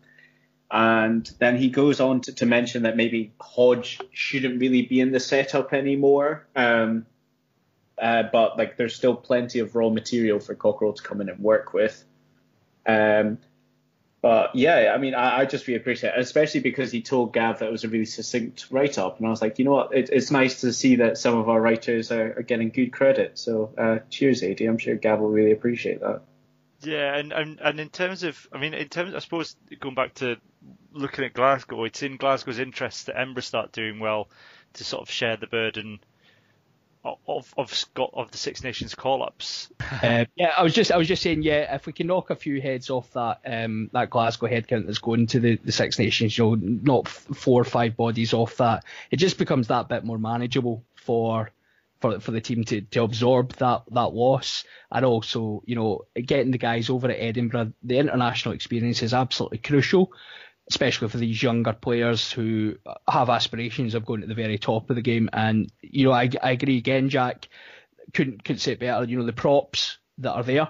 and 0.70 1.30
then 1.39 1.57
he 1.57 1.70
goes 1.70 2.01
on 2.01 2.20
to, 2.22 2.35
to 2.35 2.47
mention 2.47 2.82
that 2.82 2.97
maybe 2.97 3.32
Hodge 3.41 4.01
shouldn't 4.12 4.61
really 4.61 4.82
be 4.82 5.01
in 5.01 5.12
the 5.12 5.20
setup 5.20 5.72
anymore. 5.72 6.47
Um, 6.57 7.07
uh, 8.01 8.24
but 8.32 8.59
like 8.59 8.76
there's 8.76 8.95
still 8.95 9.14
plenty 9.14 9.61
of 9.61 9.76
raw 9.76 9.89
material 9.89 10.41
for 10.41 10.55
Cockerill 10.55 10.97
to 10.97 11.03
come 11.03 11.20
in 11.20 11.28
and 11.28 11.39
work 11.39 11.72
with. 11.72 12.05
Um, 12.87 13.39
but 14.20 14.57
yeah, 14.57 14.93
I 14.95 14.99
mean, 14.99 15.14
I, 15.14 15.41
I 15.41 15.45
just 15.45 15.66
really 15.66 15.78
appreciate 15.78 16.14
it, 16.14 16.18
especially 16.18 16.61
because 16.61 16.91
he 16.91 17.03
told 17.03 17.35
Gav 17.35 17.59
that 17.59 17.66
it 17.66 17.72
was 17.72 17.85
a 17.85 17.89
really 17.89 18.07
succinct 18.07 18.66
write 18.70 18.99
up. 18.99 19.18
And 19.18 19.26
I 19.26 19.30
was 19.30 19.43
like, 19.43 19.59
you 19.59 19.64
know 19.64 19.72
what? 19.72 19.95
It, 19.95 20.09
it's 20.11 20.30
nice 20.30 20.62
to 20.62 20.72
see 20.72 20.97
that 20.97 21.18
some 21.18 21.37
of 21.37 21.49
our 21.49 21.61
writers 21.61 22.11
are, 22.11 22.39
are 22.39 22.43
getting 22.43 22.70
good 22.70 22.91
credit. 22.91 23.39
So 23.39 23.72
uh, 23.78 23.99
cheers, 24.11 24.43
AD. 24.43 24.61
I'm 24.62 24.78
sure 24.78 24.97
Gav 24.97 25.20
will 25.20 25.28
really 25.28 25.53
appreciate 25.53 26.01
that. 26.01 26.22
Yeah, 26.85 27.16
and, 27.16 27.32
and 27.32 27.61
and 27.61 27.80
in 27.80 27.89
terms 27.89 28.22
of, 28.22 28.49
I 28.53 28.59
mean, 28.59 28.74
in 28.74 28.89
terms, 28.89 29.14
I 29.14 29.18
suppose 29.18 29.57
going 29.80 29.95
back 29.95 30.14
to 30.14 30.37
looking 30.93 31.24
at 31.24 31.35
Glasgow, 31.35 31.85
it's 31.85 32.03
in 32.03 32.16
Glasgow's 32.16 32.59
interest 32.59 33.07
that 33.07 33.16
Embra 33.16 33.43
start 33.43 33.72
doing 33.72 34.01
well 34.01 34.28
to 34.74 34.85
sort 34.85 35.03
of 35.03 35.11
share 35.11 35.37
the 35.37 35.47
burden 35.47 36.01
of 37.05 37.53
of 37.59 37.74
Scott 37.74 38.11
of 38.14 38.30
the 38.30 38.39
Six 38.39 38.62
Nations 38.62 38.95
call 38.95 39.22
ups. 39.22 39.70
uh, 40.03 40.24
yeah, 40.37 40.53
I 40.57 40.62
was 40.62 40.72
just 40.72 40.91
I 40.91 40.97
was 40.97 41.09
just 41.09 41.22
saying, 41.22 41.43
yeah, 41.43 41.74
if 41.74 41.87
we 41.87 41.93
can 41.93 42.07
knock 42.07 42.30
a 42.30 42.37
few 42.37 42.61
heads 42.61 42.91
off 42.91 43.12
that 43.12 43.41
um, 43.45 43.91
that 43.93 44.11
Glasgow 44.11 44.49
headcount 44.49 44.87
that's 44.87 44.99
going 44.99 45.26
to 45.28 45.41
the, 45.41 45.57
the 45.57 45.72
Six 45.72 45.99
Nations, 45.99 46.37
you 46.37 46.45
know, 46.45 46.55
not 46.55 47.09
four 47.09 47.61
or 47.61 47.64
five 47.64 47.97
bodies 47.97 48.32
off 48.32 48.57
that, 48.57 48.85
it 49.11 49.16
just 49.16 49.39
becomes 49.39 49.68
that 49.68 49.89
bit 49.89 50.05
more 50.05 50.18
manageable 50.18 50.82
for 50.95 51.51
for 52.05 52.21
for 52.21 52.33
the 52.33 52.41
team 52.41 52.65
to, 52.65 52.83
to 52.83 53.03
absorb 53.03 53.55
that 53.55 53.83
that 53.93 54.13
loss, 54.13 54.65
and 54.93 55.07
also 55.07 55.63
you 55.65 55.75
know 55.75 56.03
getting 56.15 56.51
the 56.51 56.59
guys 56.59 56.91
over 56.91 57.09
at 57.11 57.17
Edinburgh, 57.19 57.73
the 57.83 57.99
international 57.99 58.55
experience 58.55 59.03
is 59.03 59.15
absolutely 59.15 59.59
crucial 59.59 60.13
especially 60.71 61.09
for 61.09 61.19
these 61.19 61.43
younger 61.43 61.75
players 61.75 62.33
who 62.33 62.75
have 63.07 63.29
aspirations 63.29 63.95
of 63.95 64.07
going 64.07 64.23
to 64.23 64.27
the 64.27 64.35
very 64.35 64.57
top 64.57 64.89
of 64.89 64.97
the 64.97 65.03
game. 65.03 65.29
And 65.31 65.71
you 65.83 66.07
know, 66.07 66.13
I, 66.13 66.31
I 66.43 66.53
agree 66.53 66.79
again, 66.79 67.11
Jack. 67.11 67.49
Couldn't 68.15 68.45
couldn't 68.45 68.61
say 68.61 68.73
it 68.73 68.81
better. 68.81 69.05
You 69.05 69.19
know, 69.19 69.27
the 69.27 69.35
props 69.35 69.99
that 70.19 70.33
are 70.33 70.43
there, 70.43 70.69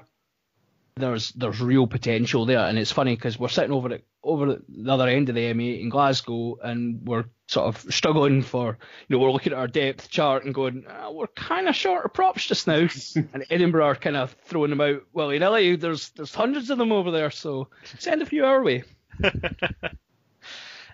there's 0.97 1.31
there's 1.31 1.61
real 1.61 1.87
potential 1.87 2.45
there, 2.45 2.67
and 2.67 2.77
it's 2.77 2.91
funny 2.91 3.15
because 3.15 3.39
we're 3.39 3.49
sitting 3.49 3.73
over 3.73 3.93
at 3.93 4.03
over 4.25 4.61
the 4.69 4.93
other 4.93 5.07
end 5.07 5.29
of 5.29 5.37
the 5.37 5.53
M8 5.53 5.81
in 5.81 5.91
Glasgow, 5.91 6.59
and 6.61 7.07
we're 7.07 7.27
sort 7.47 7.67
of 7.67 7.95
struggling 7.95 8.43
for, 8.43 8.79
you 9.09 9.17
know, 9.17 9.23
we're 9.23 9.31
looking 9.31 9.53
at 9.53 9.59
our 9.59 9.69
depth 9.69 10.11
chart 10.11 10.45
and 10.45 10.55
going, 10.55 10.87
oh, 10.89 11.13
we're 11.13 11.27
kind 11.29 11.69
of 11.69 11.77
short 11.77 12.05
of 12.05 12.13
props 12.13 12.47
just 12.47 12.67
now, 12.67 12.89
and 13.33 13.45
Edinburgh 13.51 13.85
are 13.85 13.97
kind 13.97 14.17
of 14.17 14.35
throwing 14.45 14.71
them 14.71 14.81
out 14.81 15.03
willy 15.13 15.39
nilly. 15.39 15.77
There's 15.77 16.11
there's 16.11 16.35
hundreds 16.35 16.71
of 16.71 16.79
them 16.79 16.93
over 16.93 17.11
there, 17.11 17.31
so 17.31 17.69
send 17.99 18.23
a 18.23 18.27
few 18.27 18.45
our 18.45 18.63
way. 18.63 18.85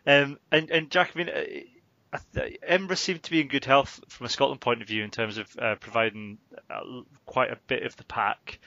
um, 0.07 0.39
and 0.51 0.71
and 0.71 0.91
Jack, 0.91 1.13
I 1.15 1.19
mean, 1.19 1.29
uh, 1.29 2.41
Embra 2.69 2.97
seemed 2.97 3.23
to 3.23 3.31
be 3.31 3.41
in 3.41 3.49
good 3.49 3.65
health 3.65 4.01
from 4.09 4.27
a 4.27 4.31
Scotland 4.31 4.61
point 4.61 4.83
of 4.83 4.89
view 4.89 5.05
in 5.05 5.11
terms 5.11 5.39
of 5.39 5.57
uh, 5.59 5.77
providing 5.77 6.39
uh, 6.69 6.81
quite 7.27 7.51
a 7.51 7.59
bit 7.67 7.85
of 7.85 7.97
the 7.97 8.05
pack. 8.05 8.59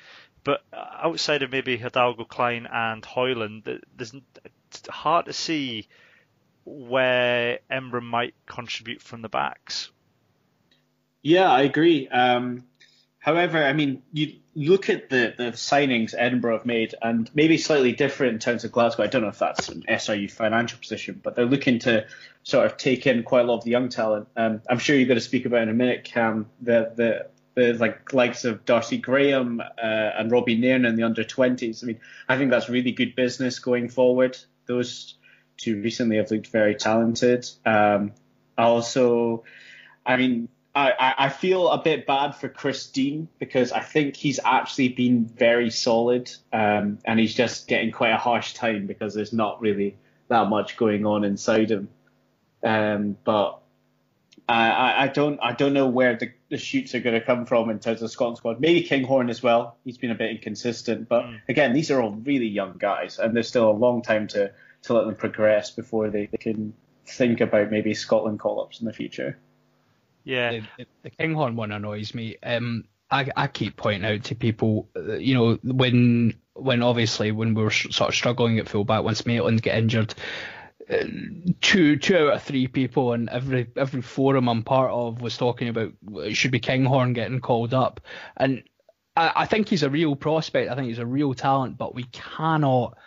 But 0.45 0.61
outside 0.73 1.41
of 1.41 1.51
maybe 1.51 1.77
Hidalgo-Clyne, 1.77 2.67
and 2.69 3.03
Hoyland, 3.05 3.63
there's 3.95 4.13
it's 4.43 4.87
hard 4.89 5.27
to 5.27 5.33
see 5.33 5.87
where 6.65 7.59
Embra 7.71 8.01
might 8.01 8.33
contribute 8.45 9.01
from 9.01 9.21
the 9.21 9.29
backs. 9.29 9.89
Yeah, 11.21 11.49
I 11.49 11.61
agree. 11.61 12.07
Um, 12.07 12.65
however, 13.19 13.63
I 13.63 13.73
mean, 13.73 14.03
you 14.11 14.35
look 14.55 14.89
at 14.89 15.09
the, 15.09 15.33
the 15.35 15.43
signings 15.51 16.13
Edinburgh 16.17 16.57
have 16.57 16.65
made, 16.65 16.95
and 17.01 17.29
maybe 17.33 17.57
slightly 17.57 17.93
different 17.93 18.33
in 18.33 18.39
terms 18.39 18.63
of 18.63 18.71
Glasgow. 18.71 19.03
I 19.03 19.07
don't 19.07 19.21
know 19.21 19.29
if 19.29 19.39
that's 19.39 19.69
an 19.69 19.83
SRU 19.89 20.29
financial 20.29 20.79
position, 20.79 21.19
but 21.23 21.35
they're 21.35 21.45
looking 21.45 21.79
to 21.79 22.05
sort 22.43 22.65
of 22.65 22.77
take 22.77 23.07
in 23.07 23.23
quite 23.23 23.45
a 23.45 23.47
lot 23.47 23.59
of 23.59 23.63
the 23.63 23.71
young 23.71 23.89
talent. 23.89 24.27
Um, 24.35 24.61
I'm 24.69 24.79
sure 24.79 24.95
you're 24.95 25.07
going 25.07 25.17
to 25.17 25.21
speak 25.21 25.45
about 25.45 25.63
in 25.63 25.69
a 25.69 25.73
minute, 25.73 26.03
Cam, 26.03 26.47
the 26.61 26.91
the 26.95 27.27
the 27.55 27.73
like 27.73 28.13
likes 28.13 28.45
of 28.45 28.65
Darcy 28.65 28.97
Graham 28.97 29.61
uh, 29.61 29.65
and 29.81 30.31
Robbie 30.31 30.57
Nairn 30.57 30.85
in 30.85 30.95
the 30.95 31.03
under 31.03 31.23
20s. 31.23 31.83
I 31.83 31.87
mean, 31.87 31.99
I 32.27 32.37
think 32.37 32.51
that's 32.51 32.69
really 32.69 32.91
good 32.91 33.15
business 33.15 33.59
going 33.59 33.89
forward. 33.89 34.37
Those 34.65 35.15
two 35.57 35.81
recently 35.81 36.17
have 36.17 36.31
looked 36.31 36.47
very 36.47 36.75
talented. 36.75 37.49
Um, 37.65 38.13
also, 38.57 39.43
I 40.05 40.17
mean, 40.17 40.49
I, 40.75 41.13
I 41.17 41.29
feel 41.29 41.69
a 41.69 41.81
bit 41.81 42.07
bad 42.07 42.31
for 42.31 42.49
Chris 42.49 42.87
Dean 42.87 43.27
because 43.37 43.71
I 43.71 43.81
think 43.81 44.15
he's 44.15 44.39
actually 44.43 44.89
been 44.89 45.25
very 45.25 45.69
solid 45.69 46.31
um, 46.51 46.97
and 47.05 47.19
he's 47.19 47.35
just 47.35 47.67
getting 47.67 47.91
quite 47.91 48.11
a 48.11 48.17
harsh 48.17 48.53
time 48.53 48.87
because 48.87 49.13
there's 49.13 49.33
not 49.33 49.61
really 49.61 49.97
that 50.29 50.49
much 50.49 50.75
going 50.75 51.05
on 51.05 51.23
inside 51.23 51.69
him. 51.69 51.89
Um, 52.63 53.17
but 53.23 53.59
I, 54.49 55.03
I 55.03 55.07
don't 55.07 55.39
I 55.41 55.53
don't 55.53 55.73
know 55.73 55.87
where 55.87 56.15
the, 56.15 56.31
the 56.49 56.57
shoots 56.57 56.95
are 56.95 56.99
going 56.99 57.19
to 57.19 57.25
come 57.25 57.45
from 57.45 57.69
in 57.69 57.79
terms 57.79 58.01
of 58.01 58.09
Scotland 58.09 58.37
squad. 58.37 58.59
Maybe 58.59 58.83
Kinghorn 58.83 59.29
as 59.29 59.43
well. 59.43 59.77
He's 59.85 59.97
been 59.97 60.11
a 60.11 60.15
bit 60.15 60.31
inconsistent, 60.31 61.07
but 61.07 61.23
mm. 61.23 61.41
again, 61.47 61.73
these 61.73 61.91
are 61.91 62.01
all 62.01 62.11
really 62.11 62.47
young 62.47 62.77
guys, 62.77 63.19
and 63.19 63.35
there's 63.35 63.47
still 63.47 63.69
a 63.69 63.71
long 63.71 64.01
time 64.01 64.27
to 64.29 64.51
to 64.83 64.93
let 64.93 65.05
them 65.05 65.15
progress 65.15 65.71
before 65.71 66.09
they, 66.09 66.27
they 66.27 66.37
can 66.37 66.73
think 67.05 67.41
about 67.41 67.71
maybe 67.71 67.93
Scotland 67.93 68.39
call 68.39 68.61
ups 68.61 68.79
in 68.79 68.85
the 68.85 68.93
future. 68.93 69.37
Yeah, 70.23 70.61
the, 70.77 70.85
the 71.03 71.09
Kinghorn 71.09 71.55
one 71.55 71.71
annoys 71.71 72.13
me. 72.13 72.37
Um, 72.43 72.85
I, 73.11 73.27
I 73.35 73.47
keep 73.47 73.75
pointing 73.75 74.09
out 74.09 74.23
to 74.25 74.35
people, 74.35 74.89
uh, 74.95 75.15
you 75.15 75.35
know, 75.35 75.59
when 75.63 76.35
when 76.53 76.83
obviously 76.83 77.31
when 77.31 77.53
we 77.53 77.63
were 77.63 77.71
sort 77.71 78.09
of 78.09 78.15
struggling 78.15 78.59
at 78.59 78.69
fullback 78.69 79.03
once 79.03 79.25
Maitland 79.25 79.61
get 79.61 79.77
injured, 79.77 80.13
uh, 80.89 81.05
two 81.61 81.97
two 81.97 82.29
out 82.29 82.33
of 82.35 82.43
three 82.43 82.67
people 82.67 83.13
and 83.13 83.29
every 83.29 83.67
every 83.75 84.01
forum 84.01 84.47
I'm 84.47 84.63
part 84.63 84.91
of 84.91 85.21
was 85.21 85.37
talking 85.37 85.67
about 85.67 85.91
it 86.17 86.35
should 86.35 86.51
be 86.51 86.59
Kinghorn 86.59 87.13
getting 87.13 87.41
called 87.41 87.73
up, 87.73 88.01
and 88.37 88.63
I, 89.15 89.31
I 89.35 89.45
think 89.45 89.67
he's 89.67 89.83
a 89.83 89.89
real 89.89 90.15
prospect. 90.15 90.71
I 90.71 90.75
think 90.75 90.87
he's 90.87 90.99
a 90.99 91.05
real 91.05 91.33
talent, 91.33 91.77
but 91.77 91.93
we 91.93 92.03
cannot 92.03 92.97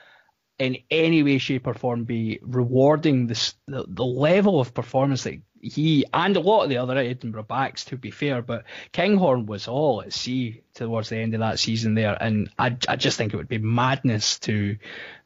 in 0.58 0.78
any 0.90 1.22
way, 1.22 1.38
shape, 1.38 1.66
or 1.66 1.74
form 1.74 2.04
be 2.04 2.38
rewarding 2.42 3.26
this 3.26 3.54
the, 3.66 3.84
the 3.86 4.04
level 4.04 4.60
of 4.60 4.72
performance 4.74 5.24
that 5.24 5.40
he 5.60 6.04
and 6.12 6.36
a 6.36 6.40
lot 6.40 6.62
of 6.62 6.68
the 6.68 6.78
other 6.78 6.96
Edinburgh 6.96 7.44
backs, 7.44 7.84
to 7.86 7.96
be 7.96 8.10
fair, 8.10 8.42
but 8.42 8.64
Kinghorn 8.92 9.46
was 9.46 9.68
all 9.68 10.02
at 10.02 10.12
sea 10.12 10.62
towards 10.74 11.08
the 11.08 11.18
end 11.18 11.34
of 11.34 11.40
that 11.40 11.58
season 11.58 11.94
there, 11.94 12.16
and 12.20 12.50
I, 12.58 12.76
I 12.88 12.96
just 12.96 13.18
think 13.18 13.32
it 13.32 13.36
would 13.36 13.48
be 13.48 13.58
madness 13.58 14.38
to 14.40 14.76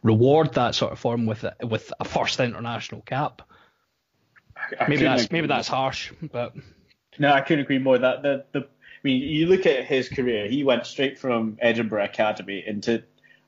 reward 0.03 0.55
that 0.55 0.75
sort 0.75 0.93
of 0.93 0.99
form 0.99 1.27
with 1.27 1.45
a, 1.45 1.55
with 1.67 1.93
a 2.01 2.05
first 2.05 2.41
international 2.41 3.03
cap. 3.03 3.43
I, 4.57 4.85
I 4.85 4.89
maybe 4.89 5.03
that's 5.03 5.31
maybe 5.31 5.47
that's 5.47 5.69
harsh, 5.69 6.13
but 6.33 6.55
no, 7.19 7.33
I 7.33 7.41
couldn't 7.41 7.65
agree 7.65 7.79
more. 7.79 7.99
That 7.99 8.23
the 8.23 8.45
the 8.53 8.61
I 8.61 9.03
mean, 9.03 9.23
you 9.23 9.47
look 9.47 9.67
at 9.67 9.85
his 9.85 10.09
career; 10.09 10.49
he 10.49 10.65
went 10.65 10.87
straight 10.87 11.19
from 11.19 11.59
Edinburgh 11.61 12.05
Academy 12.05 12.63
into 12.67 13.03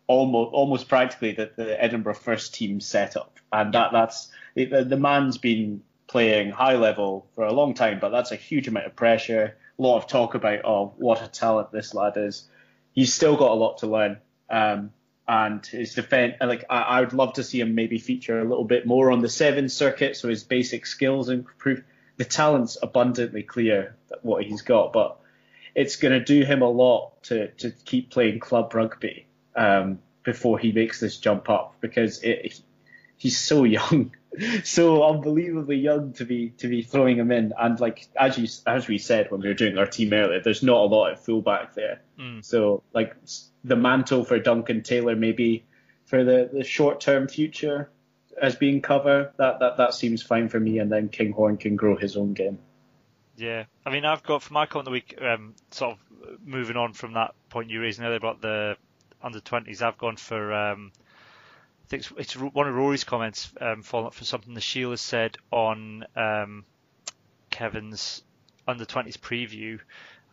almost 0.07 0.53
almost 0.53 0.89
practically 0.89 1.33
the, 1.33 1.51
the 1.57 1.83
Edinburgh 1.83 2.15
first 2.15 2.55
team 2.55 2.81
setup, 2.81 3.39
and 3.53 3.73
that 3.75 3.93
that's 3.93 4.31
the, 4.55 4.85
the 4.85 4.97
man's 4.97 5.39
been 5.39 5.83
playing 6.07 6.51
high 6.51 6.77
level 6.77 7.27
for 7.35 7.45
a 7.45 7.53
long 7.53 7.75
time, 7.75 7.99
but 8.01 8.11
that's 8.11 8.33
a 8.33 8.37
huge 8.37 8.69
amount 8.69 8.87
of 8.87 8.97
pressure. 8.97 9.57
A 9.79 9.83
lot 9.83 9.97
of 9.97 10.07
talk 10.07 10.35
about 10.35 10.65
oh 10.65 10.95
what 10.97 11.23
a 11.23 11.29
talent 11.29 11.73
this 11.73 11.95
lad 11.95 12.15
is. 12.17 12.49
He's 12.93 13.15
still 13.15 13.37
got 13.37 13.53
a 13.53 13.55
lot 13.55 13.79
to 13.79 13.87
learn, 13.87 14.19
um, 14.51 14.93
and 15.27 15.65
his 15.65 15.95
defense 15.95 16.35
like 16.41 16.65
I, 16.69 16.83
I 16.83 17.01
would 17.01 17.15
love 17.15 17.35
to 17.35 17.45
see 17.45 17.61
him 17.61 17.75
maybe 17.75 17.99
feature 17.99 18.39
a 18.39 18.45
little 18.45 18.65
bit 18.65 18.87
more 18.87 19.11
on 19.11 19.23
the 19.23 19.29
seven 19.29 19.69
circuit, 19.69 20.17
so 20.17 20.29
his 20.29 20.45
basic 20.45 20.87
skills 20.87 21.29
improve. 21.29 21.83
The 22.19 22.25
talent's 22.27 22.77
abundantly 22.81 23.43
clear 23.43 23.97
what 24.21 24.45
he's 24.45 24.61
got, 24.61 24.93
but 24.93 25.19
it's 25.75 25.97
going 25.97 26.13
to 26.13 26.23
do 26.23 26.45
him 26.45 26.61
a 26.61 26.69
lot 26.69 27.23
to 27.25 27.49
to 27.53 27.71
keep 27.71 28.11
playing 28.11 28.41
club 28.41 28.75
rugby 28.75 29.27
um, 29.57 29.99
before 30.23 30.59
he 30.59 30.73
makes 30.73 31.01
this 31.01 31.19
jump 31.19 31.51
up 31.51 31.77
because 31.81 32.23
it, 32.23 32.61
he's 33.17 33.39
so 33.39 33.65
young, 33.65 34.15
so 34.65 35.05
unbelievably 35.05 35.77
young 35.77 36.13
to 36.15 36.25
be 36.25 36.51
to 36.59 36.69
be 36.69 36.83
throwing 36.83 37.19
him 37.19 37.31
in. 37.31 37.53
And 37.59 37.79
like 37.81 38.09
as 38.17 38.39
you 38.39 38.49
as 38.67 38.89
we 38.89 38.99
said 38.99 39.31
when 39.31 39.41
we 39.41 39.49
were 39.49 39.55
doing 39.55 39.79
our 39.79 39.87
team 39.87 40.13
earlier, 40.13 40.41
there's 40.41 40.63
not 40.63 40.79
a 40.79 40.87
lot 40.87 41.13
at 41.13 41.25
fullback 41.25 41.75
there. 41.75 42.03
Mm. 42.19 42.45
So 42.45 42.83
like 42.93 43.15
the 43.65 43.77
mantle 43.77 44.25
for 44.25 44.39
Duncan 44.39 44.83
Taylor 44.83 45.17
maybe 45.17 45.65
for 46.05 46.25
the, 46.25 46.51
the 46.53 46.65
short 46.65 47.01
term 47.01 47.29
future 47.29 47.91
as 48.41 48.57
being 48.57 48.81
cover 48.81 49.33
that, 49.37 49.61
that 49.61 49.77
that 49.77 49.95
seems 49.95 50.23
fine 50.23 50.49
for 50.49 50.59
me. 50.59 50.79
And 50.79 50.91
then 50.91 51.09
Kinghorn 51.09 51.59
can 51.59 51.77
grow 51.77 51.97
his 51.97 52.17
own 52.17 52.35
game. 52.35 52.59
Yeah, 53.37 53.65
I 53.87 53.91
mean, 53.91 54.05
I've 54.05 54.23
got 54.23 54.43
for 54.43 54.53
my 54.53 54.67
comment 54.67 54.89
of 54.89 54.93
the 54.93 54.93
week, 54.93 55.19
um, 55.21 55.55
sort 55.71 55.93
of 55.93 56.39
moving 56.45 56.77
on 56.77 56.93
from 56.93 57.15
that 57.15 57.35
point 57.49 57.71
you 57.71 57.81
raised 57.81 58.01
earlier 58.01 58.17
about 58.17 58.41
the 58.41 58.77
under 59.23 59.41
20s. 59.41 59.83
I've 59.83 59.99
gone 59.99 60.17
for, 60.17 60.53
um, 60.53 60.93
I 61.87 61.89
think 61.89 62.05
it's, 62.17 62.37
one 62.37 62.69
of 62.69 62.75
Rory's 62.75 63.05
comments, 63.05 63.53
um, 63.61 63.83
up 63.93 64.15
from 64.15 64.27
something 64.27 64.55
the 64.55 64.61
Shield 64.61 64.93
has 64.93 65.01
said 65.01 65.37
on 65.51 66.05
um, 66.17 66.65
Kevin's 67.51 68.23
under 68.67 68.85
20s 68.85 69.19
preview. 69.19 69.81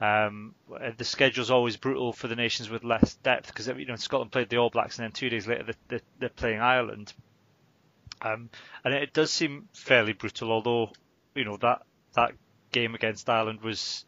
Um, 0.02 0.56
the 0.98 1.04
schedule's 1.04 1.52
always 1.52 1.76
brutal 1.76 2.14
for 2.14 2.30
the 2.30 2.36
nations 2.36 2.70
with 2.70 2.86
less 2.86 3.16
depth 3.16 3.48
because 3.48 3.68
you 3.68 3.86
know 3.86 3.98
Scotland 3.98 4.32
played 4.32 4.48
the 4.48 4.58
All 4.58 4.70
Blacks 4.70 4.98
and 4.98 5.04
then 5.04 5.12
two 5.12 5.30
days 5.30 5.46
later 5.46 5.74
they're, 5.90 6.00
they're 6.20 6.30
playing 6.30 6.62
Ireland. 6.62 7.12
Um, 8.22 8.50
and 8.86 8.94
it 8.94 9.14
does 9.14 9.30
seem 9.30 9.68
fairly 9.74 10.14
brutal, 10.14 10.54
although 10.54 10.92
you 11.36 11.44
know 11.44 11.58
that 11.58 11.82
that 12.14 12.32
game 12.72 12.96
against 12.96 13.30
Ireland 13.30 13.62
was 13.62 14.06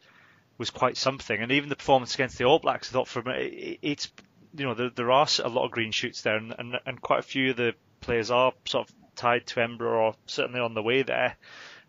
was 0.56 0.70
quite 0.70 0.96
something, 0.96 1.40
and 1.40 1.52
even 1.52 1.68
the 1.68 1.76
performance 1.76 2.14
against 2.14 2.38
the 2.38 2.44
All 2.44 2.58
Blacks, 2.58 2.90
I 2.90 2.92
thought 2.92 3.08
from 3.08 3.28
it, 3.28 3.78
it's 3.82 4.10
you 4.56 4.66
know 4.66 4.74
there, 4.74 4.90
there 4.90 5.10
are 5.10 5.26
a 5.42 5.48
lot 5.48 5.64
of 5.64 5.70
green 5.70 5.92
shoots 5.92 6.22
there, 6.22 6.36
and, 6.36 6.54
and 6.58 6.80
and 6.86 7.00
quite 7.00 7.20
a 7.20 7.22
few 7.22 7.50
of 7.50 7.56
the 7.56 7.74
players 8.00 8.30
are 8.30 8.52
sort 8.66 8.88
of 8.88 8.94
tied 9.16 9.46
to 9.46 9.60
Edinburgh 9.60 10.06
or 10.06 10.14
certainly 10.26 10.60
on 10.60 10.74
the 10.74 10.82
way 10.82 11.02
there 11.02 11.36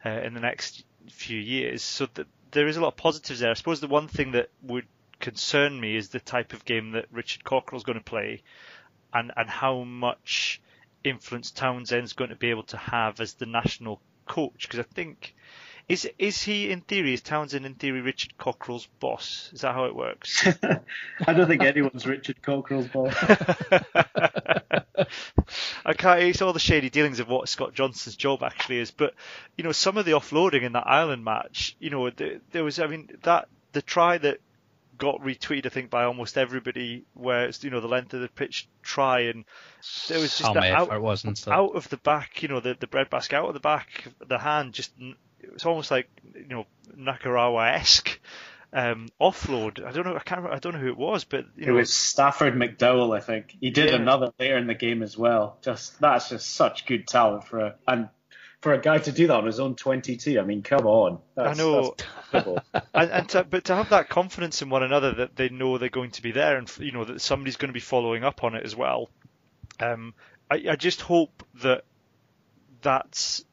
uh, 0.05 0.09
in 0.09 0.33
the 0.33 0.39
next 0.39 0.83
few 1.09 1.39
years. 1.39 1.81
So 1.81 2.07
there 2.51 2.67
is 2.67 2.77
a 2.77 2.81
lot 2.81 2.89
of 2.89 2.97
positives 2.97 3.39
there. 3.39 3.51
I 3.51 3.55
suppose 3.55 3.79
the 3.79 3.87
one 3.87 4.07
thing 4.07 4.31
that 4.31 4.49
would 4.61 4.85
concern 5.19 5.79
me 5.79 5.95
is 5.95 6.09
the 6.09 6.19
type 6.19 6.53
of 6.53 6.65
game 6.65 6.91
that 6.91 7.05
Richard 7.11 7.43
Cockerill's 7.43 7.83
going 7.83 7.97
to 7.97 8.03
play, 8.03 8.43
and 9.13 9.31
and 9.35 9.49
how 9.49 9.83
much 9.83 10.61
influence 11.03 11.51
Townsend's 11.51 12.13
going 12.13 12.29
to 12.29 12.35
be 12.35 12.49
able 12.49 12.63
to 12.63 12.77
have 12.77 13.19
as 13.19 13.33
the 13.33 13.45
national 13.45 14.01
coach. 14.25 14.63
Because 14.63 14.79
I 14.79 14.83
think 14.83 15.35
is 15.89 16.09
is 16.17 16.41
he 16.41 16.71
in 16.71 16.81
theory 16.81 17.13
is 17.13 17.21
Townsend 17.21 17.65
in 17.65 17.75
theory 17.75 18.01
Richard 18.01 18.37
Cockerill's 18.37 18.87
boss? 18.99 19.49
Is 19.53 19.61
that 19.61 19.73
how 19.73 19.85
it 19.85 19.95
works? 19.95 20.47
I 21.27 21.33
don't 21.33 21.47
think 21.47 21.61
anyone's 21.63 22.05
Richard 22.05 22.41
Cockerill's 22.41 22.87
boss. 22.87 23.13
I 25.85 25.93
can't. 25.93 26.21
It's 26.21 26.41
all 26.41 26.53
the 26.53 26.59
shady 26.59 26.89
dealings 26.89 27.19
of 27.19 27.27
what 27.27 27.49
Scott 27.49 27.73
Johnson's 27.73 28.15
job 28.15 28.43
actually 28.43 28.79
is, 28.79 28.91
but 28.91 29.13
you 29.57 29.63
know 29.63 29.73
some 29.73 29.97
of 29.97 30.05
the 30.05 30.11
offloading 30.11 30.63
in 30.63 30.71
that 30.73 30.87
Ireland 30.87 31.25
match. 31.25 31.75
You 31.79 31.89
know 31.89 32.09
there, 32.09 32.39
there 32.51 32.63
was. 32.63 32.79
I 32.79 32.87
mean 32.87 33.09
that 33.23 33.49
the 33.73 33.81
try 33.81 34.17
that 34.19 34.39
got 34.97 35.21
retweeted, 35.21 35.65
I 35.65 35.69
think, 35.69 35.89
by 35.89 36.05
almost 36.05 36.37
everybody, 36.37 37.03
where 37.13 37.45
it's 37.45 37.63
you 37.63 37.69
know 37.69 37.81
the 37.81 37.87
length 37.87 38.13
of 38.13 38.21
the 38.21 38.29
pitch 38.29 38.69
try, 38.81 39.21
and 39.21 39.43
there 40.07 40.19
was 40.19 40.37
just 40.37 40.53
that 40.53 40.71
out, 40.71 41.01
wasn't, 41.01 41.41
there? 41.41 41.53
out 41.53 41.75
of 41.75 41.89
the 41.89 41.97
back, 41.97 42.41
you 42.41 42.47
know, 42.47 42.59
the 42.59 42.75
the 42.79 42.87
breadbasket 42.87 43.37
out 43.37 43.47
of 43.47 43.53
the 43.53 43.59
back, 43.59 44.05
the 44.25 44.37
hand 44.37 44.73
just 44.73 44.91
it 45.43 45.53
was 45.53 45.65
almost 45.65 45.91
like 45.91 46.09
you 46.35 46.47
know 46.47 46.65
Nakarawa 46.97 47.73
esque 47.73 48.19
um, 48.73 49.07
offload. 49.21 49.85
I 49.85 49.91
don't 49.91 50.05
know, 50.05 50.15
I 50.15 50.19
can't, 50.19 50.45
I 50.45 50.59
don't 50.59 50.73
know 50.73 50.79
who 50.79 50.87
it 50.89 50.97
was, 50.97 51.23
but 51.23 51.45
you 51.55 51.67
It 51.67 51.71
know, 51.71 51.77
was 51.77 51.93
Stafford 51.93 52.55
McDowall, 52.55 53.15
I 53.15 53.19
think. 53.19 53.55
He 53.59 53.69
did 53.69 53.89
Yeah. 53.89 53.97
another 53.97 54.31
later 54.39 54.57
in 54.57 54.67
the 54.67 54.73
game 54.73 55.03
as 55.03 55.17
well. 55.17 55.57
Just 55.61 55.99
that's 55.99 56.29
just 56.29 56.53
such 56.55 56.85
good 56.85 57.07
talent 57.07 57.45
for 57.45 57.59
a 57.59 57.75
and 57.87 58.09
for 58.61 58.73
a 58.73 58.79
guy 58.79 58.97
to 58.97 59.11
do 59.11 59.27
that 59.27 59.35
on 59.35 59.45
his 59.45 59.59
own 59.59 59.75
22. 59.75 60.39
I 60.39 60.43
mean, 60.43 60.63
come 60.63 60.87
on. 60.87 61.19
That's, 61.35 61.59
I 61.59 61.61
know. 61.61 61.95
that's 62.31 62.53
and, 62.95 63.11
and 63.11 63.29
to, 63.29 63.43
but 63.43 63.65
to 63.65 63.75
have 63.75 63.89
that 63.89 64.09
confidence 64.09 64.61
in 64.61 64.69
one 64.69 64.83
another 64.83 65.11
that 65.15 65.35
they 65.35 65.49
know 65.49 65.77
they're 65.77 65.89
going 65.89 66.11
to 66.11 66.21
be 66.21 66.31
there 66.31 66.57
and 66.57 66.71
you 66.79 66.91
know 66.93 67.03
that 67.05 67.21
somebody's 67.21 67.57
going 67.57 67.69
to 67.69 67.73
be 67.73 67.79
following 67.79 68.23
up 68.23 68.43
on 68.43 68.55
it 68.55 68.63
as 68.65 68.75
well. 68.75 69.09
Um, 69.79 70.13
I, 70.49 70.63
I 70.71 70.75
just 70.77 71.01
hope 71.01 71.43
that 71.61 71.83
that's 72.81 73.43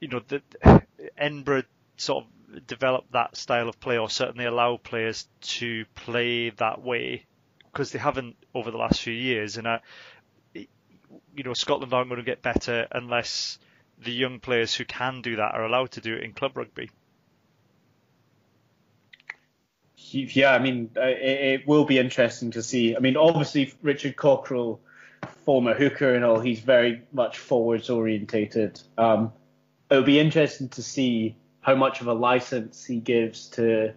you 0.00 0.08
know 0.08 0.22
that 0.28 0.85
Edinburgh 1.18 1.64
sort 1.96 2.24
of 2.24 2.66
develop 2.66 3.04
that 3.12 3.36
style 3.36 3.68
of 3.68 3.78
play 3.80 3.98
or 3.98 4.08
certainly 4.08 4.44
allow 4.44 4.76
players 4.76 5.28
to 5.40 5.84
play 5.94 6.50
that 6.50 6.82
way 6.82 7.24
because 7.72 7.92
they 7.92 7.98
haven't 7.98 8.36
over 8.54 8.70
the 8.70 8.78
last 8.78 9.00
few 9.00 9.12
years 9.12 9.56
and 9.56 9.68
I, 9.68 9.80
you 10.54 11.44
know 11.44 11.54
Scotland 11.54 11.92
aren't 11.92 12.08
going 12.08 12.20
to 12.20 12.24
get 12.24 12.42
better 12.42 12.86
unless 12.90 13.58
the 13.98 14.12
young 14.12 14.40
players 14.40 14.74
who 14.74 14.84
can 14.84 15.22
do 15.22 15.36
that 15.36 15.54
are 15.54 15.64
allowed 15.64 15.92
to 15.92 16.00
do 16.00 16.14
it 16.14 16.22
in 16.22 16.32
club 16.32 16.56
rugby. 16.56 16.90
Yeah, 19.96 20.52
I 20.54 20.58
mean, 20.58 20.90
uh, 20.96 21.00
it, 21.00 21.60
it 21.60 21.66
will 21.66 21.84
be 21.84 21.98
interesting 21.98 22.52
to 22.52 22.62
see. 22.62 22.96
I 22.96 23.00
mean, 23.00 23.16
obviously, 23.16 23.74
Richard 23.82 24.16
Cockerill, 24.16 24.78
former 25.44 25.74
hooker 25.74 26.14
and 26.14 26.24
all, 26.24 26.38
he's 26.38 26.60
very 26.60 27.02
much 27.12 27.38
forwards 27.38 27.90
orientated. 27.90 28.80
Um, 28.96 29.32
it'll 29.90 30.02
be 30.02 30.18
interesting 30.18 30.68
to 30.70 30.82
see 30.82 31.36
how 31.60 31.74
much 31.74 32.00
of 32.00 32.06
a 32.06 32.12
license 32.12 32.84
he 32.84 33.00
gives 33.00 33.48
to 33.50 33.92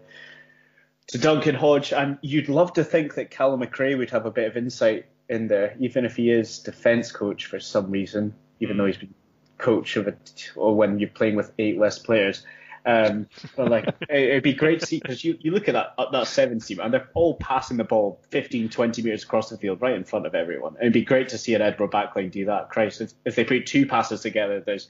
to 1.07 1.17
Duncan 1.17 1.55
Hodge, 1.55 1.91
and 1.91 2.19
you'd 2.21 2.49
love 2.49 2.73
to 2.73 2.83
think 2.83 3.15
that 3.15 3.31
Calum 3.31 3.61
MacRae 3.61 3.97
would 3.97 4.11
have 4.11 4.27
a 4.27 4.31
bit 4.31 4.47
of 4.47 4.55
insight 4.55 5.07
in 5.27 5.47
there, 5.47 5.75
even 5.79 6.05
if 6.05 6.15
he 6.15 6.29
is 6.29 6.59
defence 6.59 7.11
coach 7.11 7.47
for 7.47 7.59
some 7.59 7.89
reason, 7.89 8.35
even 8.59 8.77
though 8.77 8.85
he's 8.85 8.97
been 8.97 9.13
coach 9.57 9.97
of 9.97 10.07
it, 10.07 10.51
or 10.55 10.75
when 10.75 10.99
you're 10.99 11.09
playing 11.09 11.35
with 11.35 11.51
eight 11.57 11.79
less 11.79 11.97
players. 11.97 12.43
Um, 12.85 13.27
but 13.55 13.69
like, 13.69 13.87
it, 14.09 14.09
it'd 14.09 14.43
be 14.43 14.53
great 14.53 14.79
to 14.81 14.85
see 14.85 14.99
because 14.99 15.23
you, 15.23 15.37
you 15.41 15.51
look 15.51 15.67
at 15.67 15.73
that 15.73 15.95
that 16.11 16.27
seven 16.27 16.59
team 16.59 16.79
and 16.79 16.93
they're 16.93 17.09
all 17.13 17.35
passing 17.35 17.77
the 17.77 17.83
ball 17.83 18.21
15, 18.29 18.69
20 18.69 19.01
meters 19.01 19.23
across 19.23 19.49
the 19.49 19.57
field 19.57 19.81
right 19.81 19.95
in 19.95 20.03
front 20.03 20.25
of 20.25 20.35
everyone. 20.35 20.75
It'd 20.79 20.93
be 20.93 21.03
great 21.03 21.29
to 21.29 21.37
see 21.37 21.55
an 21.55 21.61
Edinburgh 21.61 21.89
backline 21.89 22.31
do 22.31 22.45
that. 22.45 22.69
Christ, 22.69 23.01
if, 23.01 23.13
if 23.25 23.35
they 23.35 23.43
put 23.43 23.65
two 23.65 23.85
passes 23.85 24.21
together, 24.21 24.61
there's 24.65 24.87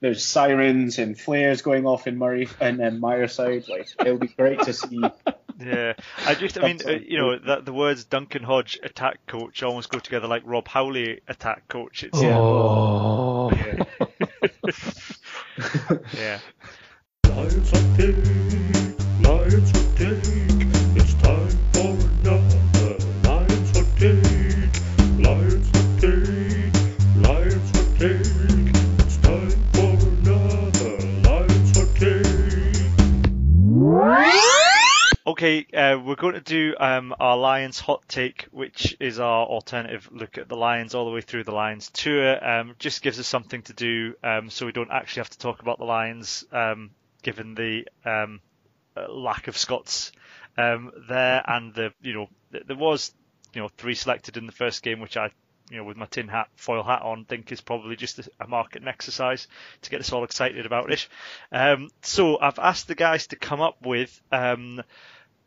there's 0.00 0.24
sirens 0.24 0.98
and 0.98 1.18
flares 1.18 1.62
going 1.62 1.86
off 1.86 2.06
in 2.06 2.18
Murray 2.18 2.48
and 2.60 2.78
then 2.78 3.00
Myreside. 3.00 3.68
Like, 3.68 3.88
it 4.04 4.10
would 4.10 4.20
be 4.20 4.28
great 4.28 4.60
to 4.62 4.72
see. 4.72 5.02
Yeah, 5.60 5.94
I 6.24 6.36
just, 6.36 6.56
I 6.56 6.62
mean, 6.62 6.78
uh, 6.86 6.90
you 6.90 7.18
know, 7.18 7.36
that 7.36 7.64
the 7.64 7.72
words 7.72 8.04
Duncan 8.04 8.44
Hodge 8.44 8.78
attack 8.80 9.26
coach 9.26 9.60
almost 9.64 9.90
go 9.90 9.98
together 9.98 10.28
like 10.28 10.42
Rob 10.44 10.68
Howley 10.68 11.20
attack 11.26 11.66
coach. 11.66 12.04
It's 12.04 12.16
Oh. 12.22 13.50
yeah. 13.50 13.84
yeah. 16.14 16.38
Lions 17.28 17.72
of 17.72 17.96
Take, 17.96 18.16
Lions 19.26 19.70
of 19.70 19.98
Take, 19.98 20.47
Okay, 35.38 35.68
uh, 35.72 35.96
we're 36.04 36.16
going 36.16 36.34
to 36.34 36.40
do 36.40 36.74
um, 36.80 37.14
our 37.20 37.36
Lions 37.36 37.78
hot 37.78 38.02
take, 38.08 38.48
which 38.50 38.96
is 38.98 39.20
our 39.20 39.46
alternative 39.46 40.08
look 40.10 40.36
at 40.36 40.48
the 40.48 40.56
Lions 40.56 40.96
all 40.96 41.04
the 41.04 41.12
way 41.12 41.20
through 41.20 41.44
the 41.44 41.54
Lions 41.54 41.90
tour. 41.90 42.44
Um, 42.44 42.74
just 42.80 43.02
gives 43.02 43.20
us 43.20 43.28
something 43.28 43.62
to 43.62 43.72
do, 43.72 44.14
um, 44.24 44.50
so 44.50 44.66
we 44.66 44.72
don't 44.72 44.90
actually 44.90 45.20
have 45.20 45.30
to 45.30 45.38
talk 45.38 45.62
about 45.62 45.78
the 45.78 45.84
Lions, 45.84 46.44
um, 46.50 46.90
given 47.22 47.54
the 47.54 47.86
um, 48.04 48.40
uh, 48.96 49.12
lack 49.12 49.46
of 49.46 49.56
Scots 49.56 50.10
um, 50.56 50.90
there, 51.08 51.44
and 51.46 51.72
the 51.72 51.92
you 52.02 52.14
know 52.14 52.28
there 52.50 52.76
was 52.76 53.12
you 53.54 53.62
know 53.62 53.68
three 53.76 53.94
selected 53.94 54.38
in 54.38 54.46
the 54.46 54.50
first 54.50 54.82
game, 54.82 54.98
which 54.98 55.16
I 55.16 55.30
you 55.70 55.76
know 55.76 55.84
with 55.84 55.96
my 55.96 56.06
tin 56.06 56.26
hat 56.26 56.48
foil 56.56 56.82
hat 56.82 57.02
on 57.02 57.26
think 57.26 57.52
is 57.52 57.60
probably 57.60 57.94
just 57.94 58.18
a, 58.40 58.48
marketing 58.48 58.88
exercise 58.88 59.46
to 59.82 59.90
get 59.90 60.00
us 60.00 60.12
all 60.12 60.24
excited 60.24 60.66
about 60.66 60.90
it. 60.90 61.06
So 62.02 62.40
I've 62.40 62.58
asked 62.58 62.88
the 62.88 62.96
guys 62.96 63.28
to 63.28 63.36
come 63.36 63.60
up 63.60 63.76
with. 63.86 64.20
Um, 64.32 64.82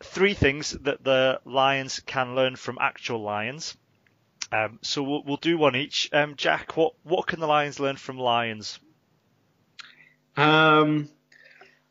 three 0.03 0.33
things 0.33 0.71
that 0.71 1.03
the 1.03 1.39
lions 1.45 2.01
can 2.05 2.35
learn 2.35 2.55
from 2.55 2.77
actual 2.79 3.21
lions. 3.21 3.77
Um, 4.51 4.79
so 4.81 5.03
we'll, 5.03 5.23
we'll 5.23 5.37
do 5.37 5.57
one 5.57 5.75
each. 5.75 6.09
Um, 6.11 6.35
Jack, 6.35 6.75
what 6.75 6.93
what 7.03 7.27
can 7.27 7.39
the 7.39 7.47
lions 7.47 7.79
learn 7.79 7.95
from 7.95 8.17
lions? 8.17 8.79
Um, 10.35 11.09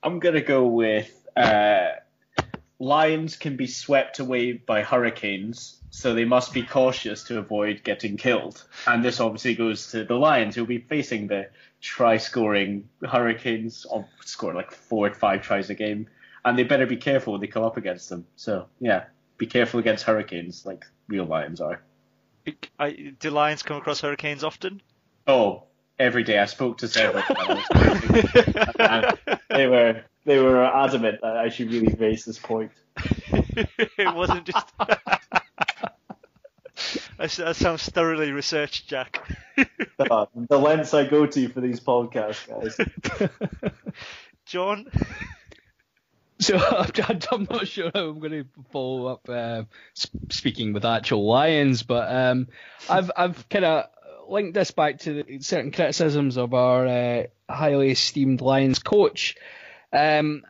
I'm 0.02 0.18
gonna 0.18 0.42
go 0.42 0.66
with 0.66 1.10
uh, 1.36 1.88
lions 2.78 3.36
can 3.36 3.56
be 3.56 3.66
swept 3.66 4.18
away 4.18 4.52
by 4.52 4.82
hurricanes, 4.82 5.80
so 5.90 6.14
they 6.14 6.24
must 6.24 6.52
be 6.52 6.62
cautious 6.62 7.24
to 7.24 7.38
avoid 7.38 7.82
getting 7.84 8.16
killed. 8.16 8.62
And 8.86 9.04
this 9.04 9.20
obviously 9.20 9.54
goes 9.54 9.92
to 9.92 10.04
the 10.04 10.16
lions 10.16 10.54
who'll 10.54 10.66
be 10.66 10.78
facing 10.78 11.28
the 11.28 11.48
try-scoring 11.80 12.88
hurricanes, 13.06 13.86
or 13.86 14.06
scoring 14.24 14.56
like 14.56 14.72
four 14.72 15.08
or 15.08 15.14
five 15.14 15.42
tries 15.42 15.70
a 15.70 15.74
game, 15.74 16.08
and 16.44 16.58
they 16.58 16.64
better 16.64 16.86
be 16.86 16.96
careful 16.96 17.32
when 17.32 17.40
they 17.40 17.46
come 17.46 17.64
up 17.64 17.76
against 17.76 18.08
them. 18.08 18.26
So 18.36 18.66
yeah, 18.80 19.04
be 19.38 19.46
careful 19.46 19.80
against 19.80 20.04
hurricanes 20.04 20.66
like 20.66 20.84
real 21.08 21.24
lions 21.24 21.60
are. 21.60 21.82
I, 22.78 23.14
do 23.18 23.30
lions 23.30 23.62
come 23.62 23.76
across 23.76 24.00
hurricanes 24.00 24.44
often? 24.44 24.80
Oh, 25.26 25.64
every 25.98 26.24
day. 26.24 26.38
I 26.38 26.46
spoke 26.46 26.78
to 26.78 26.88
several. 26.88 27.22
they 29.50 29.66
were 29.66 30.02
they 30.24 30.38
were 30.38 30.64
adamant 30.64 31.20
that 31.22 31.36
I 31.36 31.50
should 31.50 31.70
really 31.70 31.94
raise 31.94 32.24
this 32.24 32.38
point. 32.38 32.72
it 33.32 34.14
wasn't 34.14 34.46
just. 34.46 34.66
that 37.18 37.56
sounds 37.56 37.88
thoroughly 37.88 38.32
researched, 38.32 38.88
Jack. 38.88 39.22
Uh, 39.98 40.26
the 40.34 40.58
lengths 40.58 40.94
I 40.94 41.06
go 41.06 41.26
to 41.26 41.48
for 41.48 41.60
these 41.60 41.80
podcasts, 41.80 42.48
guys. 42.48 42.78
John. 44.46 44.90
So 46.40 46.56
I'm, 47.32 47.46
not 47.50 47.68
sure 47.68 47.90
how 47.94 48.08
I'm 48.08 48.18
going 48.18 48.32
to 48.32 48.46
follow 48.72 49.06
up 49.06 49.28
uh, 49.28 49.64
speaking 50.30 50.72
with 50.72 50.84
actual 50.84 51.26
Lions, 51.26 51.82
but 51.82 52.10
um, 52.10 52.48
I've 52.88 53.10
I've 53.14 53.48
kind 53.48 53.64
of 53.66 53.84
linked 54.28 54.54
this 54.54 54.70
back 54.70 55.00
to 55.00 55.22
the, 55.22 55.40
certain 55.40 55.70
criticisms 55.70 56.38
of 56.38 56.54
our 56.54 56.86
uh, 56.86 57.22
highly 57.48 57.90
esteemed 57.90 58.40
Lions 58.40 58.78
coach. 58.78 59.36
Um, 59.92 60.42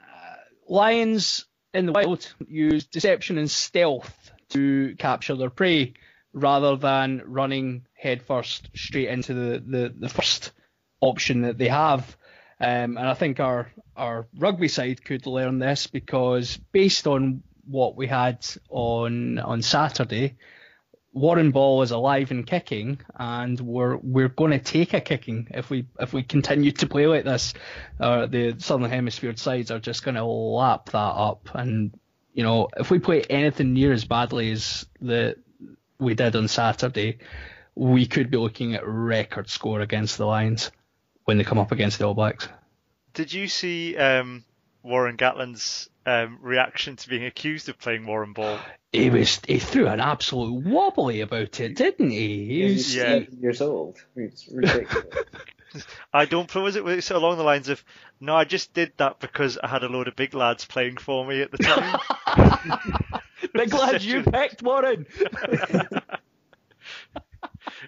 Lions 0.68 1.46
in 1.74 1.86
the 1.86 1.92
wild 1.92 2.32
use 2.46 2.84
deception 2.84 3.38
and 3.38 3.50
stealth 3.50 4.30
to 4.50 4.94
capture 4.96 5.34
their 5.34 5.50
prey 5.50 5.94
rather 6.32 6.76
than 6.76 7.22
running 7.26 7.86
headfirst 7.94 8.68
straight 8.74 9.08
into 9.08 9.34
the, 9.34 9.64
the, 9.66 9.94
the 9.98 10.08
first 10.08 10.52
option 11.00 11.42
that 11.42 11.58
they 11.58 11.68
have. 11.68 12.16
Um, 12.60 12.98
and 12.98 13.08
I 13.08 13.14
think 13.14 13.40
our 13.40 13.70
our 13.96 14.26
rugby 14.38 14.68
side 14.68 15.04
could 15.04 15.26
learn 15.26 15.58
this 15.58 15.86
because 15.86 16.58
based 16.72 17.06
on 17.06 17.42
what 17.66 17.96
we 17.96 18.06
had 18.06 18.46
on 18.68 19.38
on 19.38 19.62
Saturday, 19.62 20.36
Warren 21.12 21.52
Ball 21.52 21.82
is 21.82 21.90
alive 21.90 22.30
and 22.30 22.46
kicking, 22.46 23.00
and 23.18 23.58
we're 23.58 23.96
we're 23.96 24.28
going 24.28 24.50
to 24.50 24.58
take 24.58 24.92
a 24.92 25.00
kicking 25.00 25.48
if 25.52 25.70
we 25.70 25.86
if 25.98 26.12
we 26.12 26.22
continue 26.22 26.72
to 26.72 26.86
play 26.86 27.06
like 27.06 27.24
this. 27.24 27.54
Uh, 27.98 28.26
the 28.26 28.56
Southern 28.58 28.90
Hemisphere 28.90 29.34
sides 29.36 29.70
are 29.70 29.80
just 29.80 30.04
going 30.04 30.16
to 30.16 30.24
lap 30.24 30.90
that 30.90 30.98
up, 30.98 31.48
and 31.54 31.98
you 32.34 32.42
know 32.42 32.68
if 32.76 32.90
we 32.90 32.98
play 32.98 33.22
anything 33.22 33.72
near 33.72 33.92
as 33.92 34.04
badly 34.04 34.52
as 34.52 34.84
the 35.00 35.36
we 35.98 36.14
did 36.14 36.36
on 36.36 36.46
Saturday, 36.48 37.18
we 37.74 38.06
could 38.06 38.30
be 38.30 38.36
looking 38.36 38.74
at 38.74 38.86
record 38.86 39.48
score 39.48 39.80
against 39.80 40.18
the 40.18 40.26
Lions 40.26 40.70
when 41.24 41.38
they 41.38 41.44
come 41.44 41.58
up 41.58 41.72
against 41.72 41.98
the 41.98 42.06
All 42.06 42.14
Blacks. 42.14 42.48
Did 43.14 43.32
you 43.32 43.48
see 43.48 43.96
um, 43.96 44.44
Warren 44.82 45.16
Gatland's 45.16 45.88
um, 46.06 46.38
reaction 46.40 46.96
to 46.96 47.08
being 47.08 47.24
accused 47.24 47.68
of 47.68 47.78
playing 47.78 48.06
Warren 48.06 48.32
Ball? 48.32 48.58
He 48.92 49.10
was 49.10 49.40
he 49.46 49.58
threw 49.58 49.86
an 49.86 50.00
absolute 50.00 50.64
wobbly 50.64 51.20
about 51.20 51.60
it, 51.60 51.76
didn't 51.76 52.10
he? 52.10 52.46
he 52.46 52.64
was, 52.64 52.94
Yeah. 52.94 53.20
he- 53.20 53.28
years 53.40 53.60
old. 53.60 53.98
It's 54.16 54.48
ridiculous. 54.48 55.06
I 56.12 56.24
don't. 56.24 56.52
Was 56.52 56.74
it, 56.74 56.82
was 56.82 57.08
it 57.10 57.14
along 57.16 57.36
the 57.38 57.44
lines 57.44 57.68
of, 57.68 57.84
no, 58.18 58.34
I 58.34 58.42
just 58.42 58.74
did 58.74 58.92
that 58.96 59.20
because 59.20 59.56
I 59.62 59.68
had 59.68 59.84
a 59.84 59.88
load 59.88 60.08
of 60.08 60.16
big 60.16 60.34
lads 60.34 60.64
playing 60.64 60.96
for 60.96 61.24
me 61.24 61.42
at 61.42 61.52
the 61.52 61.58
time. 61.58 62.00
Big 63.54 63.72
lad, 63.74 64.02
you 64.02 64.22
picked 64.22 64.62
Warren. 64.62 65.06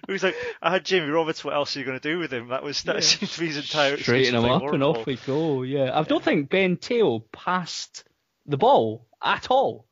It 0.07 0.11
was 0.11 0.23
like, 0.23 0.35
I 0.61 0.71
had 0.71 0.85
Jamie 0.85 1.09
Roberts. 1.09 1.43
What 1.43 1.53
else 1.55 1.75
are 1.75 1.79
you 1.79 1.85
going 1.85 1.99
to 1.99 2.09
do 2.11 2.19
with 2.19 2.31
him? 2.31 2.49
That 2.49 2.63
was 2.63 2.83
that 2.83 2.95
Yeah. 2.95 3.01
seems 3.01 3.33
to 3.33 3.39
be 3.39 3.47
his 3.47 3.57
entire 3.57 3.93
excuse 3.95 4.05
Straighten 4.05 4.35
him 4.35 4.45
up 4.45 4.61
Warren 4.61 4.75
and 4.75 4.83
off 4.83 5.05
we 5.05 5.15
go. 5.17 5.63
Yeah, 5.63 5.97
I 5.97 6.03
don't 6.03 6.23
think 6.23 6.49
Ben 6.49 6.77
Te'o 6.77 7.23
passed 7.31 8.03
the 8.45 8.57
ball 8.57 9.07
at 9.23 9.49
all 9.49 9.85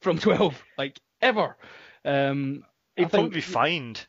from 0.00 0.18
12, 0.18 0.62
like 0.78 0.98
ever. 1.20 1.56
Um, 2.04 2.64
I 2.96 3.00
He'd 3.02 3.10
probably 3.10 3.30
be 3.30 3.40
fined. 3.40 4.04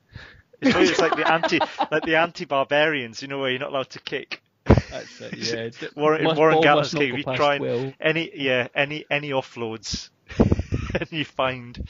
It's, 0.61 0.71
probably, 0.71 0.89
it's 0.89 0.99
like 0.99 1.15
the 1.15 1.31
anti, 1.31 1.59
like 1.91 2.03
the 2.03 2.17
anti-barbarians, 2.17 3.21
you 3.21 3.27
know, 3.27 3.39
where 3.39 3.49
you're 3.49 3.59
not 3.59 3.69
allowed 3.69 3.89
to 3.91 3.99
kick. 3.99 4.41
That's 4.65 5.21
it, 5.21 5.37
yeah. 5.81 5.89
Warren, 5.95 6.23
must- 6.23 6.37
Warren 6.37 6.55
ball 6.55 6.63
Gatland's 6.63 6.93
must 6.93 6.93
not 6.93 7.13
We 7.13 7.23
try 7.35 7.55
and 7.55 7.95
any, 7.99 8.31
yeah, 8.35 8.67
any 8.75 9.05
any 9.09 9.29
offloads, 9.29 10.09
and 10.39 11.11
you 11.11 11.25
find. 11.25 11.87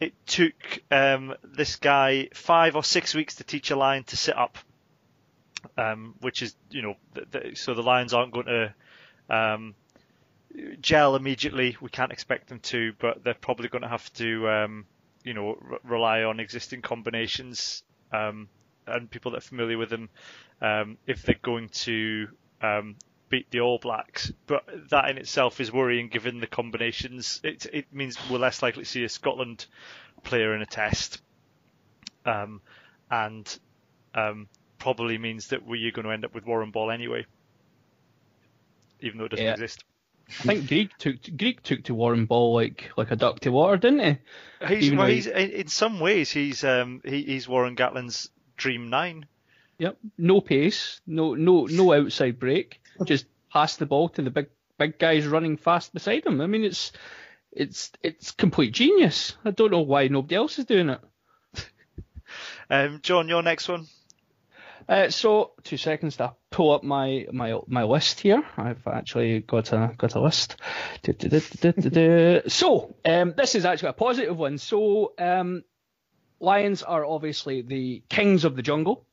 it 0.00 0.14
took 0.26 0.82
um, 0.90 1.34
this 1.42 1.76
guy 1.76 2.28
five 2.34 2.76
or 2.76 2.84
six 2.84 3.14
weeks 3.14 3.36
to 3.36 3.44
teach 3.44 3.70
a 3.70 3.76
lion 3.76 4.04
to 4.04 4.16
sit 4.16 4.36
up, 4.36 4.58
um, 5.76 6.14
which 6.20 6.42
is, 6.42 6.54
you 6.70 6.82
know, 6.82 6.94
th- 7.14 7.30
th- 7.30 7.58
so 7.58 7.74
the 7.74 7.82
lions 7.82 8.14
aren't 8.14 8.32
going 8.32 8.46
to 8.46 8.74
um, 9.30 9.74
gel 10.80 11.16
immediately. 11.16 11.76
We 11.80 11.90
can't 11.90 12.12
expect 12.12 12.48
them 12.48 12.60
to, 12.60 12.92
but 12.98 13.24
they're 13.24 13.34
probably 13.34 13.68
going 13.68 13.82
to 13.82 13.88
have 13.88 14.12
to, 14.14 14.48
um, 14.48 14.86
you 15.24 15.34
know, 15.34 15.58
r- 15.70 15.78
rely 15.82 16.22
on 16.22 16.40
existing 16.40 16.82
combinations 16.82 17.82
um, 18.12 18.48
and 18.86 19.10
people 19.10 19.32
that 19.32 19.38
are 19.38 19.40
familiar 19.48 19.78
with 19.78 19.90
them 19.90 20.08
um, 20.60 20.98
if 21.06 21.22
they're 21.22 21.36
going 21.42 21.68
to 21.70 22.28
um, 22.62 22.96
beat 23.28 23.50
the 23.50 23.60
All 23.60 23.78
Blacks. 23.78 24.32
But 24.46 24.64
that 24.90 25.10
in 25.10 25.18
itself 25.18 25.60
is 25.60 25.72
worrying, 25.72 26.08
given 26.08 26.40
the 26.40 26.46
combinations. 26.46 27.40
It 27.42 27.66
it 27.72 27.92
means 27.92 28.16
we're 28.30 28.38
less 28.38 28.62
likely 28.62 28.84
to 28.84 28.88
see 28.88 29.04
a 29.04 29.08
Scotland 29.08 29.66
player 30.22 30.54
in 30.54 30.62
a 30.62 30.66
test, 30.66 31.20
and 33.10 33.58
um, 34.14 34.48
probably 34.84 35.16
means 35.16 35.46
that 35.48 35.66
we're 35.66 35.90
going 35.92 36.04
to 36.04 36.12
end 36.12 36.26
up 36.26 36.34
with 36.34 36.44
Warren 36.44 36.70
Ball 36.70 36.90
anyway, 36.90 37.24
even 39.00 39.16
though 39.18 39.24
it 39.24 39.30
doesn't 39.30 39.46
Yeah. 39.46 39.52
exist. 39.52 39.82
I 40.40 40.42
think 40.42 40.68
Greig 40.68 40.90
took 40.98 41.16
Greig 41.38 41.62
took 41.62 41.84
to 41.84 41.94
Warren 41.94 42.26
Ball 42.26 42.54
like 42.54 42.90
like 42.96 43.10
a 43.10 43.16
duck 43.16 43.40
to 43.40 43.50
water, 43.50 43.78
didn't 43.78 44.18
he? 44.60 44.66
He's, 44.74 44.92
well, 44.92 45.06
he's 45.06 45.26
in 45.26 45.50
in 45.50 45.68
some 45.68 46.00
ways 46.00 46.30
he's 46.30 46.64
um 46.64 47.00
he, 47.04 47.22
he's 47.22 47.48
Warren 47.48 47.76
Gatland's 47.76 48.28
dream 48.58 48.90
nine. 48.90 49.26
Yep. 49.78 49.96
No 50.18 50.40
pace, 50.42 51.00
no 51.06 51.34
no 51.34 51.64
no 51.66 51.92
outside 51.94 52.38
break. 52.38 52.80
Just 53.04 53.24
pass 53.50 53.76
the 53.76 53.86
ball 53.86 54.10
to 54.10 54.22
the 54.22 54.30
big 54.30 54.48
big 54.78 54.98
guys 54.98 55.26
running 55.26 55.56
fast 55.56 55.92
beside 55.94 56.26
him. 56.26 56.40
I 56.42 56.46
mean 56.46 56.64
it's 56.64 56.92
it's 57.52 57.90
it's 58.02 58.32
complete 58.32 58.72
genius. 58.74 59.36
I 59.46 59.50
don't 59.50 59.72
know 59.72 59.80
why 59.80 60.08
nobody 60.08 60.34
else 60.36 60.58
is 60.58 60.66
doing 60.66 60.90
it. 60.90 61.00
Um, 62.70 63.00
John, 63.02 63.28
your 63.28 63.42
next 63.42 63.68
one. 63.68 63.86
Uh, 64.88 65.08
so 65.08 65.52
two 65.62 65.76
seconds 65.76 66.16
to 66.16 66.34
pull 66.50 66.72
up 66.72 66.82
my 66.82 67.26
my 67.32 67.58
my 67.66 67.84
list 67.84 68.20
here. 68.20 68.42
I've 68.56 68.86
actually 68.86 69.40
got 69.40 69.72
a 69.72 69.92
got 69.96 70.14
a 70.14 70.20
list. 70.20 70.56
So 72.48 72.94
um, 73.04 73.34
this 73.36 73.54
is 73.54 73.64
actually 73.64 73.90
a 73.90 73.94
positive 73.94 74.36
one. 74.36 74.58
So 74.58 75.12
um, 75.18 75.64
lions 76.40 76.82
are 76.82 77.04
obviously 77.04 77.62
the 77.62 78.02
kings 78.08 78.44
of 78.44 78.56
the 78.56 78.62
jungle. 78.62 79.06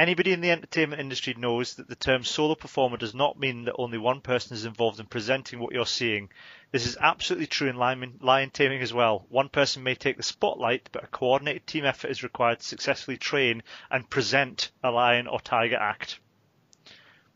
anybody 0.00 0.32
in 0.32 0.40
the 0.40 0.50
entertainment 0.50 0.98
industry 0.98 1.34
knows 1.36 1.74
that 1.74 1.86
the 1.86 1.94
term 1.94 2.24
solo 2.24 2.54
performer 2.54 2.96
does 2.96 3.14
not 3.14 3.38
mean 3.38 3.64
that 3.64 3.74
only 3.76 3.98
one 3.98 4.22
person 4.22 4.54
is 4.54 4.64
involved 4.64 4.98
in 4.98 5.04
presenting 5.04 5.60
what 5.60 5.74
you're 5.74 5.84
seeing. 5.84 6.30
This 6.72 6.86
is 6.86 6.96
absolutely 6.98 7.48
true 7.48 7.68
in 7.68 7.76
lion, 7.76 8.18
lion 8.22 8.48
taming 8.48 8.80
as 8.80 8.94
well. 8.94 9.26
One 9.28 9.50
person 9.50 9.82
may 9.82 9.94
take 9.94 10.16
the 10.16 10.22
spotlight, 10.22 10.88
but 10.90 11.04
a 11.04 11.08
coordinated 11.08 11.66
team 11.66 11.84
effort 11.84 12.10
is 12.10 12.22
required 12.22 12.60
to 12.60 12.66
successfully 12.66 13.18
train 13.18 13.62
and 13.90 14.08
present 14.08 14.70
a 14.82 14.90
lion 14.90 15.26
or 15.26 15.38
tiger 15.38 15.76
act. 15.76 16.18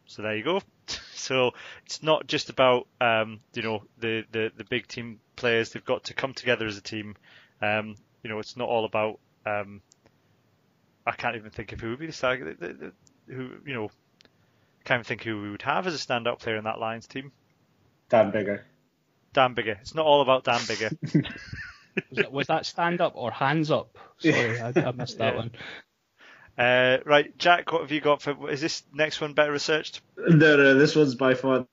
So 0.06 0.22
there 0.22 0.36
you 0.36 0.44
go. 0.44 0.62
So 1.14 1.52
it's 1.86 2.02
not 2.02 2.26
just 2.26 2.50
about 2.50 2.86
um, 3.00 3.40
you 3.54 3.62
know 3.62 3.84
the, 3.98 4.24
the, 4.30 4.52
the 4.54 4.64
big 4.64 4.86
team 4.86 5.20
players. 5.36 5.70
They've 5.70 5.82
got 5.82 6.04
to 6.04 6.14
come 6.14 6.34
together 6.34 6.66
as 6.66 6.76
a 6.76 6.82
team. 6.82 7.16
Um, 7.62 7.96
you 8.22 8.28
know, 8.28 8.40
it's 8.40 8.58
not 8.58 8.68
all 8.68 8.84
about. 8.84 9.20
Um, 9.46 9.80
I 11.07 11.12
can't 11.12 11.36
even 11.36 11.50
think 11.50 11.72
of 11.72 11.80
who 11.80 11.90
would 11.90 11.98
be 11.98 12.07
the 12.07 12.12
star. 12.12 12.36
the- 12.36 12.55
the- 12.55 12.72
the- 12.72 12.92
Who 13.34 13.50
you 13.66 13.74
know, 13.74 13.90
can't 14.84 14.98
even 14.98 15.05
think 15.05 15.22
who 15.22 15.40
we 15.40 15.50
would 15.50 15.62
have 15.62 15.86
as 15.86 15.94
a 15.94 15.98
stand-up 15.98 16.40
player 16.40 16.57
in 16.57 16.64
that 16.64 16.78
Lions 16.78 17.07
team. 17.07 17.32
Dan 18.11 18.30
Biggar. 18.32 18.61
Dan 19.32 19.55
Biggar. 19.55 19.80
It's 19.80 19.94
not 19.94 20.05
all 20.07 20.20
about 20.20 20.44
Dan 20.44 20.61
Biggar. 20.61 21.24
Was 22.11 22.16
that, 22.18 22.32
was 22.32 22.46
that 22.48 22.66
stand 22.66 23.00
up 23.00 23.12
or 23.14 23.30
hands 23.30 23.70
up? 23.70 23.96
Sorry, 24.18 24.61
I, 24.61 24.72
I 24.74 24.90
missed 24.90 25.18
that 25.18 25.34
Yeah. 25.34 25.38
one. 25.38 25.50
Uh, 26.59 26.98
right, 27.05 27.38
Jack, 27.38 27.70
what 27.70 27.82
have 27.82 27.92
you 27.92 28.00
got 28.00 28.20
for? 28.20 28.50
Is 28.50 28.61
this 28.61 28.82
next 28.92 29.20
one 29.20 29.32
better 29.32 29.52
researched? 29.52 30.00
No, 30.16 30.57
no, 30.57 30.74
this 30.74 30.96
one's 30.96 31.14
by 31.14 31.34
far 31.34 31.66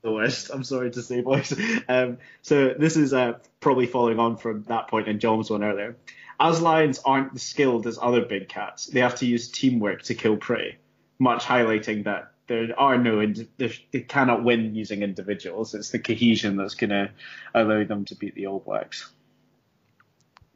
the 0.00 0.10
worst. 0.10 0.50
I'm 0.52 0.64
sorry 0.64 0.90
to 0.90 1.02
say, 1.02 1.20
boys. 1.20 1.54
Um, 1.88 2.16
so 2.40 2.74
this 2.78 2.96
is 2.96 3.12
uh, 3.12 3.34
probably 3.60 3.86
following 3.86 4.18
on 4.18 4.36
from 4.38 4.62
that 4.68 4.88
point 4.88 5.06
in 5.06 5.20
John's 5.20 5.50
one 5.50 5.62
earlier. 5.62 5.96
As 6.38 6.60
lions 6.60 7.00
aren't 7.04 7.34
as 7.34 7.42
skilled 7.42 7.86
as 7.86 7.98
other 8.00 8.24
big 8.24 8.48
cats, 8.48 8.86
they 8.86 9.00
have 9.00 9.16
to 9.16 9.26
use 9.26 9.48
teamwork 9.48 10.02
to 10.02 10.14
kill 10.14 10.36
prey, 10.36 10.76
much 11.18 11.44
highlighting 11.44 12.04
that 12.04 12.32
there 12.46 12.68
are 12.78 12.98
no, 12.98 13.26
they 13.58 14.00
cannot 14.00 14.44
win 14.44 14.74
using 14.74 15.02
individuals. 15.02 15.74
It's 15.74 15.90
the 15.90 15.98
cohesion 15.98 16.56
that's 16.56 16.74
going 16.74 16.90
to 16.90 17.10
allow 17.54 17.84
them 17.84 18.04
to 18.06 18.14
beat 18.14 18.34
the 18.34 18.46
All 18.46 18.60
Blacks. 18.60 19.10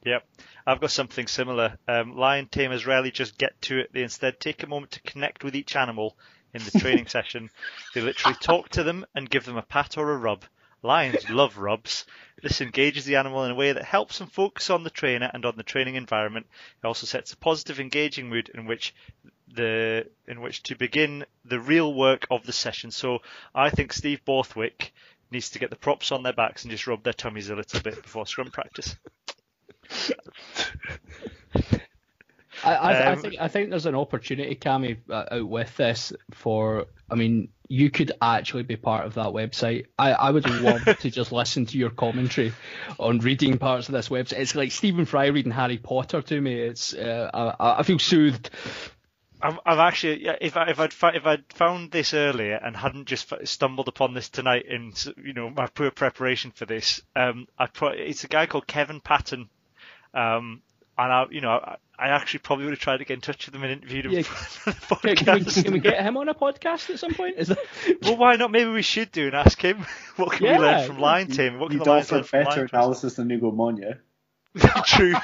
Yep. 0.05 0.25
I've 0.67 0.81
got 0.81 0.91
something 0.91 1.27
similar. 1.27 1.79
Um, 1.89 2.17
lion 2.17 2.47
tamers 2.47 2.87
rarely 2.87 3.11
just 3.11 3.39
get 3.39 3.61
to 3.63 3.81
it. 3.81 3.91
They 3.93 4.03
instead 4.03 4.41
take 4.41 4.63
a 4.63 4.67
moment 4.67 4.93
to 4.93 5.03
connect 5.03 5.45
with 5.45 5.57
each 5.57 5.77
animal 5.77 6.17
in 6.55 6.63
the 6.65 6.79
training 6.79 7.07
session. 7.09 7.51
They 7.95 8.01
literally 8.01 8.37
talk 8.41 8.71
to 8.71 8.83
them 8.83 9.05
and 9.15 9.29
give 9.29 9.45
them 9.45 9.57
a 9.57 9.63
pat 9.63 9.99
or 9.99 10.11
a 10.11 10.17
rub. 10.17 10.45
Lions 10.83 11.29
love 11.29 11.59
rubs. 11.59 12.07
This 12.43 12.61
engages 12.61 13.05
the 13.05 13.17
animal 13.17 13.45
in 13.45 13.51
a 13.51 13.55
way 13.55 13.73
that 13.73 13.85
helps 13.85 14.19
them 14.19 14.29
focus 14.29 14.71
on 14.71 14.83
the 14.83 14.91
trainer 14.91 15.31
and 15.33 15.45
on 15.45 15.57
the 15.57 15.63
training 15.63 15.97
environment. 15.97 16.47
It 16.83 16.87
also 16.87 17.07
sets 17.07 17.33
a 17.33 17.37
positive, 17.37 17.81
engaging 17.81 18.29
mood 18.29 18.51
in 18.55 18.67
which 18.67 18.95
the 19.53 20.07
in 20.27 20.41
which 20.41 20.63
to 20.65 20.77
begin 20.77 21.27
the 21.45 21.61
real 21.61 21.93
work 21.93 22.27
of 22.31 22.47
the 22.47 22.53
session. 22.53 22.91
So 22.91 23.21
I 23.55 23.71
think 23.71 23.93
Steve 23.93 24.25
Borthwick 24.25 24.93
needs 25.31 25.51
to 25.51 25.59
get 25.59 25.71
the 25.71 25.77
props 25.77 26.13
on 26.13 26.23
their 26.23 26.33
backs 26.33 26.65
and 26.65 26.71
just 26.71 26.87
rub 26.87 27.03
their 27.03 27.13
tummies 27.13 27.51
a 27.51 27.57
little 27.57 27.81
bit 27.81 28.03
before 28.03 28.27
scrum 28.27 28.51
practice. 28.51 28.97
I, 32.65 32.75
I, 32.75 32.91
I 32.91 33.13
Um, 33.13 33.19
think 33.21 33.35
I 33.41 33.49
think 33.49 33.71
there's 33.71 33.87
an 33.87 33.95
opportunity, 33.95 34.55
Cammy, 34.55 34.99
uh, 35.09 35.25
out 35.31 35.49
with 35.49 35.77
this 35.77 36.13
for. 36.33 36.87
I 37.11 37.17
mean, 37.17 37.49
you 37.69 37.91
could 37.91 38.13
actually 38.23 38.63
be 38.63 38.77
part 38.77 39.05
of 39.07 39.15
that 39.15 39.29
website. 39.29 39.87
I, 39.99 40.13
I 40.13 40.31
would 40.31 40.49
love 40.49 40.85
to 41.01 41.11
just 41.11 41.33
listen 41.33 41.67
to 41.67 41.79
your 41.79 41.91
commentary 41.91 42.53
on 42.99 43.19
reading 43.19 43.59
parts 43.59 43.89
of 43.89 43.93
this 43.95 44.09
website. 44.09 44.39
It's 44.39 44.55
like 44.55 44.71
Stephen 44.73 45.07
Fry 45.07 45.27
reading 45.27 45.53
Harry 45.53 45.79
Potter 45.79 46.23
to 46.23 46.41
me. 46.41 46.55
It's 46.55 46.95
uh, 46.95 47.31
I, 47.59 47.81
I 47.81 47.83
feel 47.83 47.99
soothed. 47.99 48.51
I've, 49.43 49.59
I've 49.65 49.79
actually, 49.79 50.29
if 50.41 50.57
I, 50.57 50.69
if 50.71 50.79
I'd 50.79 50.93
if 51.15 51.27
I'd 51.27 51.53
found 51.53 51.91
this 51.91 52.13
earlier 52.15 52.57
and 52.63 52.77
hadn't 52.77 53.07
just 53.09 53.33
f- 53.33 53.49
stumbled 53.49 53.89
upon 53.89 54.13
this 54.15 54.29
tonight 54.29 54.67
in 54.67 54.93
you 55.25 55.33
know 55.33 55.49
my 55.51 55.67
poor 55.67 55.91
preparation 55.91 56.51
for 56.51 56.67
this, 56.67 57.01
um, 57.17 57.47
I 57.59 57.67
pro- 57.67 57.89
it's 57.89 58.25
a 58.25 58.29
guy 58.29 58.47
called 58.47 58.67
Kevin 58.67 59.01
Patton, 59.01 59.49
um, 60.13 60.61
and 61.05 61.13
I, 61.13 61.27
you 61.31 61.41
know, 61.41 61.51
I, 61.51 61.77
I 61.99 62.09
actually 62.09 62.41
probably 62.41 62.67
would 62.67 62.73
have 62.73 62.81
tried 62.81 62.99
to 62.99 63.05
get 63.05 63.15
in 63.15 63.21
touch 63.21 63.47
with 63.47 63.55
him 63.55 63.63
and 63.63 63.73
interviewed 63.73 64.07
him. 64.07 64.13
Yeah. 64.13 64.23
for 64.23 64.71
the 65.03 65.15
Can, 65.15 65.17
can 65.17 65.35
we, 65.35 65.41
podcast. 65.41 65.65
can 65.65 65.73
we 65.73 65.79
get 65.81 66.03
him 66.03 66.17
on 66.17 66.29
a 66.29 66.35
podcast 66.35 66.91
at 66.91 66.99
some 66.99 67.15
point? 67.15 67.35
Is 67.39 67.49
that... 67.49 67.59
well, 68.03 68.17
why 68.17 68.37
not? 68.37 68.51
Maybe 68.51 68.71
we 68.71 68.83
should 68.83 69.11
do 69.13 69.27
and 69.27 69.35
ask 69.35 69.61
him 69.61 69.87
what 70.17 70.33
can 70.33 70.47
we 70.47 70.53
Yeah. 70.53 70.59
learn 70.59 70.87
from 70.87 70.99
Lion 70.99 71.29
Team? 71.29 71.59
What 71.59 71.71
can 71.71 71.79
You'd 71.79 71.87
the 71.87 71.91
Lions 71.91 72.13
learn 72.13 72.25
from 72.25 72.45
better 72.45 72.61
Lion 72.61 72.69
analysis 72.73 73.15
than 73.15 73.31
Ugo 73.31 73.51
Monye. 73.53 73.99
True. 74.85 75.15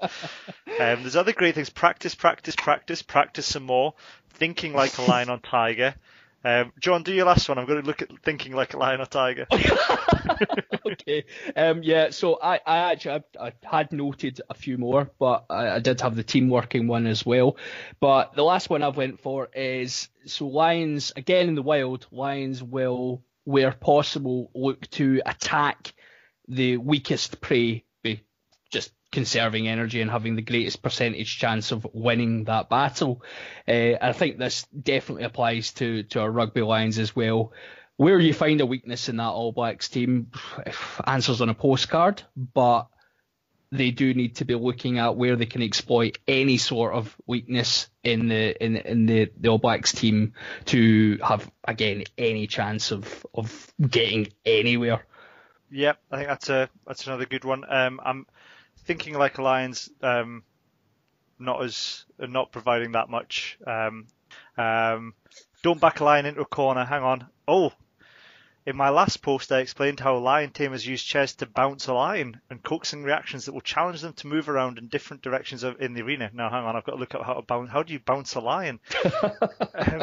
um, 0.00 1.02
there's 1.02 1.16
other 1.16 1.32
great 1.32 1.54
things. 1.54 1.70
Practice, 1.70 2.14
practice, 2.14 2.56
practice, 2.56 3.02
practice 3.02 3.46
some 3.46 3.64
more. 3.64 3.94
Thinking 4.30 4.72
like 4.72 4.96
a 4.98 5.02
lion 5.02 5.28
or 5.28 5.38
tiger. 5.38 5.94
Um, 6.42 6.72
John, 6.80 7.02
do 7.02 7.12
your 7.12 7.26
last 7.26 7.48
one. 7.48 7.58
I'm 7.58 7.66
going 7.66 7.82
to 7.82 7.86
look 7.86 8.00
at 8.00 8.08
thinking 8.22 8.52
like 8.54 8.72
a 8.72 8.78
lion 8.78 9.00
or 9.00 9.06
tiger. 9.06 9.46
okay. 10.86 11.24
Um, 11.54 11.82
yeah, 11.82 12.10
so 12.10 12.38
I, 12.42 12.60
I 12.66 12.92
actually 12.92 13.22
I, 13.38 13.48
I 13.48 13.52
had 13.62 13.92
noted 13.92 14.40
a 14.48 14.54
few 14.54 14.78
more, 14.78 15.10
but 15.18 15.44
I, 15.50 15.70
I 15.70 15.78
did 15.80 16.00
have 16.00 16.16
the 16.16 16.22
team 16.22 16.48
working 16.48 16.86
one 16.86 17.06
as 17.06 17.26
well. 17.26 17.56
But 18.00 18.34
the 18.34 18.44
last 18.44 18.70
one 18.70 18.82
I've 18.82 18.96
went 18.96 19.20
for 19.20 19.48
is 19.54 20.08
so 20.24 20.46
lions 20.46 21.12
again 21.14 21.48
in 21.48 21.54
the 21.54 21.62
wild. 21.62 22.06
Lions 22.10 22.62
will, 22.62 23.22
where 23.44 23.72
possible, 23.72 24.50
look 24.54 24.88
to 24.90 25.20
attack 25.26 25.92
the 26.48 26.78
weakest 26.78 27.40
prey, 27.40 27.84
just 28.70 28.92
conserving 29.12 29.68
energy 29.68 30.00
and 30.00 30.10
having 30.10 30.36
the 30.36 30.42
greatest 30.42 30.82
percentage 30.82 31.38
chance 31.38 31.72
of 31.72 31.86
winning 31.92 32.44
that 32.44 32.68
battle. 32.68 33.22
Uh, 33.66 33.94
I 34.00 34.12
think 34.12 34.38
this 34.38 34.66
definitely 34.66 35.24
applies 35.24 35.72
to 35.74 36.04
to 36.04 36.20
our 36.20 36.30
rugby 36.30 36.62
lines 36.62 36.98
as 36.98 37.14
well. 37.14 37.52
Where 37.96 38.18
you 38.18 38.32
find 38.32 38.60
a 38.60 38.66
weakness 38.66 39.08
in 39.08 39.16
that 39.16 39.28
All 39.28 39.52
Blacks 39.52 39.88
team, 39.88 40.30
answers 41.06 41.40
on 41.40 41.48
a 41.48 41.54
postcard, 41.54 42.22
but 42.54 42.88
they 43.72 43.90
do 43.90 44.14
need 44.14 44.36
to 44.36 44.44
be 44.44 44.54
looking 44.54 44.98
at 44.98 45.16
where 45.16 45.36
they 45.36 45.46
can 45.46 45.62
exploit 45.62 46.18
any 46.26 46.56
sort 46.56 46.92
of 46.92 47.14
weakness 47.26 47.88
in 48.02 48.28
the 48.28 48.64
in 48.64 48.76
in 48.76 49.06
the, 49.06 49.30
the 49.38 49.48
All 49.48 49.58
Blacks 49.58 49.92
team 49.92 50.34
to 50.66 51.18
have 51.22 51.50
again 51.64 52.04
any 52.16 52.46
chance 52.46 52.90
of 52.90 53.26
of 53.34 53.72
getting 53.80 54.28
anywhere. 54.44 55.04
Yep, 55.70 55.98
I 56.10 56.16
think 56.16 56.28
that's 56.28 56.48
a 56.48 56.68
that's 56.86 57.06
another 57.06 57.26
good 57.26 57.44
one. 57.44 57.64
Um, 57.68 58.00
I'm 58.04 58.26
thinking 58.90 59.14
like 59.14 59.38
a 59.38 59.42
lion's 59.42 59.88
um, 60.02 60.42
not 61.38 61.62
as 61.62 62.04
not 62.18 62.50
providing 62.50 62.90
that 62.92 63.08
much. 63.08 63.56
Um, 63.64 64.08
um, 64.58 65.14
don't 65.62 65.80
back 65.80 66.00
a 66.00 66.04
lion 66.04 66.26
into 66.26 66.40
a 66.40 66.44
corner. 66.44 66.84
Hang 66.84 67.04
on. 67.04 67.26
Oh, 67.46 67.72
in 68.66 68.76
my 68.76 68.88
last 68.88 69.22
post, 69.22 69.52
I 69.52 69.60
explained 69.60 70.00
how 70.00 70.16
lion 70.18 70.50
tamers 70.50 70.84
use 70.84 71.04
chairs 71.04 71.36
to 71.36 71.46
bounce 71.46 71.86
a 71.86 71.94
lion 71.94 72.40
and 72.50 72.60
coaxing 72.64 73.04
reactions 73.04 73.44
that 73.44 73.52
will 73.52 73.60
challenge 73.60 74.00
them 74.00 74.12
to 74.14 74.26
move 74.26 74.48
around 74.48 74.78
in 74.78 74.88
different 74.88 75.22
directions 75.22 75.62
of, 75.62 75.80
in 75.80 75.94
the 75.94 76.02
arena. 76.02 76.28
Now, 76.34 76.50
hang 76.50 76.64
on, 76.64 76.74
I've 76.74 76.84
got 76.84 76.94
to 76.94 76.98
look 76.98 77.14
up 77.14 77.22
how 77.22 77.34
to 77.34 77.42
bounce. 77.42 77.70
How 77.70 77.84
do 77.84 77.92
you 77.92 78.00
bounce 78.00 78.34
a 78.34 78.40
lion? 78.40 78.80
um, 79.72 80.02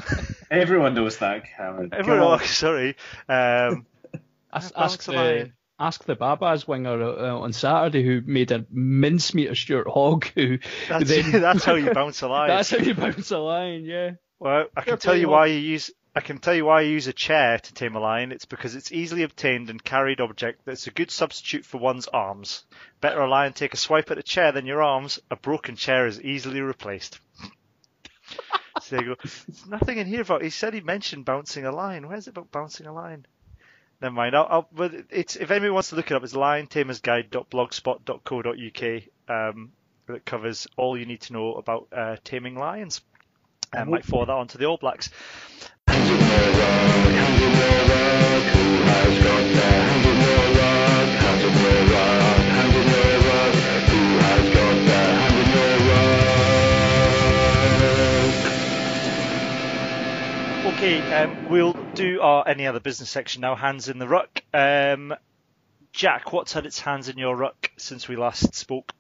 Everyone 0.50 0.94
knows 0.94 1.18
that, 1.18 1.44
Cameron. 1.58 1.90
Come 1.92 2.00
everyone, 2.00 2.24
on. 2.24 2.40
oh, 2.42 2.46
sorry. 2.46 2.96
Um, 3.28 3.86
Ask, 4.54 4.74
bounce 4.74 4.94
ask 4.94 5.08
a 5.10 5.12
the 5.12 5.18
lion. 5.18 5.54
Ask 5.80 6.06
the 6.06 6.16
Baa-Baas 6.16 6.68
winger 6.68 7.02
uh, 7.02 7.38
on 7.38 7.54
Saturday 7.54 8.04
who 8.04 8.22
made 8.26 8.52
a 8.52 8.66
mincemeat 8.72 9.50
of 9.50 9.58
Stuart 9.58 9.88
Hogg. 9.88 10.26
Who 10.34 10.58
That's, 10.90 11.08
then, 11.08 11.32
that's 11.42 11.64
how 11.64 11.76
you 11.76 11.94
bounce 11.94 12.22
a 12.24 12.28
line. 12.28 12.48
that's 12.48 12.72
how 12.72 12.78
you 12.78 12.96
bounce 12.96 13.30
a 13.32 13.38
lion. 13.38 13.86
Yeah. 13.86 14.12
Well, 14.40 14.66
I 14.76 14.82
can 14.82 14.92
Fair 14.92 14.98
tell 14.98 15.16
you 15.16 15.30
why 15.30 15.48
you 15.48 15.60
use. 15.60 15.92
I 16.16 16.20
can 16.20 16.40
tell 16.40 16.56
you 16.56 16.66
why 16.66 16.82
you 16.82 16.94
use 16.94 17.06
a 17.06 17.14
chair 17.14 17.60
to 17.60 17.74
tame 17.76 17.96
a 17.96 18.00
lion. 18.00 18.32
It's 18.32 18.46
because 18.46 18.76
it's 18.76 18.92
easily 18.92 19.22
obtained 19.22 19.70
and 19.70 19.84
carried 19.84 20.20
object 20.20 20.62
that's 20.66 20.88
a 20.88 20.92
good 20.92 21.12
substitute 21.12 21.64
for 21.64 21.78
one's 21.78 22.08
arms. 22.08 22.66
Better 23.02 23.22
a 23.22 23.30
lion 23.30 23.54
take 23.54 23.76
a 23.76 23.78
swipe 23.78 24.10
at 24.10 24.18
a 24.18 24.24
chair 24.24 24.52
than 24.52 24.66
your 24.66 24.82
arms. 24.82 25.20
A 25.30 25.36
broken 25.36 25.76
chair 25.76 26.08
is 26.08 26.20
easily 26.20 26.62
replaced. 26.62 27.20
so 28.82 28.96
there 28.96 29.06
you 29.06 29.16
go. 29.16 29.22
There's 29.24 29.68
nothing 29.68 30.00
in 30.00 30.08
here 30.08 30.22
about. 30.22 30.42
He 30.42 30.50
said 30.50 30.74
he 30.74 30.82
mentioned 30.82 31.26
bouncing 31.26 31.68
a 31.68 31.72
lion. 31.72 32.08
Where's 32.08 32.26
it 32.26 32.32
about 32.32 32.52
bouncing 32.52 32.88
a 32.88 32.94
lion? 32.94 33.28
Never 34.02 34.14
mind. 34.14 34.36
I'll, 34.36 34.48
I'll, 34.50 34.68
but 34.72 34.94
it's 35.10 35.36
if 35.36 35.50
anybody 35.50 35.72
wants 35.72 35.90
to 35.90 35.96
look 35.96 36.12
it 36.12 36.16
up, 36.16 36.24
it's 36.24 36.34
liontamersguide.blogspot.co.uk. 36.34 39.04
Um, 39.30 39.72
that 40.08 40.26
covers 40.26 40.68
all 40.78 40.98
you 40.98 41.06
need 41.06 41.22
to 41.22 41.34
know 41.34 41.56
about 41.56 41.88
uh, 41.92 42.16
taming 42.24 42.56
lions. 42.56 43.02
and 43.74 43.90
might 43.90 44.06
forward 44.06 44.30
that 44.30 44.34
on 44.34 44.48
to 44.48 44.58
the 44.58 44.66
All 44.66 44.78
Blacks. 44.78 45.10
Okay, 60.78 61.02
um, 61.12 61.50
we'll 61.50 61.74
do 61.96 62.22
our 62.22 62.48
any 62.48 62.68
other 62.68 62.80
business 62.80 63.10
section 63.10 63.42
now. 63.42 63.56
Hands 63.56 63.90
in 63.90 63.98
the 63.98 64.08
ruck. 64.08 64.44
Um, 64.54 65.16
Jack, 65.92 66.32
what's 66.32 66.54
had 66.54 66.68
its 66.68 66.80
hands 66.80 67.10
in 67.10 67.18
your 67.18 67.36
ruck 67.36 67.72
since 67.78 68.08
we 68.08 68.16
last 68.16 68.54
spoke? 68.54 68.94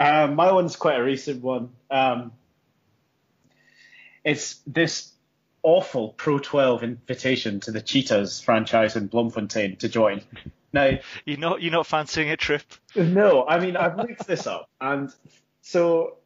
Um, 0.00 0.34
my 0.34 0.50
one's 0.50 0.74
quite 0.74 0.98
a 0.98 1.04
recent 1.04 1.40
one. 1.40 1.68
Um, 1.88 2.32
it's 4.24 4.56
this 4.66 5.12
awful 5.62 6.08
Pro 6.08 6.40
12 6.40 6.82
invitation 6.82 7.60
to 7.60 7.70
the 7.70 7.80
Cheetahs 7.80 8.40
franchise 8.40 8.96
in 8.96 9.06
Bloemfontein 9.06 9.76
to 9.76 9.88
join. 9.88 10.22
Now, 10.72 10.98
you're 11.24 11.38
not 11.38 11.62
you're 11.62 11.70
not 11.70 11.86
fancying 11.86 12.30
a 12.30 12.36
trip? 12.36 12.64
No, 12.96 13.46
I 13.46 13.60
mean 13.60 13.76
I've 13.76 13.96
looked 13.96 14.26
this 14.26 14.48
up, 14.48 14.68
and 14.80 15.14
so 15.62 16.16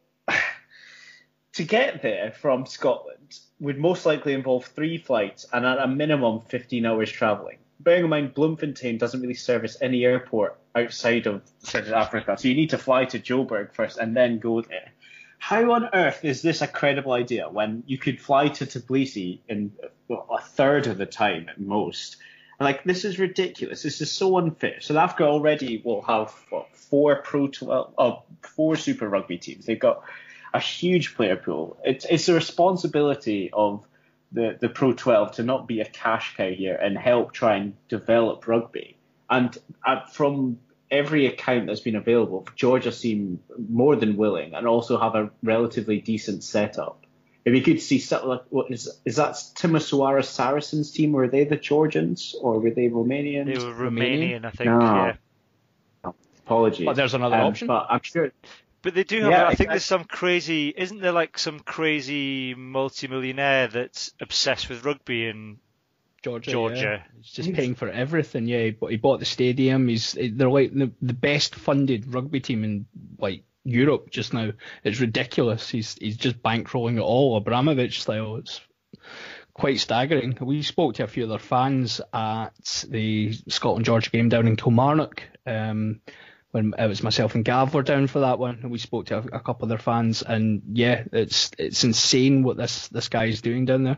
to 1.55 1.63
get 1.63 2.01
there 2.01 2.33
from 2.33 2.65
Scotland 2.65 3.39
would 3.61 3.77
most 3.77 4.05
likely 4.05 4.33
involve 4.33 4.65
three 4.65 4.97
flights 4.97 5.45
and 5.53 5.65
at 5.65 5.79
a 5.79 5.87
minimum 5.87 6.41
15 6.41 6.85
hours 6.85 7.09
travelling. 7.09 7.57
Bearing 7.79 8.03
in 8.03 8.09
mind, 8.09 8.33
Bloemfontein 8.33 8.97
doesn't 8.97 9.21
really 9.21 9.35
service 9.35 9.77
any 9.81 10.03
airport 10.03 10.57
outside 10.75 11.27
of 11.27 11.41
South 11.59 11.87
Africa, 11.89 12.37
so 12.37 12.49
you 12.49 12.55
need 12.55 12.71
to 12.71 12.77
fly 12.77 13.05
to 13.05 13.19
Joburg 13.19 13.73
first 13.73 13.97
and 13.97 14.15
then 14.15 14.39
go 14.39 14.61
there. 14.61 14.91
How 15.37 15.71
on 15.71 15.89
earth 15.93 16.25
is 16.25 16.41
this 16.41 16.61
a 16.61 16.67
credible 16.67 17.13
idea 17.13 17.47
when 17.47 17.83
you 17.87 17.97
could 17.97 18.19
fly 18.19 18.49
to 18.49 18.65
Tbilisi 18.65 19.39
in 19.47 19.71
a 20.09 20.41
third 20.41 20.87
of 20.87 20.97
the 20.97 21.05
time 21.05 21.47
at 21.49 21.59
most? 21.59 22.17
Like 22.59 22.83
this 22.83 23.05
is 23.05 23.19
ridiculous. 23.19 23.83
This 23.83 24.01
is 24.01 24.11
so 24.11 24.37
unfair. 24.37 24.81
South 24.81 24.97
Africa 24.97 25.23
already 25.23 25.81
will 25.83 26.01
have 26.01 26.33
what, 26.49 26.75
four 26.75 27.17
Pro 27.17 27.47
12, 27.47 27.93
oh, 27.97 28.03
uh, 28.03 28.19
four 28.41 28.75
Super 28.75 29.07
Rugby 29.07 29.37
teams. 29.37 29.65
They've 29.65 29.79
got 29.79 30.03
a 30.55 30.59
huge 30.59 31.15
player 31.15 31.35
pool. 31.35 31.77
It's 31.83 32.05
it's 32.05 32.25
the 32.27 32.33
responsibility 32.33 33.49
of 33.51 33.85
the, 34.31 34.57
the 34.59 34.69
Pro 34.69 34.93
12 34.93 35.33
to 35.33 35.43
not 35.43 35.67
be 35.67 35.81
a 35.81 35.85
cash 35.85 36.35
cow 36.35 36.49
here 36.49 36.75
and 36.75 36.97
help 36.97 37.31
try 37.33 37.55
and 37.55 37.73
develop 37.89 38.47
rugby. 38.47 38.97
And 39.29 39.57
uh, 39.85 40.05
from 40.05 40.59
every 40.89 41.25
account 41.25 41.67
that's 41.67 41.81
been 41.81 41.95
available, 41.95 42.47
Georgia 42.55 42.91
seem 42.91 43.39
more 43.69 43.95
than 43.95 44.17
willing 44.17 44.53
and 44.53 44.67
also 44.67 44.97
have 44.99 45.15
a 45.15 45.29
relatively 45.43 45.99
decent 45.99 46.43
setup. 46.43 47.05
If 47.43 47.53
you 47.53 47.61
could 47.61 47.81
see 47.81 47.99
something 47.99 48.29
like 48.29 48.43
what 48.49 48.71
is 48.71 48.89
is 49.05 49.17
that 49.17 49.33
Timisoara 49.33 50.23
Saracens 50.23 50.91
team? 50.91 51.11
Were 51.11 51.27
they 51.27 51.43
the 51.43 51.57
Georgians 51.57 52.35
or 52.41 52.59
were 52.59 52.71
they 52.71 52.89
Romanians? 52.89 53.45
They 53.45 53.65
were 53.65 53.73
Romanian, 53.73 54.45
I 54.45 54.51
think. 54.51 54.69
No. 54.71 55.13
Yeah. 56.05 56.11
Apologies. 56.45 56.85
But 56.85 56.95
there's 56.95 57.13
another 57.13 57.35
Um, 57.35 57.47
option. 57.47 57.67
But 57.67 57.87
I'm 57.89 58.01
sure. 58.01 58.31
But 58.85 58.93
they 58.93 59.03
do 59.03 59.21
have. 59.21 59.31
Yeah, 59.31 59.47
I 59.47 59.55
think 59.55 59.71
there's 59.71 59.83
some 59.83 60.03
crazy. 60.03 60.69
Isn't 60.69 61.01
there 61.01 61.11
like 61.11 61.39
some 61.39 61.59
crazy 61.59 62.53
multimillionaire 62.53 63.67
that's 63.67 64.13
obsessed 64.21 64.69
with 64.69 64.85
rugby 64.85 65.25
in 65.25 65.57
Georgia. 66.21 66.51
Georgia? 66.51 67.01
yeah. 67.03 67.17
He's 67.17 67.31
just 67.31 67.53
paying 67.53 67.73
for 67.73 67.89
everything. 67.89 68.47
Yeah, 68.47 68.69
but 68.79 68.91
he 68.91 68.97
bought 68.97 69.19
the 69.19 69.25
stadium. 69.25 69.87
He's 69.87 70.11
they're 70.13 70.51
like 70.51 70.71
the, 70.71 70.91
the 71.01 71.13
best 71.13 71.55
funded 71.55 72.13
rugby 72.13 72.41
team 72.41 72.63
in 72.63 72.85
like 73.17 73.43
Europe 73.63 74.11
just 74.11 74.35
now. 74.35 74.51
It's 74.83 74.99
ridiculous. 74.99 75.67
He's 75.67 75.95
he's 75.99 76.17
just 76.17 76.43
bankrolling 76.43 76.97
it 76.97 77.01
all, 77.01 77.37
Abramovich 77.37 78.03
style. 78.03 78.35
It's 78.35 78.61
quite 79.55 79.79
staggering. 79.79 80.37
We 80.39 80.61
spoke 80.61 80.93
to 80.95 81.05
a 81.05 81.07
few 81.07 81.23
of 81.23 81.29
their 81.29 81.39
fans 81.39 82.01
at 82.13 82.85
the 82.87 83.33
Scotland 83.47 83.85
Georgia 83.85 84.11
game 84.11 84.29
down 84.29 84.45
in 84.45 84.57
Kilmarnock. 84.57 85.23
Um, 85.47 86.01
when 86.55 86.73
it 86.79 86.87
was 86.87 87.03
myself 87.03 87.35
and 87.35 87.43
Gav 87.43 87.73
were 87.73 87.83
down 87.83 88.07
for 88.07 88.21
that 88.21 88.39
one, 88.39 88.59
and 88.61 88.71
we 88.71 88.77
spoke 88.77 89.07
to 89.07 89.17
a, 89.17 89.21
a 89.33 89.39
couple 89.41 89.63
of 89.65 89.69
their 89.69 89.77
fans, 89.77 90.21
and 90.21 90.61
yeah, 90.71 91.03
it's 91.11 91.51
it's 91.57 91.83
insane 91.83 92.43
what 92.43 92.55
this 92.55 92.87
this 92.87 93.09
guy 93.09 93.25
is 93.25 93.41
doing 93.41 93.65
down 93.65 93.83
there. 93.83 93.97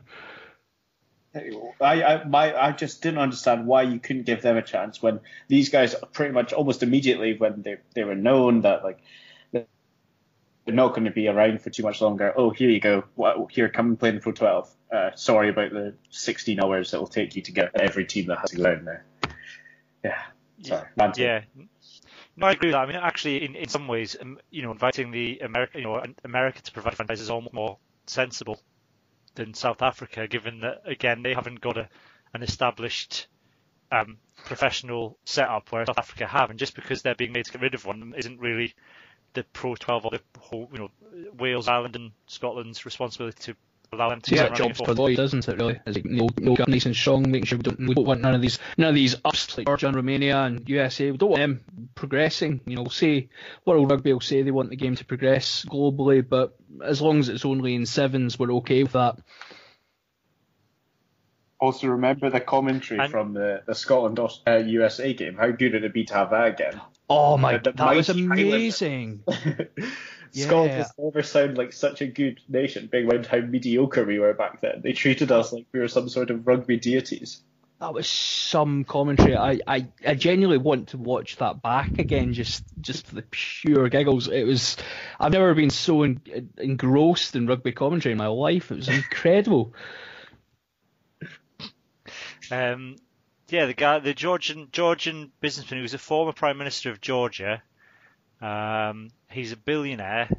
I, 1.80 2.04
I 2.04 2.24
my 2.24 2.60
I 2.60 2.72
just 2.72 3.04
didn't 3.04 3.20
understand 3.20 3.68
why 3.68 3.84
you 3.84 4.00
couldn't 4.00 4.26
give 4.26 4.42
them 4.42 4.58
a 4.58 4.64
chance 4.64 5.04
when 5.04 5.20
these 5.48 5.70
guys 5.70 5.94
pretty 6.14 6.34
much 6.34 6.52
almost 6.52 6.82
immediately 6.82 7.38
when 7.38 7.62
they 7.62 7.78
they 7.94 8.04
were 8.04 8.16
known 8.16 8.62
that 8.62 8.84
like 8.84 9.02
they're 9.52 9.68
not 10.66 10.96
going 10.96 11.06
to 11.06 11.12
be 11.12 11.28
around 11.28 11.62
for 11.62 11.70
too 11.70 11.84
much 11.84 12.02
longer. 12.02 12.34
Oh, 12.36 12.50
here 12.50 12.72
you 12.72 12.80
go. 12.80 13.04
Well, 13.16 13.48
here, 13.52 13.70
come 13.70 13.86
and 13.90 14.00
play 14.00 14.10
in 14.10 14.16
the 14.16 14.22
Pro 14.22 14.32
12. 14.32 14.70
Uh, 14.92 15.10
sorry 15.14 15.50
about 15.50 15.74
the 15.74 15.94
16 16.10 16.60
hours 16.60 16.92
it 16.92 17.00
will 17.00 17.06
take 17.06 17.36
you 17.36 17.44
to 17.44 17.52
get 17.52 17.80
every 17.80 18.06
team 18.06 18.26
that 18.28 18.40
has 18.40 18.50
to 18.50 18.58
go 18.58 18.64
down 18.64 18.86
there. 18.86 19.06
Yeah. 20.04 20.22
Sorry. 20.64 20.88
ranting. 20.98 21.24
Yeah. 21.24 21.42
No, 22.38 22.48
I 22.48 22.52
agree 22.52 22.68
with 22.70 22.74
that. 22.74 22.84
I 22.84 22.86
mean, 22.86 22.96
actually, 22.96 23.44
in, 23.44 23.56
in 23.56 23.68
some 23.68 23.88
ways, 23.88 24.16
um, 24.22 24.40
you 24.52 24.62
know, 24.62 24.72
inviting 24.72 25.12
the 25.12 25.40
America, 25.40 25.80
you 25.80 25.84
know, 25.84 26.02
America 26.24 26.62
to 26.62 26.72
provide 26.72 26.96
franchises 26.96 27.24
is 27.24 27.30
almost 27.32 27.54
more 27.54 27.78
sensible 28.06 28.62
than 29.36 29.54
South 29.56 29.82
Africa, 29.82 30.28
given 30.28 30.60
that 30.62 30.84
again 30.86 31.24
they 31.24 31.34
haven't 31.34 31.62
got 31.62 31.78
a, 31.78 31.90
an 32.34 32.44
established 32.44 33.28
um, 33.92 34.18
professional 34.46 35.18
setup 35.26 35.72
where 35.72 35.86
South 35.86 35.98
Africa 36.00 36.28
have, 36.28 36.52
and 36.52 36.60
just 36.60 36.76
because 36.76 37.02
they're 37.02 37.16
being 37.16 37.32
made 37.34 37.46
to 37.46 37.52
get 37.52 37.62
rid 37.62 37.74
of 37.74 37.86
one 37.86 38.14
isn't 38.18 38.40
really 38.40 38.76
the 39.34 39.44
Pro 39.54 39.76
12 39.76 40.06
or 40.06 40.12
the 40.12 40.22
whole, 40.40 40.70
you 40.72 40.80
know, 40.80 40.92
Wales, 41.38 41.68
Ireland, 41.68 41.96
and 41.96 42.12
Scotland's 42.28 42.86
responsibility 42.86 43.38
to 43.44 43.56
allow 43.94 44.10
them 44.10 44.22
to 44.22 44.36
Yeah, 44.36 44.48
keep 44.48 44.56
jobs 44.56 44.78
for 44.78 44.86
forward. 44.86 44.98
Lloyd, 45.00 45.18
doesn't 45.18 45.48
it? 45.48 45.58
Really, 45.58 45.80
it's 45.86 45.96
like 45.98 46.06
no, 46.06 46.28
no 46.40 46.56
nice 46.68 46.86
and 46.86 46.96
strong, 46.96 47.30
making 47.30 47.46
sure 47.46 47.58
we 47.58 47.64
don't, 47.64 47.80
we 47.80 47.94
don't 47.94 48.06
want 48.06 48.22
none 48.22 48.36
of 48.36 48.42
these, 48.42 48.60
none 48.78 48.90
of 48.90 48.96
these 48.96 49.16
ups 49.26 49.58
like 49.58 49.68
Georgia 49.68 49.88
and 49.88 49.96
Romania 49.96 50.38
and 50.44 50.68
USA. 50.70 51.12
We 51.12 51.18
don't 51.18 51.30
want 51.30 51.42
them 51.42 51.90
progressing. 51.96 52.62
You 52.66 52.76
know, 52.76 52.84
we'll 52.84 52.92
say 52.92 53.30
World 53.66 53.90
Rugby 53.90 54.14
will 54.14 54.20
say 54.22 54.42
they 54.42 54.52
want 54.52 54.70
the 54.70 54.76
game 54.76 54.96
to 54.96 55.06
progress 55.06 55.66
globally, 55.66 56.28
but 56.28 56.56
as 56.84 57.02
long 57.02 57.20
as 57.20 57.30
it's 57.30 57.46
only 57.46 57.76
in 57.76 57.86
sevens, 57.86 58.38
we're 58.38 58.54
okay 58.56 58.84
with 58.84 58.94
that. 58.94 59.18
Also, 61.60 61.88
remember 61.88 62.30
the 62.30 62.40
commentary 62.40 63.08
from 63.08 63.34
the, 63.34 63.64
the 63.66 63.74
Scotland 63.74 64.20
uh, 64.20 64.58
USA 64.58 65.12
game. 65.14 65.38
How 65.38 65.50
good 65.50 65.74
would 65.74 65.84
it 65.84 65.94
be 65.94 66.06
to 66.06 66.14
have 66.14 66.30
that 66.30 66.48
again? 66.50 66.80
Oh 67.10 67.36
my, 67.38 67.58
The- 67.58 67.72
the 67.72 67.78
that 67.78 67.96
was 67.96 68.14
mighty 68.16 68.72
Highlanders. 70.34 70.36
amazing. 70.36 70.50
Scotland 70.50 70.72
Yeah. 70.72 70.78
has 70.78 70.94
never 70.98 71.24
sounded 71.24 71.58
like 71.58 71.74
such 71.74 72.02
a 72.02 72.08
good 72.08 72.40
nation, 72.50 72.88
being 72.92 73.04
in 73.04 73.10
mind 73.10 73.26
how 73.26 73.40
mediocre 73.40 74.04
we 74.06 74.20
were 74.20 74.34
back 74.34 74.62
then. 74.62 74.82
They 74.84 74.94
treated 74.94 75.32
us 75.32 75.52
like 75.54 75.66
we 75.72 75.80
were 75.80 75.88
some 75.88 76.10
sort 76.10 76.30
of 76.30 76.46
rugby 76.46 76.78
deities. 76.78 77.42
That 77.80 77.94
was 77.94 78.08
some 78.10 78.86
commentary. 78.86 79.36
I, 79.38 79.60
I, 79.68 79.88
I 80.04 80.16
genuinely 80.16 80.58
want 80.58 80.88
to 80.90 80.98
watch 80.98 81.36
that 81.38 81.62
back 81.62 82.00
again, 82.00 82.34
just 82.34 82.64
just 82.82 83.06
for 83.06 83.14
the 83.14 83.22
pure 83.30 83.88
giggles. 83.90 84.28
It 84.28 84.46
was. 84.46 84.78
I've 85.20 85.32
never 85.32 85.54
been 85.54 85.70
so 85.70 86.02
en- 86.02 86.20
engrossed 86.58 87.36
in 87.36 87.46
rugby 87.46 87.74
commentary 87.74 88.14
in 88.14 88.18
my 88.18 88.26
life. 88.28 88.72
It 88.72 88.78
was 88.78 88.90
incredible. 88.90 89.74
Um, 92.50 92.96
yeah, 93.50 93.66
the 93.66 93.74
guy, 93.74 94.00
the 94.00 94.14
Georgian 94.14 94.70
Georgian 94.72 95.32
businessman 95.42 95.78
who 95.78 95.84
was 95.84 95.94
a 95.94 95.98
former 96.00 96.34
prime 96.34 96.58
minister 96.58 96.90
of 96.92 97.02
Georgia. 97.02 97.62
Um, 98.42 99.10
he's 99.30 99.52
a 99.52 99.58
billionaire. 99.58 100.30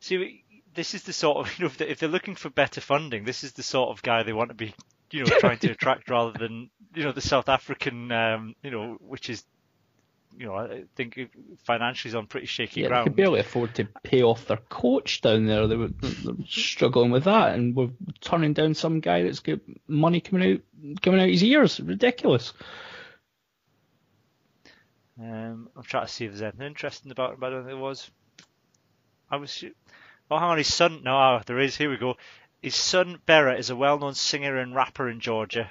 See, 0.00 0.44
this 0.74 0.94
is 0.94 1.02
the 1.02 1.12
sort 1.12 1.38
of 1.38 1.52
you 1.58 1.64
know 1.64 1.66
if 1.66 1.78
they're, 1.78 1.88
if 1.88 1.98
they're 1.98 2.08
looking 2.08 2.36
for 2.36 2.50
better 2.50 2.80
funding, 2.80 3.24
this 3.24 3.44
is 3.44 3.52
the 3.52 3.62
sort 3.62 3.90
of 3.90 4.02
guy 4.02 4.22
they 4.22 4.32
want 4.32 4.50
to 4.50 4.54
be, 4.54 4.74
you 5.10 5.24
know, 5.24 5.38
trying 5.38 5.58
to 5.58 5.70
attract 5.72 6.08
rather 6.10 6.38
than 6.38 6.70
you 6.94 7.02
know 7.02 7.12
the 7.12 7.20
South 7.20 7.48
African, 7.48 8.12
um, 8.12 8.54
you 8.62 8.70
know, 8.70 8.96
which 9.00 9.30
is, 9.30 9.44
you 10.38 10.46
know, 10.46 10.54
I 10.54 10.84
think 10.94 11.18
financially 11.64 12.10
is 12.10 12.14
on 12.14 12.26
pretty 12.26 12.46
shaky 12.46 12.82
ground. 12.82 12.82
Yeah, 12.82 12.82
they 12.82 12.88
ground. 12.88 13.06
could 13.06 13.16
barely 13.16 13.40
afford 13.40 13.74
to 13.76 13.84
pay 14.02 14.22
off 14.22 14.46
their 14.46 14.56
coach 14.56 15.20
down 15.20 15.46
there. 15.46 15.66
They 15.66 15.76
were, 15.76 15.88
they 15.88 16.30
were 16.30 16.36
struggling 16.48 17.10
with 17.10 17.24
that, 17.24 17.54
and 17.54 17.74
we're 17.74 17.90
turning 18.20 18.52
down 18.52 18.74
some 18.74 19.00
guy 19.00 19.22
that's 19.22 19.40
got 19.40 19.60
money 19.88 20.20
coming 20.20 20.52
out 20.52 21.00
coming 21.02 21.20
out 21.20 21.28
his 21.28 21.44
ears. 21.44 21.80
Ridiculous. 21.80 22.52
Um, 25.20 25.68
I'm 25.76 25.82
trying 25.82 26.06
to 26.06 26.12
see 26.12 26.24
if 26.24 26.32
there's 26.32 26.42
anything 26.42 26.66
interesting 26.66 27.10
about 27.10 27.34
him, 27.34 27.40
but 27.40 27.46
I 27.46 27.50
don't 27.50 27.60
think 27.60 27.68
there 27.68 27.76
was. 27.76 28.10
I 29.30 29.36
was. 29.36 29.64
Oh, 30.30 30.38
hang 30.38 30.50
on, 30.50 30.58
his 30.58 30.72
son. 30.72 31.02
No, 31.04 31.16
ah, 31.16 31.42
there 31.46 31.58
is. 31.58 31.76
Here 31.76 31.90
we 31.90 31.96
go. 31.96 32.16
His 32.60 32.74
son 32.74 33.20
Bera 33.26 33.56
is 33.56 33.70
a 33.70 33.76
well-known 33.76 34.14
singer 34.14 34.56
and 34.56 34.74
rapper 34.74 35.08
in 35.08 35.20
Georgia. 35.20 35.70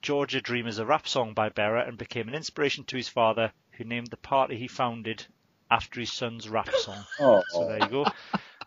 Georgia 0.00 0.40
Dream 0.40 0.66
is 0.66 0.78
a 0.78 0.86
rap 0.86 1.08
song 1.08 1.34
by 1.34 1.48
Bera 1.48 1.86
and 1.86 1.98
became 1.98 2.28
an 2.28 2.34
inspiration 2.34 2.84
to 2.84 2.96
his 2.96 3.08
father, 3.08 3.52
who 3.72 3.84
named 3.84 4.08
the 4.08 4.16
party 4.16 4.56
he 4.56 4.68
founded 4.68 5.26
after 5.70 6.00
his 6.00 6.12
son's 6.12 6.48
rap 6.48 6.70
song. 6.70 7.04
Oh. 7.20 7.42
So 7.50 7.68
there 7.68 7.80
you 7.80 7.88
go. 7.88 8.06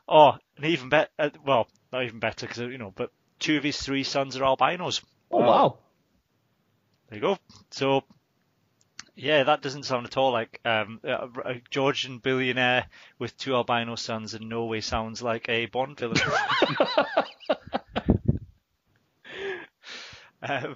Oh, 0.07 0.37
and 0.57 0.65
even 0.65 0.89
better. 0.89 1.09
Uh, 1.17 1.29
well, 1.45 1.67
not 1.93 2.03
even 2.03 2.19
better 2.19 2.45
because 2.45 2.59
you 2.59 2.77
know, 2.77 2.91
but 2.95 3.11
two 3.39 3.57
of 3.57 3.63
his 3.63 3.81
three 3.81 4.03
sons 4.03 4.35
are 4.35 4.43
albinos. 4.43 5.01
Oh 5.31 5.39
wow. 5.39 5.77
There 7.09 7.17
you 7.17 7.21
go. 7.21 7.37
So, 7.71 8.03
Yeah, 9.15 9.43
that 9.43 9.61
doesn't 9.61 9.83
sound 9.83 10.05
at 10.05 10.17
all 10.17 10.31
like 10.31 10.59
um, 10.65 10.99
a, 11.03 11.27
a 11.45 11.61
Georgian 11.69 12.19
billionaire 12.19 12.85
with 13.19 13.37
two 13.37 13.53
albino 13.55 13.95
sons 13.95 14.33
in 14.33 14.47
Norway 14.49 14.81
sounds 14.81 15.21
like 15.21 15.49
a 15.49 15.65
Bond 15.67 15.99
villain. 15.99 16.17
um, 20.41 20.75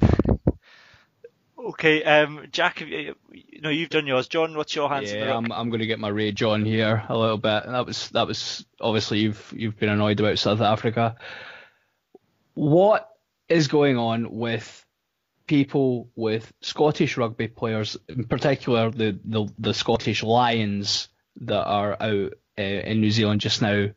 okay, 1.57 2.03
um, 2.03 2.47
Jack, 2.51 2.79
have 2.79 2.87
you, 2.87 3.15
you 3.31 3.61
know 3.61 3.69
you've 3.69 3.89
done 3.89 4.07
yours. 4.07 4.27
John, 4.27 4.55
what's 4.55 4.75
your 4.75 4.89
hands 4.89 5.11
Yeah. 5.11 5.35
I'm, 5.35 5.51
I'm 5.51 5.69
going 5.69 5.79
to 5.79 5.87
get 5.87 5.99
my 5.99 6.09
rage 6.09 6.43
on 6.43 6.65
here 6.65 7.03
a 7.07 7.17
little 7.17 7.37
bit. 7.37 7.63
That 7.65 7.85
was 7.85 8.09
that 8.09 8.27
was 8.27 8.65
obviously 8.79 9.19
you've 9.19 9.53
you've 9.55 9.79
been 9.79 9.89
annoyed 9.89 10.19
about 10.19 10.39
South 10.39 10.61
Africa. 10.61 11.15
What 12.53 13.09
is 13.49 13.67
going 13.67 13.97
on 13.97 14.31
with 14.31 14.84
people 15.47 16.09
with 16.15 16.51
Scottish 16.61 17.17
rugby 17.17 17.47
players, 17.47 17.97
in 18.09 18.25
particular 18.25 18.91
the 18.91 19.19
the, 19.25 19.47
the 19.59 19.73
Scottish 19.73 20.23
Lions 20.23 21.09
that 21.41 21.65
are 21.65 21.97
out 22.01 22.33
uh, 22.57 22.61
in 22.61 23.01
New 23.01 23.11
Zealand 23.11 23.41
just 23.41 23.61
now? 23.61 23.89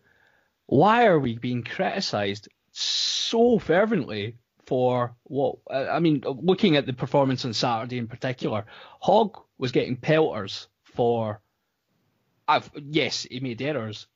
Why 0.66 1.06
are 1.06 1.18
we 1.18 1.38
being 1.38 1.62
criticised 1.62 2.48
so 2.72 3.58
fervently 3.58 4.36
for 4.66 5.14
what? 5.24 5.56
I 5.70 5.98
mean, 6.00 6.22
looking 6.26 6.76
at 6.76 6.86
the 6.86 6.92
performance 6.92 7.44
on 7.44 7.54
Saturday 7.54 7.98
in 7.98 8.08
particular, 8.08 8.66
Hogg 9.00 9.38
was 9.56 9.72
getting 9.72 9.96
pelters 9.96 10.68
for. 10.82 11.40
I've, 12.46 12.70
yes, 12.74 13.26
he 13.30 13.40
made 13.40 13.60
errors, 13.60 14.06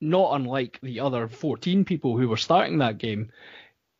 not 0.00 0.34
unlike 0.34 0.78
the 0.82 1.00
other 1.00 1.28
14 1.28 1.84
people 1.84 2.16
who 2.16 2.28
were 2.28 2.38
starting 2.38 2.78
that 2.78 2.96
game. 2.98 3.30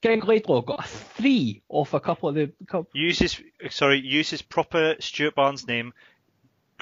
Greg 0.03 0.25
Laidlaw 0.25 0.63
got 0.63 0.85
a 0.85 0.89
three 0.89 1.63
off 1.69 1.95
a 1.95 2.01
couple 2.01 2.29
of 2.29 2.35
the. 2.35 2.53
Couple, 2.67 2.91
Use 2.93 3.19
his 3.19 3.41
sorry, 3.71 4.01
uses 4.01 4.43
proper 4.43 4.97
Stuart 4.99 5.35
Barnes 5.35 5.67
name, 5.67 5.95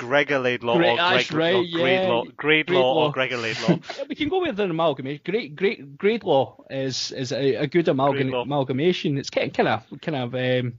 Gregor 0.01 0.39
Laidlaw 0.39 0.77
Gre- 0.77 0.85
or 0.87 0.97
that's 0.97 1.31
Greg 1.31 1.39
right, 1.39 1.55
or 1.55 1.63
yeah. 1.63 1.79
Gradelaw, 2.07 2.35
Gradelaw 2.35 2.95
or 2.97 3.13
Gregor 3.13 3.37
Laidlaw. 3.37 3.79
Yeah, 3.99 4.05
we 4.09 4.15
can 4.15 4.29
go 4.29 4.41
with 4.41 4.59
an 4.59 4.71
amalgamation. 4.71 5.23
Great, 5.25 5.55
great, 5.57 5.97
great 5.99 6.25
law 6.25 6.65
is 6.71 7.13
is 7.13 7.33
a, 7.33 7.55
a 7.57 7.67
good 7.67 7.89
amalgam- 7.89 8.31
Gradelaw. 8.31 8.43
amalgamation. 8.43 9.19
It's 9.19 9.31
kind 9.31 9.53
kind 9.53 9.69
of 9.69 10.01
kind 10.01 10.17
of 10.17 10.35
um, 10.35 10.79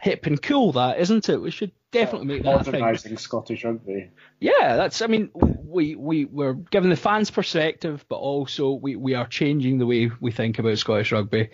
hip 0.00 0.26
and 0.26 0.40
cool, 0.40 0.72
that 0.72 0.98
isn't 0.98 1.28
it? 1.28 1.40
We 1.40 1.50
should 1.50 1.72
definitely 1.92 2.26
make 2.28 2.42
that 2.42 2.60
a 2.60 2.64
thing. 2.64 2.80
Modernising 2.80 3.16
Scottish 3.16 3.64
rugby. 3.64 4.10
Yeah, 4.40 4.76
that's. 4.76 5.00
I 5.02 5.06
mean, 5.06 5.30
we 5.34 5.94
we 5.94 6.24
we're 6.26 6.54
giving 6.54 6.90
the 6.90 6.96
fans 6.96 7.30
perspective, 7.30 8.04
but 8.08 8.16
also 8.16 8.72
we 8.72 8.96
we 8.96 9.14
are 9.14 9.26
changing 9.26 9.78
the 9.78 9.86
way 9.86 10.10
we 10.20 10.30
think 10.32 10.58
about 10.58 10.78
Scottish 10.78 11.12
rugby. 11.12 11.50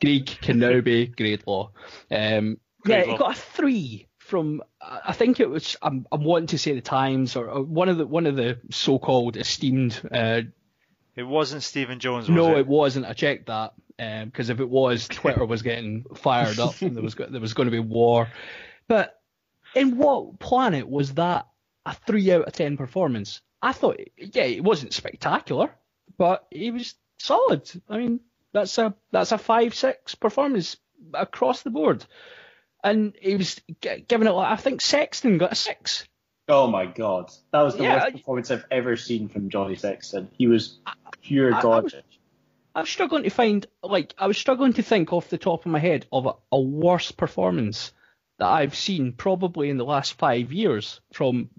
Greek 0.00 0.26
can 0.40 0.58
now 0.58 0.80
be 0.80 1.06
great 1.06 1.46
law. 1.46 1.70
Um, 2.10 2.58
yeah, 2.84 3.02
Great 3.04 3.08
he 3.10 3.16
got 3.16 3.36
a 3.36 3.40
three 3.40 4.08
from. 4.32 4.62
I 4.80 5.12
think 5.12 5.40
it 5.40 5.50
was. 5.50 5.76
I'm, 5.82 6.06
I'm 6.10 6.24
wanting 6.24 6.46
to 6.48 6.58
say 6.58 6.72
the 6.74 6.80
Times 6.80 7.36
or, 7.36 7.50
or 7.50 7.62
one 7.62 7.90
of 7.90 7.98
the 7.98 8.06
one 8.06 8.26
of 8.26 8.34
the 8.34 8.58
so-called 8.70 9.36
esteemed. 9.36 10.00
Uh, 10.10 10.40
It 11.14 11.24
wasn't 11.24 11.62
Stephen 11.62 12.00
Jones, 12.00 12.28
was 12.28 12.34
no, 12.34 12.56
it? 12.56 12.60
it 12.60 12.66
wasn't. 12.66 13.04
I 13.04 13.12
checked 13.12 13.48
that 13.48 13.74
because 13.98 14.48
if 14.48 14.60
it 14.60 14.68
was, 14.70 15.06
Twitter 15.20 15.44
was 15.44 15.60
getting 15.60 16.06
fired 16.14 16.58
up 16.58 16.80
and 16.80 16.96
there 16.96 17.02
was 17.02 17.14
there 17.14 17.40
was 17.40 17.52
going 17.52 17.66
to 17.66 17.70
be 17.70 17.78
war. 17.78 18.28
But 18.88 19.20
in 19.74 19.98
what 19.98 20.38
planet 20.38 20.88
was 20.88 21.12
that 21.14 21.46
a 21.84 21.94
three 21.94 22.32
out 22.32 22.46
of 22.46 22.54
ten 22.54 22.78
performance? 22.78 23.42
I 23.60 23.72
thought, 23.72 24.00
yeah, 24.16 24.44
it 24.44 24.64
wasn't 24.64 24.94
spectacular, 24.94 25.70
but 26.16 26.46
he 26.50 26.70
was 26.70 26.94
solid. 27.18 27.70
I 27.88 27.98
mean, 27.98 28.20
that's 28.54 28.78
a 28.78 28.94
that's 29.10 29.32
a 29.32 29.38
five 29.38 29.74
six 29.74 30.14
performance 30.14 30.78
across 31.12 31.62
the 31.62 31.70
board, 31.70 32.06
and 32.84 33.14
he 33.20 33.36
was 33.36 33.60
g- 33.80 34.04
giving 34.08 34.26
it. 34.28 34.32
I 34.34 34.56
think 34.56 34.80
Sexton 34.80 35.38
got 35.38 35.52
a 35.52 35.54
six. 35.54 36.06
Oh 36.48 36.66
my 36.66 36.86
god, 36.86 37.30
that 37.52 37.62
was 37.62 37.76
the 37.76 37.84
Yeah, 37.84 37.94
worst 37.94 38.06
I- 38.06 38.10
performance 38.12 38.50
I've 38.50 38.64
ever 38.70 38.96
seen 38.96 39.28
from 39.28 39.48
Johnny 39.48 39.76
Sexton. 39.76 40.28
He 40.36 40.46
was 40.48 40.78
pure 41.22 41.54
I- 41.54 41.58
I 41.58 41.62
garbage. 41.62 41.94
was- 42.74 42.88
struggling 42.90 43.22
to 43.24 43.30
find, 43.30 43.66
like, 43.82 44.14
I 44.18 44.26
was 44.26 44.38
struggling 44.38 44.72
to 44.74 44.82
think 44.82 45.12
off 45.12 45.28
the 45.28 45.38
top 45.38 45.64
of 45.66 45.72
my 45.72 45.78
head 45.78 46.06
of 46.10 46.26
a, 46.26 46.32
a 46.50 46.60
worse 46.60 47.12
performance 47.12 47.92
that 48.38 48.48
I've 48.48 48.74
seen 48.74 49.12
probably 49.12 49.68
in 49.70 49.76
the 49.76 49.84
last 49.84 50.14
five 50.14 50.52
years 50.52 51.00
from 51.12 51.50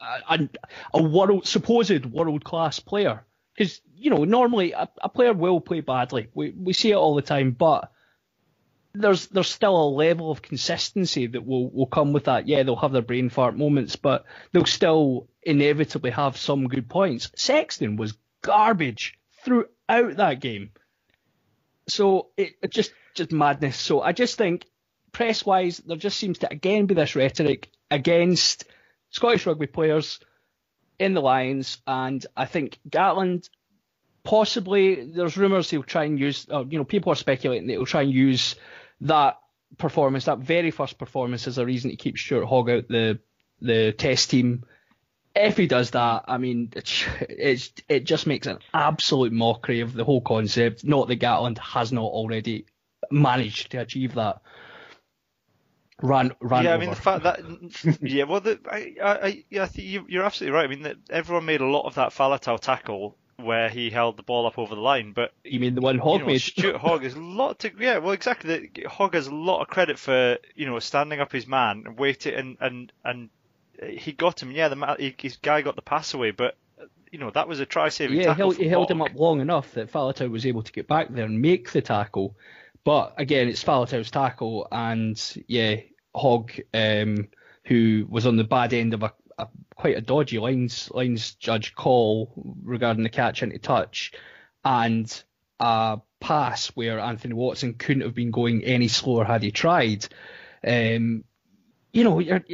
a, 0.00 0.34
a, 0.34 0.48
a 0.94 1.02
world 1.02 1.46
supposed 1.46 2.06
world 2.06 2.44
class 2.44 2.78
player. 2.80 3.24
Because 3.56 3.80
you 3.96 4.10
know, 4.10 4.22
normally 4.24 4.70
a, 4.72 4.88
a 5.02 5.08
player 5.08 5.32
will 5.32 5.60
play 5.60 5.80
badly. 5.80 6.28
We 6.32 6.50
we 6.50 6.72
see 6.72 6.92
it 6.92 6.96
all 6.96 7.16
the 7.16 7.22
time, 7.22 7.50
but 7.50 7.90
there's 8.98 9.28
there's 9.28 9.48
still 9.48 9.76
a 9.76 9.88
level 9.88 10.30
of 10.30 10.42
consistency 10.42 11.26
that 11.26 11.46
will, 11.46 11.70
will 11.70 11.86
come 11.86 12.12
with 12.12 12.24
that. 12.24 12.48
Yeah, 12.48 12.62
they'll 12.62 12.76
have 12.76 12.92
their 12.92 13.02
brain 13.02 13.28
fart 13.30 13.56
moments, 13.56 13.96
but 13.96 14.24
they'll 14.52 14.64
still 14.64 15.28
inevitably 15.42 16.10
have 16.10 16.36
some 16.36 16.68
good 16.68 16.88
points. 16.88 17.30
Sexton 17.36 17.96
was 17.96 18.18
garbage 18.42 19.18
throughout 19.44 20.16
that 20.16 20.40
game. 20.40 20.70
So 21.88 22.28
it, 22.36 22.54
it 22.62 22.70
just 22.70 22.92
just 23.14 23.32
madness. 23.32 23.76
So 23.76 24.02
I 24.02 24.12
just 24.12 24.36
think 24.36 24.66
press 25.12 25.44
wise, 25.46 25.78
there 25.78 25.96
just 25.96 26.18
seems 26.18 26.38
to 26.38 26.52
again 26.52 26.86
be 26.86 26.94
this 26.94 27.16
rhetoric 27.16 27.70
against 27.90 28.64
Scottish 29.10 29.46
rugby 29.46 29.66
players 29.66 30.20
in 30.98 31.14
the 31.14 31.22
Lions, 31.22 31.78
and 31.86 32.24
I 32.36 32.46
think 32.46 32.78
Gatland 32.88 33.48
possibly 34.24 35.10
there's 35.10 35.38
rumours 35.38 35.70
he'll 35.70 35.82
try 35.82 36.04
and 36.04 36.18
use. 36.18 36.46
Uh, 36.50 36.64
you 36.68 36.78
know, 36.78 36.84
people 36.84 37.12
are 37.12 37.16
speculating 37.16 37.66
that 37.68 37.74
he'll 37.74 37.86
try 37.86 38.02
and 38.02 38.12
use 38.12 38.56
that 39.02 39.38
performance, 39.76 40.24
that 40.26 40.38
very 40.38 40.70
first 40.70 40.98
performance, 40.98 41.46
is 41.46 41.58
a 41.58 41.66
reason 41.66 41.90
to 41.90 41.96
keep 41.96 42.18
Stuart 42.18 42.46
Hogg 42.46 42.70
out 42.70 42.88
the 42.88 43.18
the 43.60 43.92
test 43.92 44.30
team. 44.30 44.64
If 45.34 45.56
he 45.56 45.66
does 45.66 45.90
that, 45.90 46.24
I 46.26 46.38
mean, 46.38 46.72
it's, 46.74 47.04
it's 47.20 47.72
it 47.88 48.04
just 48.04 48.26
makes 48.26 48.46
an 48.46 48.58
absolute 48.74 49.32
mockery 49.32 49.80
of 49.80 49.92
the 49.92 50.04
whole 50.04 50.20
concept. 50.20 50.84
Not 50.84 51.08
that 51.08 51.20
Gatland 51.20 51.58
has 51.58 51.92
not 51.92 52.04
already 52.04 52.66
managed 53.10 53.70
to 53.72 53.78
achieve 53.78 54.14
that. 54.14 54.40
Ran, 56.00 56.32
ran 56.40 56.64
yeah, 56.64 56.74
I 56.74 56.78
mean 56.78 56.90
the 56.90 56.96
fact 56.96 57.24
that 57.24 57.40
yeah, 58.02 58.24
well, 58.24 58.40
the, 58.40 58.60
I, 58.70 58.94
I, 59.02 59.26
I- 59.26 59.44
yeah, 59.50 59.64
I 59.64 59.66
think 59.66 59.88
you, 59.88 60.06
you're 60.08 60.22
absolutely 60.24 60.56
right. 60.56 60.64
I 60.64 60.68
mean, 60.68 60.82
that 60.82 60.96
everyone 61.10 61.44
made 61.44 61.60
a 61.60 61.66
lot 61.66 61.86
of 61.86 61.96
that 61.96 62.10
Faletau 62.10 62.58
tackle 62.58 63.16
where 63.40 63.68
he 63.68 63.90
held 63.90 64.16
the 64.16 64.22
ball 64.22 64.46
up 64.46 64.58
over 64.58 64.74
the 64.74 64.80
line, 64.80 65.12
but 65.12 65.32
you 65.44 65.60
mean 65.60 65.74
the 65.74 65.80
one 65.80 65.98
Hogg 65.98 66.14
you 66.14 66.18
know, 66.20 66.26
made? 66.26 66.40
Stuart 66.40 66.76
Hogg 66.76 67.04
has 67.04 67.14
a 67.14 67.20
lot 67.20 67.60
to 67.60 67.70
yeah, 67.78 67.98
well, 67.98 68.12
exactly. 68.12 68.70
Hogg 68.86 69.14
has 69.14 69.28
a 69.28 69.34
lot 69.34 69.62
of 69.62 69.68
credit 69.68 69.98
for 69.98 70.38
you 70.54 70.66
know 70.66 70.78
standing 70.80 71.20
up 71.20 71.32
his 71.32 71.46
man 71.46 71.84
and 71.86 71.98
waiting 71.98 72.34
and 72.34 72.56
and 72.60 72.92
and 73.04 73.28
he 73.80 74.12
got 74.12 74.42
him. 74.42 74.50
Yeah, 74.50 74.68
the 74.68 74.76
ma- 74.76 74.96
he, 74.98 75.14
his 75.18 75.36
guy 75.36 75.62
got 75.62 75.76
the 75.76 75.82
pass 75.82 76.14
away, 76.14 76.32
but 76.32 76.56
you 77.12 77.18
know 77.18 77.30
that 77.30 77.48
was 77.48 77.60
a 77.60 77.66
try 77.66 77.88
saving 77.90 78.16
Yeah, 78.16 78.22
he 78.22 78.26
tackle. 78.26 78.50
held, 78.50 78.56
he 78.56 78.68
held 78.68 78.90
him 78.90 79.02
up 79.02 79.14
long 79.14 79.40
enough 79.40 79.72
that 79.74 79.92
Faletau 79.92 80.30
was 80.30 80.44
able 80.44 80.62
to 80.62 80.72
get 80.72 80.88
back 80.88 81.08
there 81.10 81.24
and 81.24 81.40
make 81.40 81.70
the 81.70 81.80
tackle. 81.80 82.36
But 82.84 83.14
again, 83.18 83.48
it's 83.48 83.62
Faletau's 83.62 84.10
tackle, 84.10 84.66
and 84.72 85.20
yeah, 85.46 85.76
Hogg, 86.14 86.52
um, 86.74 87.28
who 87.64 88.06
was 88.08 88.26
on 88.26 88.36
the 88.36 88.44
bad 88.44 88.72
end 88.72 88.94
of 88.94 89.02
a, 89.02 89.12
a 89.38 89.48
quite 89.74 89.96
a 89.96 90.00
dodgy 90.00 90.38
lines 90.38 90.90
lines 90.92 91.34
judge 91.34 91.74
call 91.74 92.32
regarding 92.62 93.02
the 93.02 93.08
catch 93.08 93.42
into 93.42 93.58
touch, 93.58 94.12
and 94.64 95.22
a 95.60 96.00
pass 96.20 96.68
where 96.68 96.98
Anthony 96.98 97.34
Watson 97.34 97.74
couldn't 97.74 98.02
have 98.02 98.14
been 98.14 98.30
going 98.30 98.64
any 98.64 98.88
slower 98.88 99.24
had 99.24 99.42
he 99.42 99.50
tried. 99.50 100.06
Um, 100.66 101.24
you 101.92 102.04
know, 102.04 102.18
you're 102.18 102.44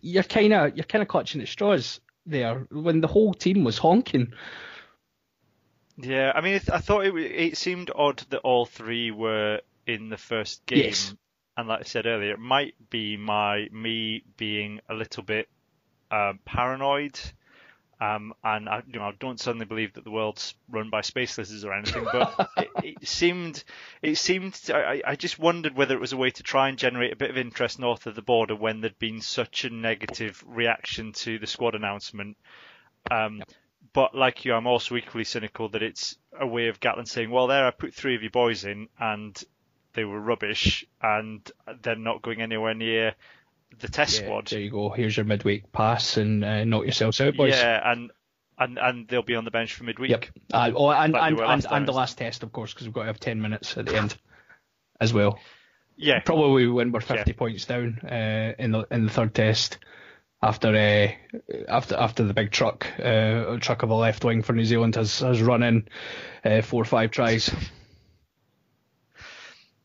you're 0.00 0.22
kind 0.22 0.52
of 0.52 0.76
you're 0.76 0.84
kind 0.84 1.02
of 1.02 1.08
clutching 1.08 1.40
at 1.40 1.48
straws 1.48 2.00
there 2.24 2.66
when 2.70 3.00
the 3.00 3.06
whole 3.06 3.34
team 3.34 3.64
was 3.64 3.78
honking. 3.78 4.32
Yeah, 5.98 6.32
I 6.34 6.42
mean, 6.42 6.60
I 6.70 6.78
thought 6.78 7.06
it, 7.06 7.14
it 7.16 7.56
seemed 7.56 7.90
odd 7.94 8.22
that 8.30 8.40
all 8.40 8.66
three 8.66 9.10
were 9.10 9.60
in 9.86 10.08
the 10.08 10.18
first 10.18 10.66
game. 10.66 10.84
Yes. 10.84 11.14
And 11.56 11.68
like 11.68 11.80
I 11.80 11.84
said 11.84 12.04
earlier, 12.04 12.32
it 12.32 12.38
might 12.38 12.74
be 12.90 13.16
my 13.16 13.68
me 13.72 14.24
being 14.36 14.80
a 14.90 14.94
little 14.94 15.22
bit 15.22 15.48
um, 16.16 16.38
paranoid. 16.44 17.18
Um, 17.98 18.34
and 18.44 18.68
I, 18.68 18.82
you 18.86 18.98
know, 18.98 19.06
I 19.06 19.12
don't 19.18 19.40
suddenly 19.40 19.64
believe 19.64 19.94
that 19.94 20.04
the 20.04 20.10
world's 20.10 20.54
run 20.68 20.90
by 20.90 21.00
space 21.00 21.38
lizards 21.38 21.64
or 21.64 21.72
anything, 21.72 22.06
but 22.12 22.50
it, 22.58 22.68
it 22.84 23.08
seemed, 23.08 23.64
it 24.02 24.16
seemed, 24.16 24.52
to, 24.54 24.76
I, 24.76 25.02
I 25.06 25.16
just 25.16 25.38
wondered 25.38 25.74
whether 25.74 25.94
it 25.94 26.00
was 26.00 26.12
a 26.12 26.18
way 26.18 26.30
to 26.30 26.42
try 26.42 26.68
and 26.68 26.76
generate 26.76 27.14
a 27.14 27.16
bit 27.16 27.30
of 27.30 27.38
interest 27.38 27.78
north 27.78 28.06
of 28.06 28.14
the 28.14 28.20
border 28.20 28.54
when 28.54 28.82
there'd 28.82 28.98
been 28.98 29.22
such 29.22 29.64
a 29.64 29.70
negative 29.70 30.44
reaction 30.46 31.12
to 31.12 31.38
the 31.38 31.46
squad 31.46 31.74
announcement. 31.74 32.36
Um, 33.10 33.42
but 33.94 34.14
like 34.14 34.44
you, 34.44 34.52
I'm 34.52 34.66
also 34.66 34.96
equally 34.96 35.24
cynical 35.24 35.70
that 35.70 35.82
it's 35.82 36.18
a 36.38 36.46
way 36.46 36.68
of 36.68 36.80
Gatland 36.80 37.08
saying, 37.08 37.30
well, 37.30 37.46
there, 37.46 37.66
I 37.66 37.70
put 37.70 37.94
three 37.94 38.14
of 38.14 38.22
your 38.22 38.30
boys 38.30 38.64
in 38.64 38.88
and 39.00 39.42
they 39.94 40.04
were 40.04 40.20
rubbish 40.20 40.84
and 41.00 41.50
they're 41.80 41.96
not 41.96 42.20
going 42.20 42.42
anywhere 42.42 42.74
near 42.74 43.14
the 43.78 43.88
test 43.88 44.20
Yeah, 44.20 44.26
squad. 44.26 44.46
There 44.48 44.60
you 44.60 44.70
go. 44.70 44.90
Here's 44.90 45.16
your 45.16 45.24
midweek 45.26 45.72
pass 45.72 46.16
and 46.16 46.44
uh, 46.44 46.64
knock 46.64 46.84
yourselves 46.84 47.20
out, 47.20 47.36
boys. 47.36 47.54
Yeah, 47.54 47.92
and, 47.92 48.10
and 48.58 48.78
and 48.78 49.08
they'll 49.08 49.22
be 49.22 49.34
on 49.34 49.44
the 49.44 49.50
bench 49.50 49.74
for 49.74 49.84
midweek. 49.84 50.10
Yep. 50.10 50.26
Uh, 50.52 50.70
oh, 50.74 50.90
and 50.90 51.12
Like 51.12 51.32
and, 51.32 51.40
and, 51.40 51.66
and 51.70 51.88
the 51.88 51.92
last 51.92 52.18
test, 52.18 52.42
of 52.42 52.52
course, 52.52 52.72
because 52.72 52.86
we've 52.86 52.94
got 52.94 53.02
to 53.02 53.06
have 53.08 53.20
10 53.20 53.40
minutes 53.40 53.76
at 53.76 53.86
the 53.86 53.96
end 53.96 54.16
as 55.00 55.12
well. 55.12 55.38
Yeah. 55.96 56.20
Probably 56.20 56.66
when 56.66 56.92
we're 56.92 57.00
50 57.00 57.32
points 57.34 57.64
down 57.64 57.98
uh, 58.02 58.52
in 58.58 58.72
the 58.72 58.86
in 58.90 59.04
the 59.04 59.10
third 59.10 59.34
test. 59.34 59.78
after 60.42 60.68
uh, 60.68 61.08
after 61.68 61.96
after 61.96 62.24
the 62.24 62.34
big 62.34 62.50
truck 62.50 62.86
uh, 63.00 63.56
truck 63.58 63.82
of 63.82 63.90
a 63.90 63.94
left 63.94 64.24
wing 64.24 64.42
for 64.42 64.52
New 64.52 64.64
Zealand 64.66 64.94
has 64.96 65.20
has 65.20 65.40
run 65.40 65.62
in 65.62 65.88
uh, 66.44 66.60
four 66.62 66.82
or 66.82 66.86
five 66.86 67.10
tries. 67.10 67.50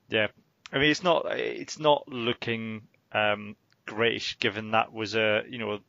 Yeah, 0.09 0.27
I 0.73 0.79
mean 0.79 0.91
it's 0.91 1.03
not 1.03 1.25
it's 1.37 1.79
not 1.79 2.05
looking 2.09 2.81
um, 3.13 3.55
great 3.95 4.35
given 4.39 4.71
that 4.71 4.93
was 4.93 5.15
a 5.15 5.43
you 5.49 5.57
know 5.57 5.79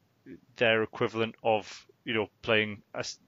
their 0.56 0.82
equivalent 0.82 1.34
of 1.42 1.86
you 2.04 2.14
know 2.14 2.28
playing 2.42 2.82
a 2.94 2.98
s- 3.00 3.18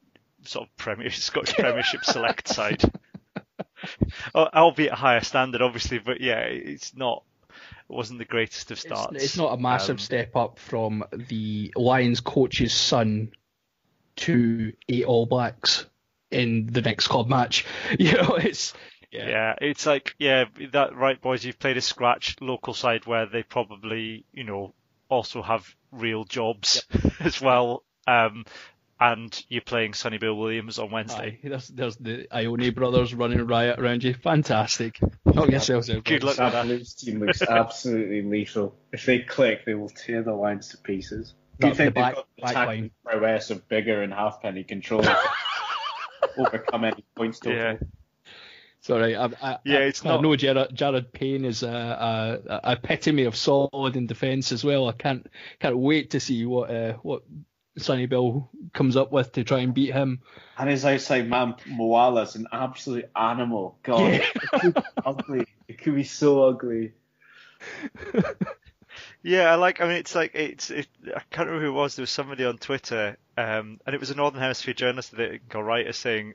sort 0.45 0.68
of 0.68 0.77
Premier 0.77 1.11
Scottish 1.11 1.55
Premiership 1.55 2.05
select 2.05 2.49
side, 2.49 2.83
Al- 4.35 4.51
albeit 4.55 4.93
a 4.93 4.97
higher 4.97 5.20
standard 5.22 5.62
obviously, 5.62 5.99
but 5.99 6.20
yeah, 6.20 6.41
it's 6.41 6.95
not 6.97 7.22
it 7.89 7.93
wasn't 7.93 8.18
the 8.18 8.25
greatest 8.25 8.70
of 8.70 8.79
starts. 8.79 9.22
It's 9.22 9.37
not 9.37 9.53
a 9.53 9.61
massive 9.61 9.95
Um, 9.95 9.99
step 9.99 10.37
up 10.37 10.59
from 10.59 11.05
the 11.12 11.72
Lions 11.77 12.20
coach's 12.20 12.72
son 12.72 13.31
to 14.16 14.72
eight 14.89 15.05
All 15.05 15.27
Blacks 15.27 15.87
in 16.31 16.66
the 16.66 16.83
next 16.83 17.09
club 17.09 17.29
match. 17.29 17.64
You 17.99 18.12
know, 18.14 18.35
it's 18.37 18.75
Yeah. 19.15 19.55
it's 19.61 19.87
like 19.87 20.15
yeah, 20.19 20.45
that 20.73 20.95
right, 20.95 21.21
boys. 21.21 21.45
You've 21.45 21.59
played 21.59 21.77
a 21.77 21.81
scratch 21.83 22.37
local 22.41 22.75
side 22.75 23.07
where 23.07 23.27
they 23.27 23.43
probably 23.43 24.25
you 24.33 24.45
know 24.45 24.75
also 25.09 25.43
have 25.43 25.75
real 25.93 26.25
jobs 26.25 26.85
as 27.21 27.41
well. 27.41 27.85
Um, 28.07 28.45
and 29.01 29.45
you're 29.49 29.61
playing 29.61 29.93
Sonny 29.93 30.19
Bill 30.19 30.37
Williams 30.37 30.79
on 30.79 30.91
Wednesday. 30.91 31.41
Aye, 31.43 31.49
there's, 31.49 31.69
there's 31.69 31.97
the 31.97 32.27
Ioane 32.33 32.75
brothers 32.75 33.12
running 33.12 33.45
riot 33.47 33.79
around 33.79 34.05
you. 34.05 34.15
Fantastic. 34.15 35.01
Knock 35.27 35.51
yourselves 35.51 35.91
out. 35.91 36.05
Good 36.05 36.23
luck 36.23 36.37
That 36.37 36.67
with 36.67 36.79
that. 36.79 37.05
Team 37.05 37.19
looks 37.21 37.43
absolutely 37.43 38.23
lethal. 38.23 38.77
If 38.93 39.05
they 39.05 39.19
click, 39.19 39.67
they 39.67 39.75
will 39.75 39.89
tear 39.89 40.23
the 40.23 40.33
lines 40.33 40.69
to 40.69 40.79
pieces. 40.79 41.35
Do 41.61 41.69
you 41.69 41.75
think 41.75 41.95
the 41.95 42.01
they've 42.01 42.05
back- 42.05 42.15
got 42.15 42.27
the 42.37 42.43
back 42.43 42.67
line. 42.67 42.91
prowess 43.05 43.51
of 43.51 43.69
Biggar 43.69 44.03
and 44.03 44.12
Halfpenny 44.12 44.65
control 44.65 45.03
to 45.03 45.19
overcome 46.39 46.85
any 46.85 47.05
points 47.17 47.41
total? 47.41 47.59
Yeah. 47.59 47.77
Sorry, 48.85 49.16
I, 49.16 49.24
I, 49.41 49.59
Yeah, 49.64 49.78
it's 49.78 50.05
I 50.05 50.11
not- 50.11 50.22
know 50.22 50.37
Jared, 50.37 50.74
Jared 50.74 51.11
Payne 51.12 51.47
is 51.47 51.62
a, 51.62 51.68
a, 51.68 52.51
a 52.68 52.72
epitome 52.72 53.24
of 53.24 53.35
solid 53.35 53.97
in 53.97 54.07
defence 54.07 54.53
as 54.53 54.62
well. 54.62 54.89
I 54.89 54.93
can't 54.93 55.26
can't 55.59 55.78
wait 55.78 56.11
to 56.11 56.20
see 56.20 56.45
what 56.45 56.70
uh, 56.70 56.93
what 57.03 57.22
Sonny 57.78 58.05
Bill 58.05 58.51
comes 58.74 58.95
up 58.97 59.11
with 59.11 59.32
to 59.32 59.43
try 59.43 59.61
and 59.61 59.72
beat 59.72 59.93
him. 59.95 60.20
And 60.59 60.68
his 60.68 60.85
outside 60.85 61.28
man 61.30 61.55
Moala's 61.66 62.37
an 62.37 62.47
absolute 62.53 63.11
animal. 63.16 63.78
God, 63.82 64.12
Yeah. 64.12 64.26
it 64.35 64.51
could 64.61 64.74
be 64.74 64.80
ugly. 65.05 65.47
It 65.66 65.78
could 65.78 65.95
be 65.95 66.05
so 66.05 66.45
ugly. 66.47 66.93
Yeah, 69.26 69.51
I 69.51 69.55
like. 69.55 69.80
I 69.80 69.85
mean, 69.89 69.97
it's 69.97 70.14
like 70.14 70.32
it's. 70.35 70.70
It, 70.70 70.87
I 71.07 71.22
can't 71.30 71.49
remember 71.49 71.64
who 71.64 71.72
it 71.72 71.74
was. 71.74 71.97
There 71.97 72.03
was 72.03 72.11
somebody 72.11 72.45
on 72.45 72.59
Twitter, 72.59 73.16
um, 73.39 73.80
and 73.87 73.95
it 73.95 73.99
was 73.99 74.11
a 74.11 74.14
Northern 74.14 74.41
Hemisphere 74.41 74.74
journalist, 74.74 75.12
the 75.16 75.41
writer, 75.55 75.95
saying, 75.95 76.35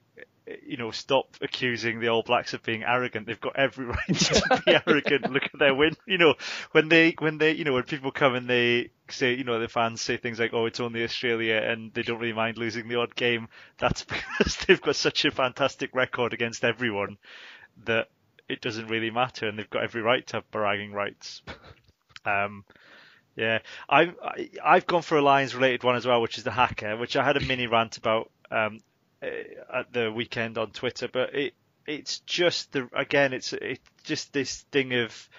you 0.65 0.77
know, 0.77 0.91
stop 0.91 1.35
accusing 1.41 1.99
the 1.99 2.09
All 2.09 2.23
Blacks 2.23 2.53
of 2.53 2.63
being 2.63 2.83
arrogant. 2.83 3.27
They've 3.27 3.39
got 3.39 3.55
every 3.55 3.85
right 3.87 4.15
to 4.15 4.61
be 4.65 4.79
arrogant. 4.87 5.31
Look 5.31 5.43
at 5.43 5.59
their 5.59 5.75
win. 5.75 5.95
You 6.05 6.17
know, 6.17 6.35
when 6.71 6.89
they, 6.89 7.15
when 7.19 7.37
they, 7.37 7.51
you 7.51 7.63
know, 7.63 7.73
when 7.73 7.83
people 7.83 8.11
come 8.11 8.35
and 8.35 8.47
they 8.49 8.91
say, 9.09 9.33
you 9.33 9.43
know, 9.43 9.59
the 9.59 9.67
fans 9.67 10.01
say 10.01 10.17
things 10.17 10.39
like, 10.39 10.53
"Oh, 10.53 10.65
it's 10.65 10.79
only 10.79 11.03
Australia," 11.03 11.55
and 11.55 11.93
they 11.93 12.03
don't 12.03 12.19
really 12.19 12.33
mind 12.33 12.57
losing 12.57 12.87
the 12.87 12.95
odd 12.95 13.15
game. 13.15 13.47
That's 13.77 14.03
because 14.37 14.57
they've 14.57 14.81
got 14.81 14.95
such 14.95 15.25
a 15.25 15.31
fantastic 15.31 15.93
record 15.93 16.33
against 16.33 16.63
everyone 16.63 17.17
that 17.85 18.09
it 18.47 18.61
doesn't 18.61 18.87
really 18.87 19.11
matter, 19.11 19.47
and 19.47 19.57
they've 19.57 19.69
got 19.69 19.83
every 19.83 20.01
right 20.01 20.25
to 20.27 20.37
have 20.37 20.51
bragging 20.51 20.91
rights. 20.91 21.41
Um, 22.25 22.65
yeah, 23.35 23.59
I, 23.87 24.13
I 24.23 24.49
I've 24.63 24.87
gone 24.87 25.01
for 25.01 25.17
a 25.17 25.21
Lions 25.21 25.55
related 25.55 25.83
one 25.83 25.95
as 25.95 26.05
well, 26.05 26.21
which 26.21 26.37
is 26.37 26.43
the 26.43 26.51
haka, 26.51 26.97
which 26.97 27.15
I 27.15 27.23
had 27.23 27.37
a 27.37 27.41
mini 27.41 27.67
rant 27.67 27.97
about 27.97 28.31
um, 28.51 28.79
at 29.21 29.91
the 29.91 30.11
weekend 30.11 30.57
on 30.57 30.71
Twitter, 30.71 31.07
but 31.11 31.35
it 31.35 31.53
it's 31.85 32.19
just 32.19 32.71
the 32.71 32.87
again 32.93 33.33
it's 33.33 33.53
it's 33.53 33.89
just 34.03 34.31
this 34.31 34.61
thing 34.71 34.93
of 34.93 35.29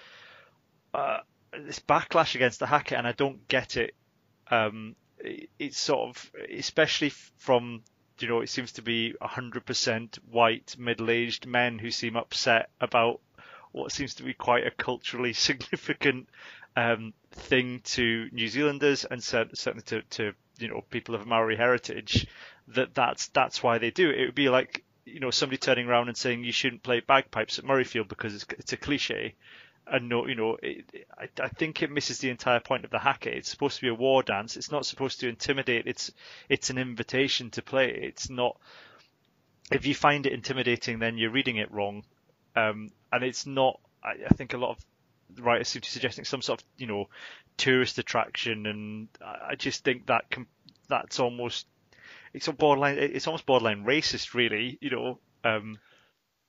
uh, 0.93 1.19
this 1.53 1.79
backlash 1.79 2.35
against 2.35 2.59
the 2.59 2.65
haka, 2.65 2.97
and 2.97 3.07
I 3.07 3.13
don't 3.13 3.47
get 3.47 3.77
it. 3.77 3.95
Um, 4.49 4.95
it, 5.19 5.49
it's 5.57 5.79
sort 5.79 6.09
of 6.09 6.31
especially 6.53 7.09
from 7.37 7.83
you 8.19 8.27
know 8.27 8.41
it 8.41 8.49
seems 8.49 8.73
to 8.73 8.81
be 8.81 9.13
100% 9.21 10.19
white 10.29 10.75
middle-aged 10.77 11.47
men 11.47 11.79
who 11.79 11.89
seem 11.89 12.15
upset 12.15 12.69
about 12.79 13.19
what 13.71 13.91
seems 13.91 14.15
to 14.15 14.23
be 14.23 14.33
quite 14.33 14.67
a 14.67 14.71
culturally 14.71 15.33
significant 15.49 16.27
um, 16.75 17.13
thing 17.31 17.81
to 17.83 18.29
New 18.31 18.47
Zealanders 18.47 19.05
and 19.05 19.23
certainly 19.23 19.81
to, 19.85 20.01
to 20.01 20.33
you 20.59 20.67
know 20.67 20.81
people 20.89 21.15
of 21.15 21.25
Maori 21.25 21.55
heritage 21.55 22.27
that 22.75 22.93
that's 22.93 23.27
that's 23.29 23.63
why 23.63 23.77
they 23.77 23.91
do 23.91 24.09
it. 24.09 24.19
It 24.19 24.25
would 24.27 24.35
be 24.35 24.49
like 24.49 24.83
you 25.05 25.19
know 25.19 25.31
somebody 25.31 25.57
turning 25.57 25.87
around 25.87 26.07
and 26.07 26.17
saying 26.17 26.43
you 26.43 26.51
shouldn't 26.51 26.83
play 26.83 26.99
bagpipes 26.99 27.59
at 27.59 27.65
Murrayfield 27.65 28.07
because 28.07 28.35
it's, 28.35 28.45
it's 28.57 28.73
a 28.73 28.77
cliche. 28.77 29.35
And 29.87 30.09
no, 30.09 30.27
you 30.27 30.35
know, 30.35 30.57
it, 30.61 30.85
I, 31.17 31.27
I 31.41 31.47
think 31.49 31.81
it 31.81 31.91
misses 31.91 32.19
the 32.19 32.29
entire 32.29 32.59
point 32.59 32.85
of 32.85 32.91
the 32.91 32.99
haka. 32.99 33.35
It's 33.35 33.49
supposed 33.49 33.77
to 33.77 33.81
be 33.81 33.87
a 33.87 33.95
war 33.95 34.21
dance. 34.21 34.55
It's 34.55 34.71
not 34.71 34.85
supposed 34.85 35.19
to 35.19 35.27
intimidate. 35.27 35.87
It's 35.87 36.11
it's 36.49 36.69
an 36.69 36.77
invitation 36.77 37.49
to 37.51 37.61
play. 37.61 37.89
It's 37.89 38.29
not. 38.29 38.57
If 39.71 39.85
you 39.85 39.95
find 39.95 40.25
it 40.25 40.33
intimidating, 40.33 40.99
then 40.99 41.17
you're 41.17 41.31
reading 41.31 41.57
it 41.57 41.71
wrong. 41.71 42.03
Um, 42.55 42.91
and 43.11 43.23
it's 43.23 43.45
not. 43.45 43.79
I, 44.03 44.13
I 44.29 44.33
think 44.35 44.53
a 44.53 44.57
lot 44.57 44.77
of 44.77 44.85
writers 45.43 45.69
seem 45.69 45.81
to 45.81 45.87
be 45.87 45.91
suggesting 45.91 46.25
some 46.25 46.41
sort 46.41 46.61
of 46.61 46.67
you 46.77 46.87
know 46.87 47.09
tourist 47.57 47.97
attraction, 47.97 48.67
and 48.67 49.07
I 49.19 49.49
I 49.49 49.55
just 49.55 49.83
think 49.83 50.05
that 50.05 50.29
com- 50.29 50.47
that's 50.87 51.19
almost 51.19 51.65
it's 52.33 52.47
a 52.47 52.53
borderline. 52.53 52.97
It's 52.97 53.27
almost 53.27 53.45
borderline 53.45 53.85
racist, 53.85 54.33
really. 54.33 54.77
You 54.81 54.89
know, 54.89 55.19
um, 55.43 55.77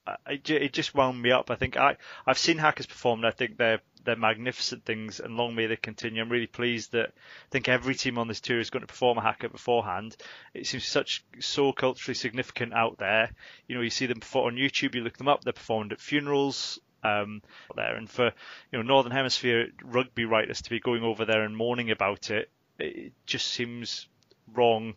I, 0.05 0.15
I 0.25 0.41
it 0.45 0.73
just 0.73 0.95
wound 0.95 1.21
me 1.21 1.31
up. 1.31 1.51
I 1.51 1.55
think 1.55 1.77
I 1.77 1.97
I've 2.25 2.37
seen 2.37 2.57
hakas 2.57 2.87
perform. 2.87 3.19
And 3.19 3.27
I 3.27 3.31
think 3.31 3.57
they're 3.57 3.81
they're 4.03 4.15
magnificent 4.15 4.83
things, 4.85 5.19
and 5.19 5.37
long 5.37 5.55
may 5.55 5.67
they 5.67 5.75
continue. 5.75 6.21
I'm 6.21 6.29
really 6.29 6.47
pleased 6.47 6.91
that 6.91 7.09
I 7.09 7.49
think 7.51 7.69
every 7.69 7.95
team 7.95 8.17
on 8.17 8.27
this 8.27 8.41
tour 8.41 8.59
is 8.59 8.69
going 8.69 8.81
to 8.81 8.87
perform 8.87 9.17
a 9.17 9.21
haka 9.21 9.49
beforehand. 9.49 10.15
It 10.53 10.67
seems 10.67 10.85
such 10.85 11.23
so 11.39 11.71
culturally 11.71 12.15
significant 12.15 12.73
out 12.73 12.97
there. 12.97 13.31
You 13.67 13.75
know, 13.75 13.81
you 13.81 13.89
see 13.89 14.05
them 14.05 14.21
on 14.33 14.55
YouTube. 14.55 14.95
You 14.95 15.01
look 15.01 15.17
them 15.17 15.29
up. 15.29 15.43
They're 15.43 15.53
performed 15.53 15.93
at 15.93 16.01
funerals. 16.01 16.79
Um, 17.05 17.41
there 17.75 17.97
and 17.97 18.09
for 18.09 18.31
you 18.71 18.79
know 18.79 18.81
Northern 18.81 19.11
Hemisphere 19.11 19.67
rugby 19.83 20.23
writers 20.23 20.61
to 20.61 20.69
be 20.69 20.79
going 20.79 21.03
over 21.03 21.25
there 21.25 21.43
and 21.43 21.55
mourning 21.55 21.91
about 21.91 22.29
it, 22.29 22.49
it 22.79 23.11
just 23.25 23.47
seems 23.47 24.07
wrong 24.53 24.95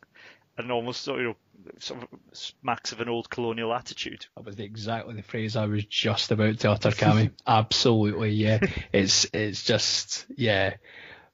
and 0.59 0.73
almost 0.73 1.07
you 1.07 1.23
know 1.23 1.37
sort 1.79 2.03
of 2.03 2.09
smacks 2.33 2.93
of 2.93 3.01
an 3.01 3.09
old 3.09 3.29
colonial 3.31 3.75
attitude. 3.75 4.27
That 4.37 4.45
was 4.45 4.59
exactly 4.59 5.15
the 5.15 5.23
phrase 5.23 5.57
I 5.57 5.67
was 5.67 5.85
just 5.85 6.31
about 6.31 6.61
to 6.61 6.73
utter, 6.73 6.91
Cammy. 6.91 7.31
Absolutely, 7.47 8.31
yeah. 8.31 8.61
It's 8.93 9.27
it's 9.33 9.65
just 9.65 10.27
yeah. 10.37 10.75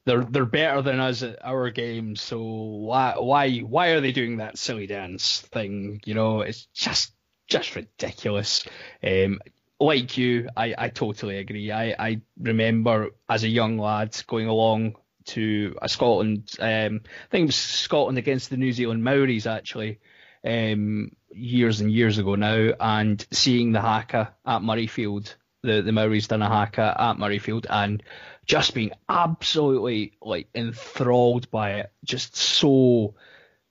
They're 0.05 0.25
they're 0.25 0.45
better 0.45 0.83
than 0.83 0.99
us 0.99 1.23
at 1.23 1.39
our 1.45 1.71
games, 1.71 2.21
so 2.21 2.43
why 2.43 3.15
why 3.19 3.59
why 3.59 3.89
are 3.89 4.01
they 4.01 4.13
doing 4.13 4.39
that 4.39 4.59
silly 4.59 4.87
dance 4.87 5.41
thing? 5.53 6.01
You 6.05 6.15
know, 6.15 6.41
it's 6.41 6.67
just 6.75 7.13
just 7.47 7.77
ridiculous. 7.77 8.65
Um, 9.03 9.39
like 9.79 10.17
you, 10.17 10.49
I, 10.57 10.75
I 10.79 10.89
totally 10.89 11.39
agree. 11.39 11.71
I, 11.71 11.95
I 11.99 12.21
remember 12.39 13.11
as 13.29 13.43
a 13.43 13.49
young 13.49 13.79
lad 13.79 14.17
going 14.27 14.47
along 14.47 14.97
to 15.27 15.77
Scotland, 15.87 16.57
um, 16.59 17.01
I 17.05 17.29
think 17.31 17.43
it 17.43 17.47
was 17.47 17.57
Scotland 17.57 18.19
against 18.19 18.51
the 18.51 18.57
New 18.57 18.73
Zealand 18.73 19.05
Maoris 19.05 19.47
actually, 19.47 20.01
um, 20.45 21.13
years 21.31 21.81
and 21.81 21.91
years 21.91 22.19
ago 22.19 22.35
now, 22.35 22.73
and 22.81 23.25
seeing 23.31 23.73
the 23.73 23.81
haka 23.81 24.35
at 24.47 24.63
Murrayfield, 24.63 25.35
the, 25.63 25.83
the 25.83 25.93
Maoris 25.93 26.29
done 26.29 26.43
a 26.43 26.49
haka 26.49 26.95
at 26.99 27.17
Murrayfield, 27.17 27.67
and 27.69 28.03
just 28.45 28.75
being 28.75 28.93
absolutely 29.09 30.13
like 30.21 30.49
enthralled 30.55 31.51
by 31.51 31.75
it, 31.75 31.93
just 32.05 32.37
so. 32.37 33.15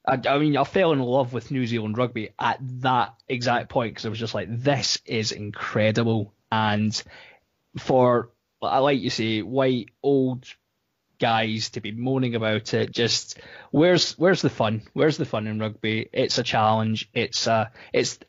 I, 0.06 0.19
I 0.28 0.40
mean, 0.40 0.57
I 0.57 0.64
fell 0.64 0.94
in 0.94 0.99
love 0.99 1.32
with 1.32 1.52
New 1.52 1.68
Zealand 1.68 1.98
rugby 1.98 2.32
at 2.40 2.57
that 2.82 3.14
exact 3.30 3.69
point 3.69 3.94
because 3.94 4.06
I 4.06 4.10
was 4.10 4.19
just 4.19 4.34
like, 4.34 4.48
this 4.49 4.99
is 5.06 5.32
incredible. 5.32 6.34
And 6.52 7.02
for, 7.78 8.32
like 8.61 8.99
you 8.99 9.11
say, 9.11 9.44
white 9.44 9.90
old 10.02 10.45
guys 11.22 11.69
to 11.69 11.80
be 11.80 11.91
moaning 11.91 12.35
about 12.35 12.73
it, 12.73 12.91
just 12.91 13.39
where's 13.69 14.18
where's 14.18 14.41
the 14.41 14.49
fun? 14.49 14.81
Where's 14.91 15.15
the 15.15 15.26
fun 15.26 15.48
in 15.48 15.60
rugby? 15.60 16.10
It's 16.11 16.38
a 16.38 16.43
challenge. 16.43 17.10
It's 17.14 17.48
uh, 17.48 17.68
it's 17.93 18.19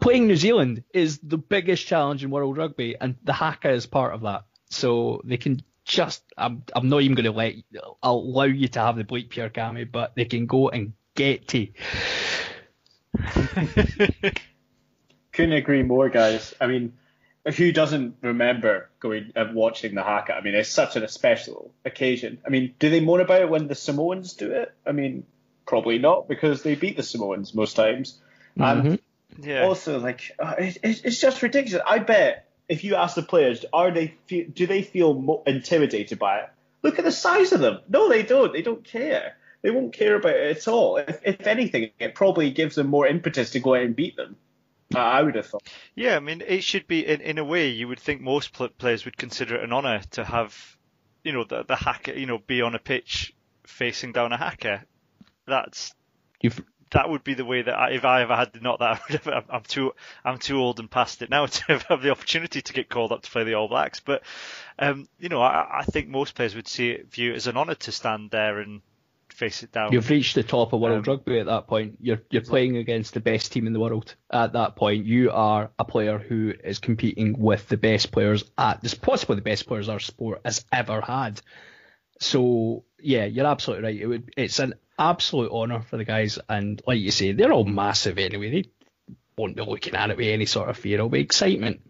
playing 0.00 0.26
New 0.26 0.36
Zealand 0.36 0.84
is 0.94 1.18
the 1.18 1.36
biggest 1.36 1.86
challenge 1.86 2.24
in 2.24 2.30
world 2.30 2.56
rugby, 2.56 2.96
and 2.98 3.16
the 3.24 3.32
haka 3.34 3.70
is 3.70 3.86
part 3.86 4.14
of 4.14 4.22
that. 4.22 4.44
So 4.70 5.20
they 5.24 5.36
can 5.36 5.62
just, 5.84 6.22
I'm, 6.36 6.62
I'm 6.74 6.88
not 6.88 7.02
even 7.02 7.16
going 7.16 7.24
to 7.24 7.32
let, 7.32 7.54
allow 8.02 8.44
you 8.44 8.68
to 8.68 8.80
have 8.80 8.96
the 8.96 9.04
bleep 9.04 9.32
here, 9.32 9.48
Cammy, 9.50 9.90
but 9.90 10.14
they 10.14 10.26
can 10.26 10.46
go 10.46 10.68
and 10.68 10.92
get 11.14 11.48
to. 11.48 11.66
Couldn't 15.32 15.54
agree 15.54 15.82
more, 15.82 16.10
guys. 16.10 16.54
I 16.60 16.66
mean, 16.66 16.92
who 17.50 17.72
doesn't 17.72 18.16
remember 18.22 18.88
going 19.00 19.32
and 19.36 19.54
watching 19.54 19.94
the 19.94 20.02
haka? 20.02 20.34
I 20.34 20.40
mean, 20.42 20.54
it's 20.54 20.68
such 20.68 20.96
a 20.96 21.08
special 21.08 21.72
occasion. 21.84 22.38
I 22.46 22.50
mean, 22.50 22.74
do 22.78 22.90
they 22.90 23.00
moan 23.00 23.20
about 23.20 23.42
it 23.42 23.50
when 23.50 23.68
the 23.68 23.74
Samoans 23.74 24.34
do 24.34 24.50
it? 24.52 24.72
I 24.86 24.92
mean, 24.92 25.24
probably 25.66 25.98
not 25.98 26.28
because 26.28 26.62
they 26.62 26.74
beat 26.74 26.96
the 26.96 27.02
Samoans 27.02 27.54
most 27.54 27.74
times. 27.74 28.18
And 28.56 28.98
Yeah. 29.40 29.64
also, 29.64 30.00
like, 30.00 30.32
uh, 30.38 30.54
it, 30.58 30.78
it, 30.82 31.04
it's 31.04 31.20
just 31.20 31.42
ridiculous. 31.42 31.82
I 31.86 31.98
bet 31.98 32.48
if 32.68 32.84
you 32.84 32.96
ask 32.96 33.14
the 33.14 33.22
players, 33.22 33.64
are 33.72 33.90
they 33.90 34.14
do 34.28 34.66
they 34.66 34.82
feel 34.82 35.14
mo- 35.14 35.42
intimidated 35.46 36.18
by 36.18 36.40
it? 36.40 36.48
Look 36.82 36.98
at 36.98 37.04
the 37.04 37.12
size 37.12 37.52
of 37.52 37.60
them. 37.60 37.80
No, 37.88 38.08
they 38.08 38.22
don't. 38.22 38.52
They 38.52 38.62
don't 38.62 38.84
care. 38.84 39.36
They 39.62 39.70
won't 39.70 39.92
care 39.92 40.14
about 40.16 40.36
it 40.36 40.56
at 40.56 40.68
all. 40.68 40.96
If, 40.98 41.20
if 41.24 41.46
anything, 41.46 41.90
it 41.98 42.14
probably 42.14 42.50
gives 42.50 42.76
them 42.76 42.86
more 42.88 43.06
impetus 43.06 43.50
to 43.50 43.60
go 43.60 43.74
out 43.74 43.82
and 43.82 43.96
beat 43.96 44.16
them. 44.16 44.36
Uh, 44.94 44.98
I 44.98 45.22
would 45.22 45.34
have 45.34 45.46
thought. 45.46 45.68
Yeah, 45.94 46.16
I 46.16 46.20
mean, 46.20 46.42
it 46.46 46.64
should 46.64 46.86
be 46.86 47.06
in, 47.06 47.20
in 47.20 47.38
a 47.38 47.44
way 47.44 47.68
you 47.68 47.88
would 47.88 48.00
think 48.00 48.20
most 48.20 48.52
pl- 48.52 48.68
players 48.68 49.04
would 49.04 49.16
consider 49.16 49.56
it 49.56 49.64
an 49.64 49.72
honour 49.72 50.00
to 50.12 50.24
have, 50.24 50.76
you 51.22 51.32
know, 51.32 51.44
the 51.44 51.62
the 51.64 51.76
haka, 51.76 52.18
you 52.18 52.26
know, 52.26 52.38
be 52.38 52.62
on 52.62 52.74
a 52.74 52.78
pitch 52.78 53.34
facing 53.64 54.12
down 54.12 54.32
a 54.32 54.36
haka. 54.36 54.84
That's 55.46 55.94
You've 56.40 56.62
that 56.90 57.10
would 57.10 57.22
be 57.22 57.34
the 57.34 57.44
way 57.44 57.62
that 57.62 57.74
I, 57.74 57.90
if 57.90 58.04
I 58.04 58.22
ever 58.22 58.34
had 58.34 58.52
the 58.52 58.60
not 58.60 58.78
that 58.78 58.90
I 58.96 59.00
would 59.10 59.20
have, 59.24 59.44
I'm 59.50 59.62
too 59.62 59.92
I'm 60.24 60.38
too 60.38 60.58
old 60.58 60.78
and 60.78 60.90
past 60.90 61.22
it 61.22 61.30
now 61.30 61.46
to 61.46 61.78
have 61.88 62.02
the 62.02 62.10
opportunity 62.10 62.62
to 62.62 62.72
get 62.72 62.88
called 62.88 63.12
up 63.12 63.22
to 63.22 63.30
play 63.30 63.44
the 63.44 63.54
All 63.54 63.68
Blacks. 63.68 64.00
But 64.00 64.22
um, 64.78 65.08
you 65.18 65.28
know, 65.28 65.42
I, 65.42 65.80
I 65.80 65.84
think 65.84 66.08
most 66.08 66.34
players 66.34 66.54
would 66.54 66.68
see 66.68 66.90
it 66.90 67.12
view 67.12 67.32
it 67.32 67.36
as 67.36 67.46
an 67.46 67.56
honour 67.56 67.74
to 67.74 67.92
stand 67.92 68.30
there 68.30 68.58
and 68.58 68.80
face 69.38 69.62
it 69.62 69.72
down. 69.72 69.92
You've 69.92 70.10
reached 70.10 70.34
the 70.34 70.42
top 70.42 70.72
of 70.72 70.80
world 70.80 71.06
Um, 71.06 71.14
rugby 71.14 71.38
at 71.38 71.46
that 71.46 71.68
point. 71.68 71.98
You're 72.00 72.20
you're 72.30 72.42
playing 72.42 72.76
against 72.76 73.14
the 73.14 73.20
best 73.20 73.52
team 73.52 73.66
in 73.66 73.72
the 73.72 73.80
world 73.80 74.14
at 74.30 74.52
that 74.54 74.76
point. 74.76 75.06
You 75.06 75.30
are 75.30 75.70
a 75.78 75.84
player 75.84 76.18
who 76.18 76.52
is 76.64 76.78
competing 76.78 77.38
with 77.38 77.68
the 77.68 77.76
best 77.76 78.10
players 78.10 78.44
at 78.56 78.82
this 78.82 78.94
possibly 78.94 79.36
the 79.36 79.42
best 79.42 79.66
players 79.66 79.88
our 79.88 80.00
sport 80.00 80.40
has 80.44 80.64
ever 80.72 81.00
had. 81.00 81.40
So 82.20 82.84
yeah, 83.00 83.24
you're 83.26 83.46
absolutely 83.46 83.84
right. 83.84 84.00
It 84.00 84.06
would 84.06 84.34
it's 84.36 84.58
an 84.58 84.74
absolute 84.98 85.52
honour 85.52 85.82
for 85.82 85.96
the 85.96 86.04
guys, 86.04 86.38
and 86.48 86.82
like 86.86 86.98
you 86.98 87.12
say, 87.12 87.32
they're 87.32 87.52
all 87.52 87.64
massive 87.64 88.18
anyway. 88.18 88.50
They 88.50 88.64
won't 89.36 89.56
be 89.56 89.62
looking 89.62 89.94
at 89.94 90.10
it 90.10 90.16
with 90.16 90.26
any 90.26 90.46
sort 90.46 90.68
of 90.68 90.76
fear. 90.76 90.94
It'll 90.94 91.08
be 91.08 91.20
excitement. 91.20 91.80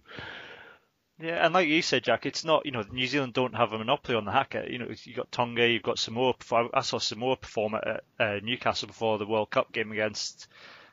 Yeah, 1.21 1.45
and 1.45 1.53
like 1.53 1.67
you 1.69 1.83
said, 1.83 2.05
Jack, 2.05 2.27
it's 2.27 2.45
not 2.45 2.65
you 2.65 2.71
know 2.71 2.83
New 2.93 3.07
Zealand 3.07 3.33
don't 3.33 3.55
have 3.55 3.73
a 3.73 3.79
monopoly 3.79 4.17
on 4.17 4.25
the 4.25 4.31
haka. 4.31 4.67
You 4.71 4.79
know, 4.79 4.89
you've 5.03 5.17
got 5.17 5.33
Tonga, 5.33 5.67
you've 5.69 5.83
got 5.83 5.99
Samoa. 5.99 6.35
I 6.73 6.81
saw 6.83 6.99
Samoa 6.99 7.37
perform 7.37 7.75
at 7.75 8.05
uh, 8.21 8.39
Newcastle 8.43 8.87
before 8.87 9.19
the 9.19 9.27
World 9.27 9.51
Cup 9.51 9.73
game 9.73 9.91
against 9.91 10.47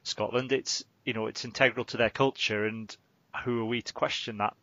Scotland. 0.04 0.52
It's 0.52 0.84
you 1.06 1.14
know 1.14 1.28
it's 1.28 1.46
integral 1.46 1.86
to 1.86 1.98
their 1.98 2.10
culture, 2.10 2.66
and 2.66 2.96
who 3.44 3.62
are 3.62 3.66
we 3.66 3.84
to 3.84 3.94
question 3.94 4.38
that? 4.38 4.56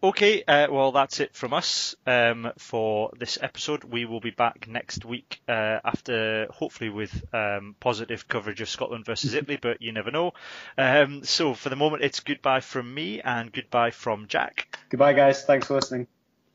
Okay, 0.00 0.44
uh, 0.44 0.68
well 0.70 0.92
that's 0.92 1.18
it 1.18 1.34
from 1.34 1.52
us 1.52 1.96
um, 2.06 2.52
for 2.56 3.10
this 3.18 3.36
episode. 3.42 3.82
We 3.82 4.04
will 4.04 4.20
be 4.20 4.30
back 4.30 4.68
next 4.68 5.04
week 5.04 5.40
uh, 5.48 5.80
after 5.84 6.46
hopefully 6.50 6.88
with 6.88 7.24
um, 7.34 7.74
positive 7.80 8.28
coverage 8.28 8.60
of 8.60 8.68
Scotland 8.68 9.04
versus 9.04 9.34
Italy, 9.40 9.58
but 9.60 9.82
you 9.82 9.90
never 9.90 10.12
know. 10.12 10.34
Um, 10.76 11.24
so 11.24 11.52
for 11.54 11.68
the 11.68 11.76
moment, 11.76 12.04
it's 12.04 12.20
goodbye 12.20 12.60
from 12.60 12.94
me 12.94 13.20
and 13.20 13.52
goodbye 13.52 13.90
from 13.90 14.26
Jack 14.28 14.78
Goodbye, 14.88 15.14
guys. 15.14 15.44
Thanks 15.44 15.66
for 15.66 15.74
listening. 15.74 16.06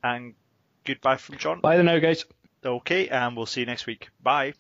and 0.04 0.36
goodbye 0.86 1.18
from 1.18 1.38
John. 1.38 1.60
Bye 1.60 1.76
then 1.76 1.86
now, 1.88 2.00
guys. 2.00 2.24
Okay, 2.66 3.10
and 3.10 3.36
we'll 3.36 3.46
see 3.46 3.60
you 3.60 3.66
next 3.66 3.86
week. 3.86 4.08
Bye. 4.22 4.54